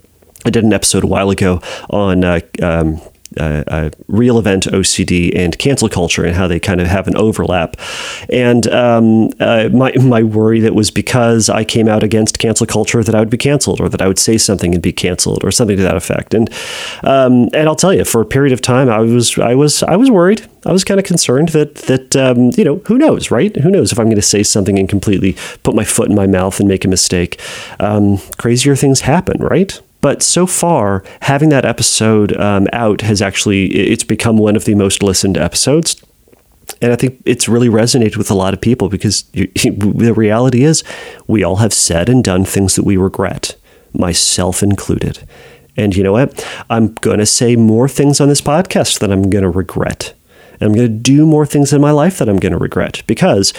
I 0.45 0.51
did 0.51 0.64
an 0.64 0.73
episode 0.73 1.05
a 1.05 1.07
while 1.07 1.31
ago 1.31 1.61
on 1.90 2.25
uh, 2.25 2.40
um, 2.62 3.01
uh, 3.38 3.62
uh, 3.69 3.90
real 4.09 4.38
event 4.38 4.66
OCD 4.66 5.33
and 5.37 5.57
cancel 5.59 5.88
culture 5.88 6.25
and 6.25 6.35
how 6.35 6.49
they 6.49 6.59
kind 6.59 6.81
of 6.81 6.87
have 6.88 7.07
an 7.07 7.16
overlap. 7.16 7.77
And 8.29 8.66
um, 8.69 9.31
uh, 9.38 9.69
my 9.73 9.93
my 9.93 10.23
worry 10.23 10.61
that 10.61 10.75
was 10.75 10.90
because 10.90 11.49
I 11.49 11.64
came 11.64 11.88
out 11.88 12.03
against 12.03 12.38
cancel 12.38 12.66
culture 12.66 13.05
that 13.05 13.14
I 13.14 13.21
would 13.21 13.31
be 13.31 13.37
canceled 13.37 13.81
or 13.81 13.88
that 13.88 14.03
I 14.03 14.09
would 14.09 14.19
say 14.19 14.37
something 14.38 14.75
and 14.75 14.83
be 14.83 14.93
canceled 14.93 15.45
or 15.45 15.51
something 15.51 15.77
to 15.77 15.83
that 15.83 15.97
effect. 15.97 16.35
And 16.35 16.51
um, 17.05 17.49
and 17.53 17.69
I'll 17.69 17.77
tell 17.77 17.95
you, 17.95 18.05
for 18.05 18.21
a 18.21 18.27
period 18.27 18.53
of 18.53 18.61
time, 18.61 18.88
I 18.88 18.99
was 18.99 19.38
I 19.38 19.55
was 19.55 19.83
I 19.85 19.97
was 19.97 20.11
worried. 20.11 20.47
I 20.66 20.73
was 20.73 20.85
kind 20.85 21.01
of 21.01 21.07
concerned 21.07 21.51
that 21.51 21.77
that 21.87 22.16
um, 22.16 22.51
you 22.57 22.64
know 22.64 22.83
who 22.87 22.99
knows, 22.99 23.31
right? 23.31 23.55
Who 23.57 23.71
knows 23.71 23.93
if 23.93 23.99
I'm 23.99 24.07
going 24.07 24.16
to 24.16 24.23
say 24.23 24.43
something 24.43 24.79
and 24.79 24.88
completely 24.88 25.37
put 25.62 25.75
my 25.75 25.85
foot 25.85 26.09
in 26.09 26.14
my 26.16 26.27
mouth 26.27 26.59
and 26.59 26.69
make 26.69 26.85
a 26.85 26.88
mistake? 26.88 27.40
Um, 27.79 28.19
crazier 28.38 28.77
things 28.77 29.03
happen, 29.03 29.40
right? 29.40 29.81
But 30.01 30.23
so 30.23 30.47
far, 30.47 31.05
having 31.23 31.51
that 31.51 31.65
episode 31.65 32.37
um, 32.37 32.69
out 32.73 33.03
has 33.03 33.21
actually 33.21 33.67
it's 33.67 34.05
become 34.05 34.39
one 34.39 34.57
of 34.57 34.65
the 34.65 34.75
most 34.75 35.03
listened 35.03 35.37
episodes. 35.37 36.03
And 36.81 36.93
I 36.93 36.97
think 36.97 37.21
it's 37.27 37.49
really 37.49 37.69
resonated 37.69 38.17
with 38.17 38.31
a 38.31 38.35
lot 38.35 38.55
of 38.55 38.61
people 38.61 38.89
because 38.89 39.25
you, 39.33 39.47
the 39.65 40.15
reality 40.15 40.65
is 40.65 40.83
we 41.27 41.43
all 41.43 41.57
have 41.57 41.75
said 41.75 42.09
and 42.09 42.25
done 42.25 42.45
things 42.45 42.77
that 42.77 42.85
we 42.85 42.97
regret, 42.97 43.57
myself 43.93 44.63
included. 44.63 45.27
And 45.77 45.95
you 45.95 46.03
know 46.03 46.13
what? 46.13 46.47
I'm 46.69 46.95
going 46.95 47.19
to 47.19 47.27
say 47.27 47.57
more 47.57 47.89
things 47.89 48.21
on 48.21 48.29
this 48.29 48.41
podcast 48.41 48.99
that 49.01 49.13
I'm 49.13 49.31
going 49.31 49.45
to 49.45 49.51
regret. 49.51 50.15
And 50.61 50.68
I'm 50.68 50.77
going 50.77 50.88
to 50.88 51.03
do 51.03 51.27
more 51.27 51.46
things 51.46 51.73
in 51.73 51.81
my 51.81 51.90
life 51.90 52.18
that 52.18 52.29
I'm 52.29 52.38
going 52.38 52.53
to 52.53 52.59
regret 52.59 53.03
because 53.07 53.53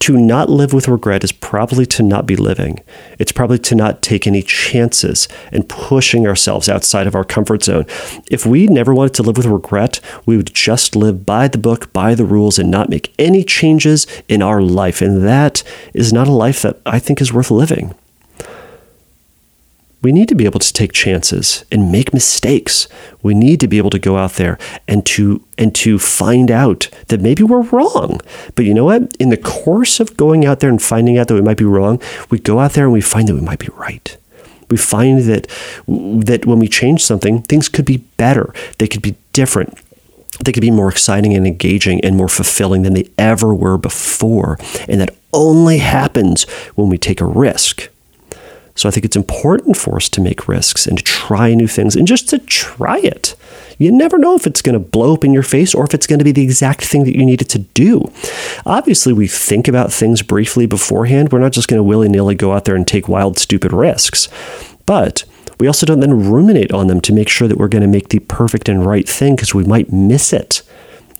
to 0.00 0.16
not 0.16 0.48
live 0.48 0.72
with 0.72 0.88
regret 0.88 1.24
is 1.24 1.32
probably 1.32 1.84
to 1.86 2.02
not 2.02 2.26
be 2.26 2.36
living. 2.36 2.80
It's 3.18 3.32
probably 3.32 3.58
to 3.58 3.74
not 3.74 4.02
take 4.02 4.26
any 4.26 4.42
chances 4.42 5.28
and 5.50 5.68
pushing 5.68 6.26
ourselves 6.26 6.68
outside 6.68 7.06
of 7.06 7.14
our 7.14 7.24
comfort 7.24 7.64
zone. 7.64 7.86
If 8.30 8.46
we 8.46 8.66
never 8.66 8.94
wanted 8.94 9.14
to 9.14 9.22
live 9.22 9.36
with 9.36 9.46
regret, 9.46 10.00
we 10.26 10.36
would 10.36 10.54
just 10.54 10.94
live 10.94 11.26
by 11.26 11.48
the 11.48 11.58
book, 11.58 11.92
by 11.92 12.14
the 12.14 12.24
rules, 12.24 12.58
and 12.58 12.70
not 12.70 12.88
make 12.88 13.12
any 13.18 13.42
changes 13.42 14.06
in 14.28 14.42
our 14.42 14.62
life. 14.62 15.02
And 15.02 15.26
that 15.26 15.62
is 15.92 16.12
not 16.12 16.28
a 16.28 16.32
life 16.32 16.62
that 16.62 16.80
I 16.86 16.98
think 16.98 17.20
is 17.20 17.32
worth 17.32 17.50
living 17.50 17.94
we 20.04 20.12
need 20.12 20.28
to 20.28 20.34
be 20.34 20.44
able 20.44 20.60
to 20.60 20.72
take 20.72 20.92
chances 20.92 21.64
and 21.72 21.90
make 21.90 22.12
mistakes. 22.12 22.86
We 23.22 23.34
need 23.34 23.58
to 23.60 23.66
be 23.66 23.78
able 23.78 23.90
to 23.90 23.98
go 23.98 24.18
out 24.18 24.34
there 24.34 24.58
and 24.86 25.04
to 25.06 25.42
and 25.56 25.74
to 25.76 25.98
find 25.98 26.50
out 26.50 26.88
that 27.08 27.22
maybe 27.22 27.42
we're 27.42 27.62
wrong. 27.62 28.20
But 28.54 28.66
you 28.66 28.74
know 28.74 28.84
what? 28.84 29.16
In 29.16 29.30
the 29.30 29.38
course 29.38 30.00
of 30.00 30.16
going 30.16 30.44
out 30.44 30.60
there 30.60 30.68
and 30.68 30.80
finding 30.80 31.16
out 31.18 31.28
that 31.28 31.34
we 31.34 31.40
might 31.40 31.56
be 31.56 31.64
wrong, 31.64 32.00
we 32.30 32.38
go 32.38 32.60
out 32.60 32.72
there 32.72 32.84
and 32.84 32.92
we 32.92 33.00
find 33.00 33.26
that 33.28 33.34
we 33.34 33.40
might 33.40 33.58
be 33.58 33.70
right. 33.76 34.16
We 34.70 34.76
find 34.76 35.20
that 35.22 35.46
that 35.86 36.44
when 36.44 36.58
we 36.58 36.68
change 36.68 37.02
something, 37.02 37.42
things 37.42 37.70
could 37.70 37.86
be 37.86 37.98
better. 38.18 38.52
They 38.78 38.88
could 38.88 39.02
be 39.02 39.16
different. 39.32 39.78
They 40.44 40.52
could 40.52 40.60
be 40.60 40.70
more 40.70 40.90
exciting 40.90 41.32
and 41.32 41.46
engaging 41.46 42.04
and 42.04 42.16
more 42.16 42.28
fulfilling 42.28 42.82
than 42.82 42.92
they 42.92 43.08
ever 43.16 43.54
were 43.54 43.78
before. 43.78 44.58
And 44.86 45.00
that 45.00 45.16
only 45.32 45.78
happens 45.78 46.44
when 46.74 46.90
we 46.90 46.98
take 46.98 47.20
a 47.22 47.26
risk 47.26 47.88
so 48.74 48.88
I 48.88 48.92
think 48.92 49.04
it's 49.04 49.16
important 49.16 49.76
for 49.76 49.96
us 49.96 50.08
to 50.10 50.20
make 50.20 50.48
risks 50.48 50.86
and 50.86 50.98
to 50.98 51.04
try 51.04 51.54
new 51.54 51.68
things 51.68 51.94
and 51.94 52.06
just 52.06 52.28
to 52.30 52.38
try 52.38 52.98
it. 52.98 53.36
You 53.78 53.92
never 53.92 54.18
know 54.18 54.34
if 54.34 54.46
it's 54.46 54.62
going 54.62 54.74
to 54.74 54.78
blow 54.78 55.14
up 55.14 55.24
in 55.24 55.32
your 55.32 55.42
face 55.42 55.74
or 55.74 55.84
if 55.84 55.94
it's 55.94 56.06
going 56.06 56.18
to 56.18 56.24
be 56.24 56.32
the 56.32 56.42
exact 56.42 56.84
thing 56.84 57.04
that 57.04 57.16
you 57.16 57.24
needed 57.24 57.48
to 57.50 57.58
do. 57.58 58.10
Obviously, 58.66 59.12
we 59.12 59.26
think 59.26 59.68
about 59.68 59.92
things 59.92 60.22
briefly 60.22 60.66
beforehand. 60.66 61.32
We're 61.32 61.40
not 61.40 61.52
just 61.52 61.68
going 61.68 61.78
to 61.78 61.84
willy 61.84 62.08
nilly 62.08 62.34
go 62.34 62.52
out 62.52 62.64
there 62.64 62.76
and 62.76 62.86
take 62.86 63.08
wild, 63.08 63.38
stupid 63.38 63.72
risks. 63.72 64.28
But 64.86 65.24
we 65.58 65.66
also 65.66 65.86
don't 65.86 66.00
then 66.00 66.30
ruminate 66.30 66.72
on 66.72 66.88
them 66.88 67.00
to 67.02 67.12
make 67.12 67.28
sure 67.28 67.48
that 67.48 67.58
we're 67.58 67.68
going 67.68 67.82
to 67.82 67.88
make 67.88 68.08
the 68.08 68.18
perfect 68.20 68.68
and 68.68 68.84
right 68.84 69.08
thing 69.08 69.36
because 69.36 69.54
we 69.54 69.64
might 69.64 69.92
miss 69.92 70.32
it. 70.32 70.62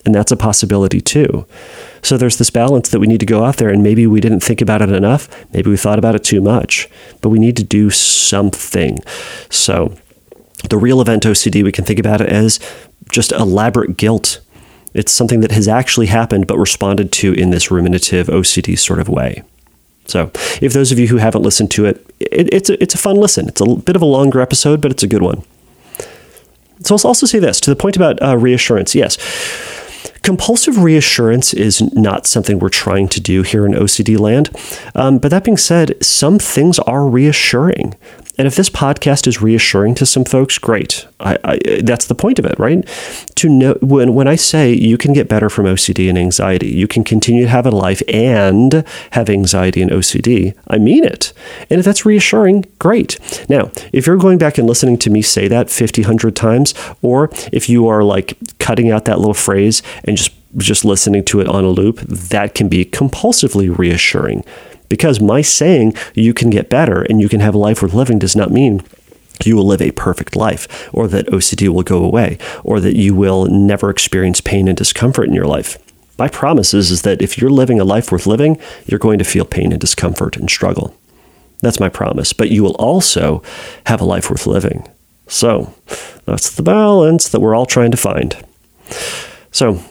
And 0.05 0.15
that's 0.15 0.33
a 0.33 0.37
possibility 0.37 1.01
too. 1.01 1.47
So 2.03 2.19
there's 2.19 2.37
this 2.37 2.51
balance 2.51 2.91
that 2.91 3.01
we 3.01 3.07
need 3.07 3.21
to 3.21 3.27
go 3.27 3.45
out 3.45 3.57
there, 3.57 3.71
and 3.71 3.83
maybe 3.83 4.07
we 4.07 4.21
didn't 4.21 4.41
think 4.41 4.61
about 4.61 4.83
it 4.83 4.91
enough. 4.91 5.29
Maybe 5.53 5.71
we 5.71 5.79
thought 5.79 5.99
about 5.99 6.15
it 6.15 6.25
too 6.25 6.43
much, 6.43 6.89
but 7.23 7.31
we 7.31 7.39
need 7.39 7.57
to 7.57 7.65
do 7.65 7.89
something. 7.89 8.99
So 9.49 9.97
the 10.69 10.77
real 10.77 11.01
event 11.01 11.25
OCD, 11.25 11.63
we 11.63 11.73
can 11.73 11.85
think 11.85 11.99
about 11.99 12.21
it 12.21 12.29
as 12.29 12.61
just 13.11 13.33
elaborate 13.33 13.97
guilt. 13.97 14.41
It's 14.93 15.13
something 15.13 15.41
that 15.41 15.51
has 15.51 15.67
actually 15.67 16.07
happened, 16.07 16.47
but 16.47 16.59
responded 16.59 17.13
to 17.13 17.33
in 17.33 17.51
this 17.51 17.71
ruminative 17.71 18.27
OCD 18.27 18.79
sort 18.79 19.01
of 19.01 19.09
way. 19.09 19.43
So, 20.07 20.31
if 20.61 20.73
those 20.73 20.93
of 20.93 20.99
you 20.99 21.09
who 21.09 21.17
haven't 21.17 21.43
listened 21.43 21.71
to 21.73 21.87
it, 21.87 22.07
it 22.21 22.53
it's, 22.53 22.69
a, 22.69 22.83
it's 22.83 22.95
a 22.95 22.99
fun 22.99 23.17
listen. 23.17 23.49
It's 23.49 23.61
a 23.61 23.65
bit 23.65 23.97
of 23.97 24.03
a 24.03 24.07
longer 24.07 24.41
episode, 24.41 24.81
but 24.81 24.91
it's 24.91 25.03
a 25.03 25.07
good 25.07 25.23
one. 25.23 25.43
So, 26.81 26.95
I'll 26.95 27.01
also 27.07 27.27
say 27.27 27.39
this 27.39 27.59
to 27.63 27.71
the 27.71 27.77
point 27.77 27.97
about 27.97 28.23
uh, 28.23 28.37
reassurance. 28.37 28.95
Yes, 28.95 29.17
Compulsive 30.25 30.83
reassurance 30.83 31.53
is 31.53 31.83
not 31.93 32.27
something 32.27 32.59
we're 32.59 32.71
trying 32.71 33.09
to 33.09 33.21
do 33.21 33.43
here 33.43 33.67
in 33.67 33.73
OCD 33.73 34.19
land. 34.19 34.49
Um, 34.95 35.19
but 35.19 35.31
that 35.31 35.45
being 35.45 35.59
said, 35.59 36.03
some 36.03 36.39
things 36.39 36.79
are 36.79 37.07
reassuring. 37.07 37.95
And 38.37 38.47
if 38.47 38.57
this 38.57 38.71
podcast 38.71 39.27
is 39.27 39.41
reassuring 39.41 39.95
to 39.97 40.07
some 40.07 40.25
folks, 40.25 40.59
great. 40.59 41.07
I, 41.21 41.39
I, 41.45 41.59
that's 41.83 42.07
the 42.07 42.15
point 42.15 42.39
of 42.39 42.45
it, 42.45 42.59
right? 42.59 42.87
To 43.37 43.49
know 43.49 43.79
when 43.81 44.15
when 44.15 44.27
I 44.27 44.37
say 44.37 44.73
you 44.73 44.99
can 44.99 45.13
get 45.13 45.29
better 45.29 45.49
from 45.49 45.67
OCD 45.67 46.09
and 46.09 46.19
anxiety, 46.19 46.69
you 46.69 46.89
can 46.89 47.05
continue 47.05 47.45
to 47.45 47.51
have 47.51 47.67
a 47.67 47.71
life 47.71 48.03
and 48.09 48.85
have 49.13 49.31
anxiety 49.31 49.83
and 49.83 49.91
OCD. 49.91 50.55
I 50.69 50.79
mean 50.79 51.05
it. 51.05 51.33
And 51.71 51.79
if 51.79 51.85
that's 51.85 52.05
reassuring, 52.05 52.67
great. 52.79 53.19
Now, 53.49 53.71
if 53.93 54.07
you're 54.07 54.17
going 54.17 54.39
back 54.39 54.59
and 54.59 54.67
listening 54.67 54.99
to 54.99 55.11
me 55.11 55.23
say 55.23 55.49
that 55.49 55.71
50, 55.71 56.03
100 56.03 56.35
times, 56.35 56.75
or 57.03 57.31
if 57.53 57.69
you 57.69 57.87
are 57.89 58.03
like 58.03 58.37
cutting 58.59 58.91
out 58.91 59.05
that 59.05 59.19
little 59.19 59.35
phrase 59.35 59.83
and 60.05 60.17
just 60.17 60.33
just 60.57 60.85
listening 60.85 61.25
to 61.25 61.41
it 61.41 61.49
on 61.49 61.65
a 61.65 61.69
loop, 61.69 61.99
that 62.01 62.55
can 62.55 62.69
be 62.69 62.85
compulsively 62.85 63.77
reassuring 63.77 64.45
because 64.89 65.21
my 65.21 65.41
saying 65.43 65.95
you 66.15 66.35
can 66.35 66.51
get 66.51 66.71
better 66.71 67.03
and 67.03 67.21
you 67.21 67.29
can 67.29 67.41
have 67.41 67.55
a 67.55 67.59
life 67.59 67.83
worth 67.83 67.95
living 67.95 68.19
does 68.19 68.37
not 68.37 68.51
mean 68.51 68.83
you 69.43 69.57
will 69.57 69.67
live 69.67 69.83
a 69.83 69.91
perfect 69.91 70.37
life, 70.37 70.89
or 70.93 71.09
that 71.09 71.27
OCD 71.27 71.69
will 71.69 71.83
go 71.83 72.05
away, 72.05 72.39
or 72.63 72.79
that 72.81 72.97
you 72.97 73.15
will 73.15 73.47
never 73.47 73.91
experience 73.91 74.41
pain 74.41 74.69
and 74.69 74.77
discomfort 74.77 75.29
in 75.29 75.35
your 75.35 75.47
life. 75.47 75.77
My 76.19 76.29
promise 76.29 76.73
is, 76.73 76.91
is 76.91 77.03
that 77.03 77.21
if 77.21 77.37
you're 77.39 77.51
living 77.51 77.81
a 77.81 77.85
life 77.85 78.13
worth 78.13 78.27
living, 78.27 78.61
you're 78.87 79.01
going 79.01 79.19
to 79.19 79.25
feel 79.25 79.45
pain 79.45 79.73
and 79.73 79.81
discomfort 79.81 80.37
and 80.37 80.49
struggle. 80.49 80.95
That's 81.61 81.81
my 81.81 81.89
promise. 81.89 82.33
But 82.33 82.51
you 82.51 82.63
will 82.63 82.77
also 82.77 83.43
have 83.87 84.01
a 84.01 84.05
life 84.05 84.31
worth 84.31 84.47
living. 84.47 84.89
So 85.27 85.75
that's 86.27 86.55
the 86.55 86.63
balance 86.63 87.29
that 87.29 87.41
we're 87.41 87.55
all 87.55 87.67
trying 87.67 87.91
to 87.91 87.97
find. 87.97 88.37
So 89.51 89.83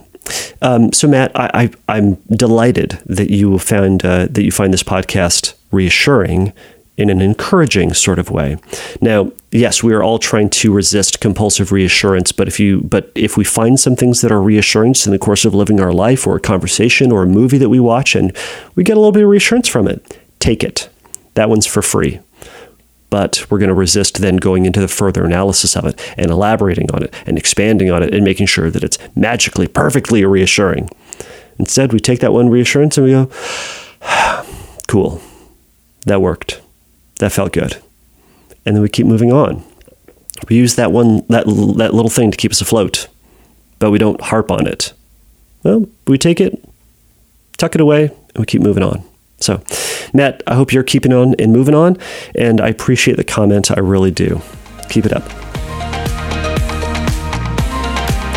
um, 0.62 0.94
so, 0.94 1.08
Matt, 1.08 1.32
I, 1.36 1.70
am 1.90 2.16
delighted 2.30 2.92
that 3.06 3.30
you 3.30 3.58
found 3.60 4.06
uh, 4.06 4.28
that 4.30 4.44
you 4.44 4.52
find 4.52 4.74
this 4.74 4.84
podcast 4.84 5.54
reassuring 5.72 6.54
in 6.96 7.10
an 7.10 7.22
encouraging 7.22 7.94
sort 7.94 8.20
of 8.20 8.30
way. 8.30 8.58
Now, 9.02 9.32
yes, 9.52 9.82
we 9.82 9.94
are 9.94 10.04
all 10.04 10.20
trying 10.20 10.50
to 10.52 10.72
resist 10.72 11.20
compulsive 11.20 11.72
reassurance, 11.72 12.32
but 12.32 12.48
if 12.48 12.60
you 12.60 12.82
but 12.82 13.12
if 13.16 13.36
we 13.36 13.44
find 13.44 13.80
some 13.80 13.96
things 13.96 14.22
that 14.22 14.32
are 14.32 14.42
reassurance 14.42 15.06
in 15.06 15.12
the 15.12 15.20
course 15.20 15.44
of 15.46 15.54
living 15.54 15.80
our 15.80 15.94
life 15.94 16.28
or 16.28 16.36
a 16.36 16.42
conversation 16.42 17.12
or 17.12 17.24
a 17.24 17.28
movie 17.28 17.58
that 17.58 17.70
we 17.70 17.80
watch 17.80 18.16
and 18.16 18.36
we 18.76 18.84
get 18.84 18.96
a 18.96 19.00
little 19.00 19.12
bit 19.12 19.24
of 19.24 19.30
reassurance 19.30 19.68
from 19.68 19.88
it, 19.88 20.18
take 20.40 20.64
it. 20.64 20.90
That 21.34 21.50
one's 21.50 21.66
for 21.66 21.82
free 21.82 22.20
but 23.14 23.46
we're 23.48 23.60
going 23.60 23.70
to 23.70 23.76
resist 23.76 24.20
then 24.22 24.38
going 24.38 24.66
into 24.66 24.82
the 24.82 24.88
further 24.88 25.24
analysis 25.24 25.76
of 25.76 25.86
it 25.86 26.02
and 26.18 26.32
elaborating 26.32 26.90
on 26.96 27.04
it 27.04 27.14
and 27.28 27.38
expanding 27.38 27.92
on 27.92 28.02
it 28.02 28.12
and 28.12 28.26
making 28.26 28.48
sure 28.48 28.72
that 28.72 28.84
it's 28.84 28.98
magically, 29.16 29.68
perfectly 29.68 30.26
reassuring. 30.26 30.90
Instead, 31.60 31.94
we 31.94 32.00
take 32.00 32.22
that 32.22 32.34
one 32.34 32.50
reassurance 32.50 32.98
and 32.98 33.06
we 33.06 33.12
go, 33.12 33.30
cool, 34.88 35.22
that 36.08 36.24
worked. 36.24 36.60
That 37.20 37.32
felt 37.32 37.54
good. 37.54 37.78
And 38.66 38.76
then 38.76 38.82
we 38.82 38.90
keep 38.90 39.06
moving 39.06 39.32
on. 39.32 39.64
We 40.50 40.56
use 40.56 40.74
that 40.78 40.92
one, 40.92 41.18
that, 41.30 41.46
that 41.46 41.94
little 41.94 42.10
thing 42.10 42.32
to 42.32 42.38
keep 42.38 42.50
us 42.52 42.62
afloat, 42.62 43.08
but 43.78 43.92
we 43.92 44.00
don't 44.00 44.22
harp 44.22 44.50
on 44.50 44.66
it. 44.66 44.92
well, 45.62 45.88
we 46.08 46.18
take 46.18 46.42
it, 46.42 46.68
tuck 47.58 47.76
it 47.76 47.82
away, 47.82 48.06
and 48.06 48.38
we 48.40 48.46
keep 48.48 48.64
moving 48.64 48.82
on. 48.82 49.04
So, 49.44 49.62
Matt, 50.14 50.42
I 50.48 50.56
hope 50.56 50.72
you're 50.72 50.84
keeping 50.84 51.14
on 51.14 51.36
and 51.36 51.52
moving 51.52 51.76
on, 51.76 51.98
and 52.36 52.62
I 52.62 52.70
appreciate 52.70 53.18
the 53.18 53.24
comment. 53.24 53.72
I 53.72 53.80
really 53.80 54.12
do. 54.12 54.42
Keep 54.90 55.06
it 55.06 55.14
up. 55.14 55.53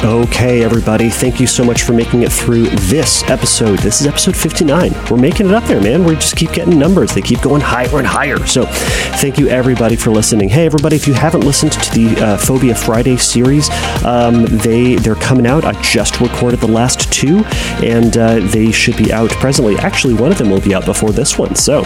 Okay, 0.07 0.63
everybody, 0.63 1.11
thank 1.11 1.41
you 1.41 1.49
so 1.49 1.65
much 1.65 1.83
for 1.83 1.93
making 1.93 2.23
it 2.23 2.31
through 2.31 2.67
this 2.67 3.25
episode. 3.25 3.81
This 3.81 4.01
is 4.01 4.07
episode 4.07 4.37
59. 4.37 4.93
We're 5.11 5.17
making 5.17 5.47
it 5.47 5.53
up 5.53 5.65
there, 5.65 5.81
man. 5.81 6.05
We 6.05 6.15
just 6.15 6.37
keep 6.37 6.53
getting 6.53 6.79
numbers. 6.79 7.13
They 7.13 7.23
keep 7.23 7.43
going 7.43 7.61
higher 7.61 7.99
and 7.99 8.07
higher. 8.07 8.39
So, 8.47 8.67
thank 8.67 9.37
you, 9.37 9.49
everybody, 9.49 9.97
for 9.97 10.13
listening. 10.13 10.49
Hey, 10.49 10.65
everybody, 10.65 10.95
if 10.95 11.09
you 11.09 11.15
haven't 11.15 11.41
listened 11.41 11.73
to 11.73 11.93
the 11.93 12.25
uh, 12.25 12.37
Phobia 12.37 12.77
Friday 12.77 13.17
series, 13.17 13.69
um, 14.05 14.45
they 14.45 14.95
they're 14.95 15.17
coming 15.17 15.45
out. 15.45 15.65
I 15.65 15.73
just 15.83 16.21
recorded 16.21 16.61
the 16.61 16.69
last 16.69 17.13
two, 17.13 17.39
and 17.83 18.17
uh, 18.17 18.39
they 18.39 18.71
should 18.71 18.97
be 18.97 19.13
out 19.13 19.31
presently. 19.31 19.77
Actually, 19.79 20.15
one 20.15 20.31
of 20.31 20.39
them 20.39 20.51
will 20.51 20.61
be 20.61 20.73
out 20.73 20.85
before 20.85 21.11
this 21.11 21.37
one. 21.37 21.57
So, 21.57 21.83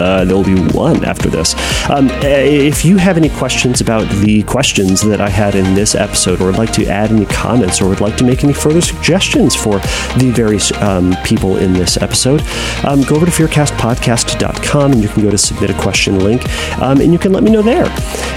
uh, 0.00 0.24
there 0.24 0.36
will 0.36 0.44
be 0.44 0.60
one 0.72 1.04
after 1.04 1.28
this. 1.28 1.54
Um, 1.90 2.08
if 2.22 2.84
you 2.84 2.96
have 2.96 3.16
any 3.16 3.28
questions 3.28 3.80
about 3.80 4.08
the 4.24 4.42
questions 4.44 5.00
that 5.02 5.20
I 5.20 5.28
had 5.28 5.54
in 5.54 5.74
this 5.74 5.94
episode, 5.94 6.40
or 6.40 6.46
would 6.46 6.58
like 6.58 6.72
to 6.74 6.86
add 6.86 7.10
any 7.10 7.26
comments, 7.26 7.80
or 7.80 7.88
would 7.88 8.00
like 8.00 8.16
to 8.16 8.24
make 8.24 8.44
any 8.44 8.52
further 8.52 8.80
suggestions 8.80 9.54
for 9.54 9.78
the 10.18 10.32
various 10.34 10.72
um, 10.82 11.14
people 11.24 11.56
in 11.56 11.72
this 11.72 11.96
episode, 11.96 12.42
um, 12.84 13.02
go 13.02 13.16
over 13.16 13.26
to 13.26 13.32
fearcastpodcast.com 13.32 14.92
and 14.92 15.02
you 15.02 15.08
can 15.08 15.22
go 15.22 15.30
to 15.30 15.38
submit 15.38 15.70
a 15.70 15.74
question 15.74 16.18
link, 16.20 16.42
um, 16.80 17.00
and 17.00 17.12
you 17.12 17.18
can 17.18 17.32
let 17.32 17.42
me 17.42 17.50
know 17.50 17.62
there. 17.62 17.86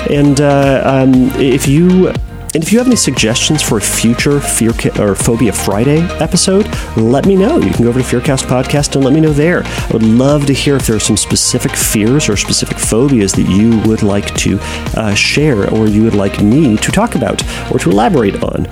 And 0.10 0.40
uh, 0.42 0.82
um, 0.86 1.32
if 1.40 1.68
you 1.68 2.14
and 2.58 2.64
if 2.64 2.74
you 2.74 2.80
have 2.80 2.88
any 2.88 2.96
suggestions 2.96 3.62
for 3.62 3.78
a 3.78 3.82
future 3.82 4.40
Fear 4.40 4.72
or 5.00 5.14
Phobia 5.14 5.54
Friday 5.54 6.00
episode, 6.20 6.68
let 6.98 7.28
me 7.28 7.36
know. 7.36 7.60
You 7.60 7.70
can 7.70 7.84
go 7.84 7.90
over 7.90 8.02
to 8.02 8.06
Fearcast 8.06 8.48
Podcast 8.48 8.96
and 8.96 9.06
let 9.06 9.14
me 9.14 9.20
know 9.20 9.32
there. 9.32 9.62
I 9.64 9.90
would 9.94 10.02
love 10.02 10.48
to 10.48 10.54
hear 10.54 10.76
if 10.76 10.88
there 10.88 10.96
are 10.96 11.00
some 11.00 11.18
specific 11.18 11.74
fears 11.74 12.28
or 12.30 12.36
specific 12.36 12.80
phobias 12.80 13.34
that 13.34 13.44
you 13.44 13.80
would 13.82 14.02
like 14.02 14.34
to 14.38 14.58
uh, 14.96 15.14
share 15.14 15.70
or 15.72 15.88
you 15.88 16.02
would 16.02 16.16
like 16.16 16.42
me 16.42 16.78
to 16.78 16.92
talk 16.92 17.14
about 17.14 17.44
or 17.72 17.78
to 17.78 17.92
elaborate 17.92 18.42
on. 18.42 18.66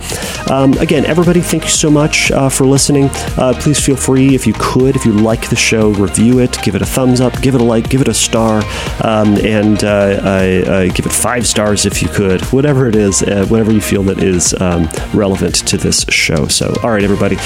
Um, 0.50 0.72
again, 0.78 1.04
everybody, 1.06 1.40
thank 1.40 1.62
you 1.62 1.70
so 1.70 1.88
much 1.88 2.32
uh, 2.32 2.48
for 2.48 2.66
listening. 2.66 3.08
Uh, 3.38 3.54
please 3.56 3.78
feel 3.78 3.94
free, 3.96 4.34
if 4.34 4.48
you 4.48 4.54
could, 4.58 4.96
if 4.96 5.06
you 5.06 5.12
like 5.12 5.48
the 5.48 5.54
show, 5.54 5.90
review 5.90 6.40
it, 6.40 6.60
give 6.64 6.74
it 6.74 6.82
a 6.82 6.86
thumbs 6.86 7.20
up, 7.20 7.40
give 7.40 7.54
it 7.54 7.60
a 7.60 7.64
like, 7.64 7.88
give 7.88 8.00
it 8.00 8.08
a 8.08 8.14
star, 8.14 8.64
um, 9.04 9.36
and 9.44 9.84
uh, 9.84 10.86
give 10.86 11.06
it 11.06 11.12
five 11.12 11.46
stars 11.46 11.86
if 11.86 12.02
you 12.02 12.08
could. 12.08 12.40
Whatever 12.46 12.88
it 12.88 12.96
is, 12.96 13.22
uh, 13.22 13.46
whatever 13.46 13.75
you 13.76 13.80
feel 13.80 14.02
that 14.04 14.22
is 14.22 14.54
um, 14.60 14.88
relevant 15.14 15.54
to 15.68 15.76
this 15.76 16.04
show. 16.08 16.48
So, 16.48 16.74
all 16.82 16.90
right, 16.90 17.04
everybody, 17.04 17.36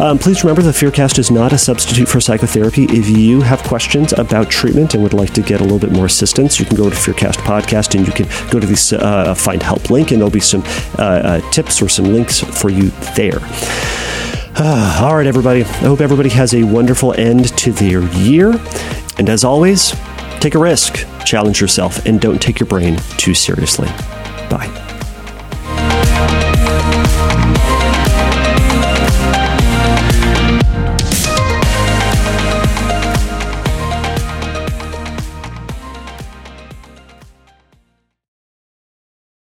um, 0.00 0.18
please 0.18 0.42
remember 0.42 0.62
the 0.62 0.70
Fearcast 0.70 1.18
is 1.18 1.30
not 1.30 1.52
a 1.52 1.58
substitute 1.58 2.08
for 2.08 2.20
psychotherapy. 2.20 2.84
If 2.84 3.08
you 3.08 3.42
have 3.42 3.62
questions 3.62 4.12
about 4.14 4.50
treatment 4.50 4.94
and 4.94 5.02
would 5.02 5.14
like 5.14 5.32
to 5.34 5.42
get 5.42 5.60
a 5.60 5.62
little 5.62 5.78
bit 5.78 5.92
more 5.92 6.06
assistance, 6.06 6.58
you 6.58 6.66
can 6.66 6.76
go 6.76 6.90
to 6.90 6.96
Fearcast 6.96 7.36
Podcast 7.36 7.94
and 7.94 8.06
you 8.06 8.12
can 8.12 8.26
go 8.50 8.58
to 8.58 8.66
the 8.66 8.98
uh, 9.00 9.34
Find 9.34 9.62
Help 9.62 9.90
link, 9.90 10.10
and 10.10 10.20
there'll 10.20 10.30
be 10.30 10.40
some 10.40 10.62
uh, 10.98 11.02
uh, 11.02 11.50
tips 11.50 11.80
or 11.80 11.88
some 11.88 12.06
links 12.06 12.40
for 12.40 12.70
you 12.70 12.90
there. 13.14 13.38
Uh, 14.56 15.00
all 15.04 15.16
right, 15.16 15.26
everybody. 15.26 15.60
I 15.60 15.86
hope 15.86 16.00
everybody 16.00 16.30
has 16.30 16.54
a 16.54 16.62
wonderful 16.62 17.12
end 17.14 17.56
to 17.58 17.72
their 17.72 18.02
year. 18.14 18.60
And 19.18 19.28
as 19.28 19.44
always, 19.44 19.94
take 20.40 20.54
a 20.54 20.58
risk, 20.58 21.06
challenge 21.24 21.60
yourself, 21.60 22.04
and 22.06 22.20
don't 22.20 22.40
take 22.40 22.58
your 22.58 22.66
brain 22.66 22.98
too 23.16 23.34
seriously. 23.34 23.88
Bye. 24.50 24.83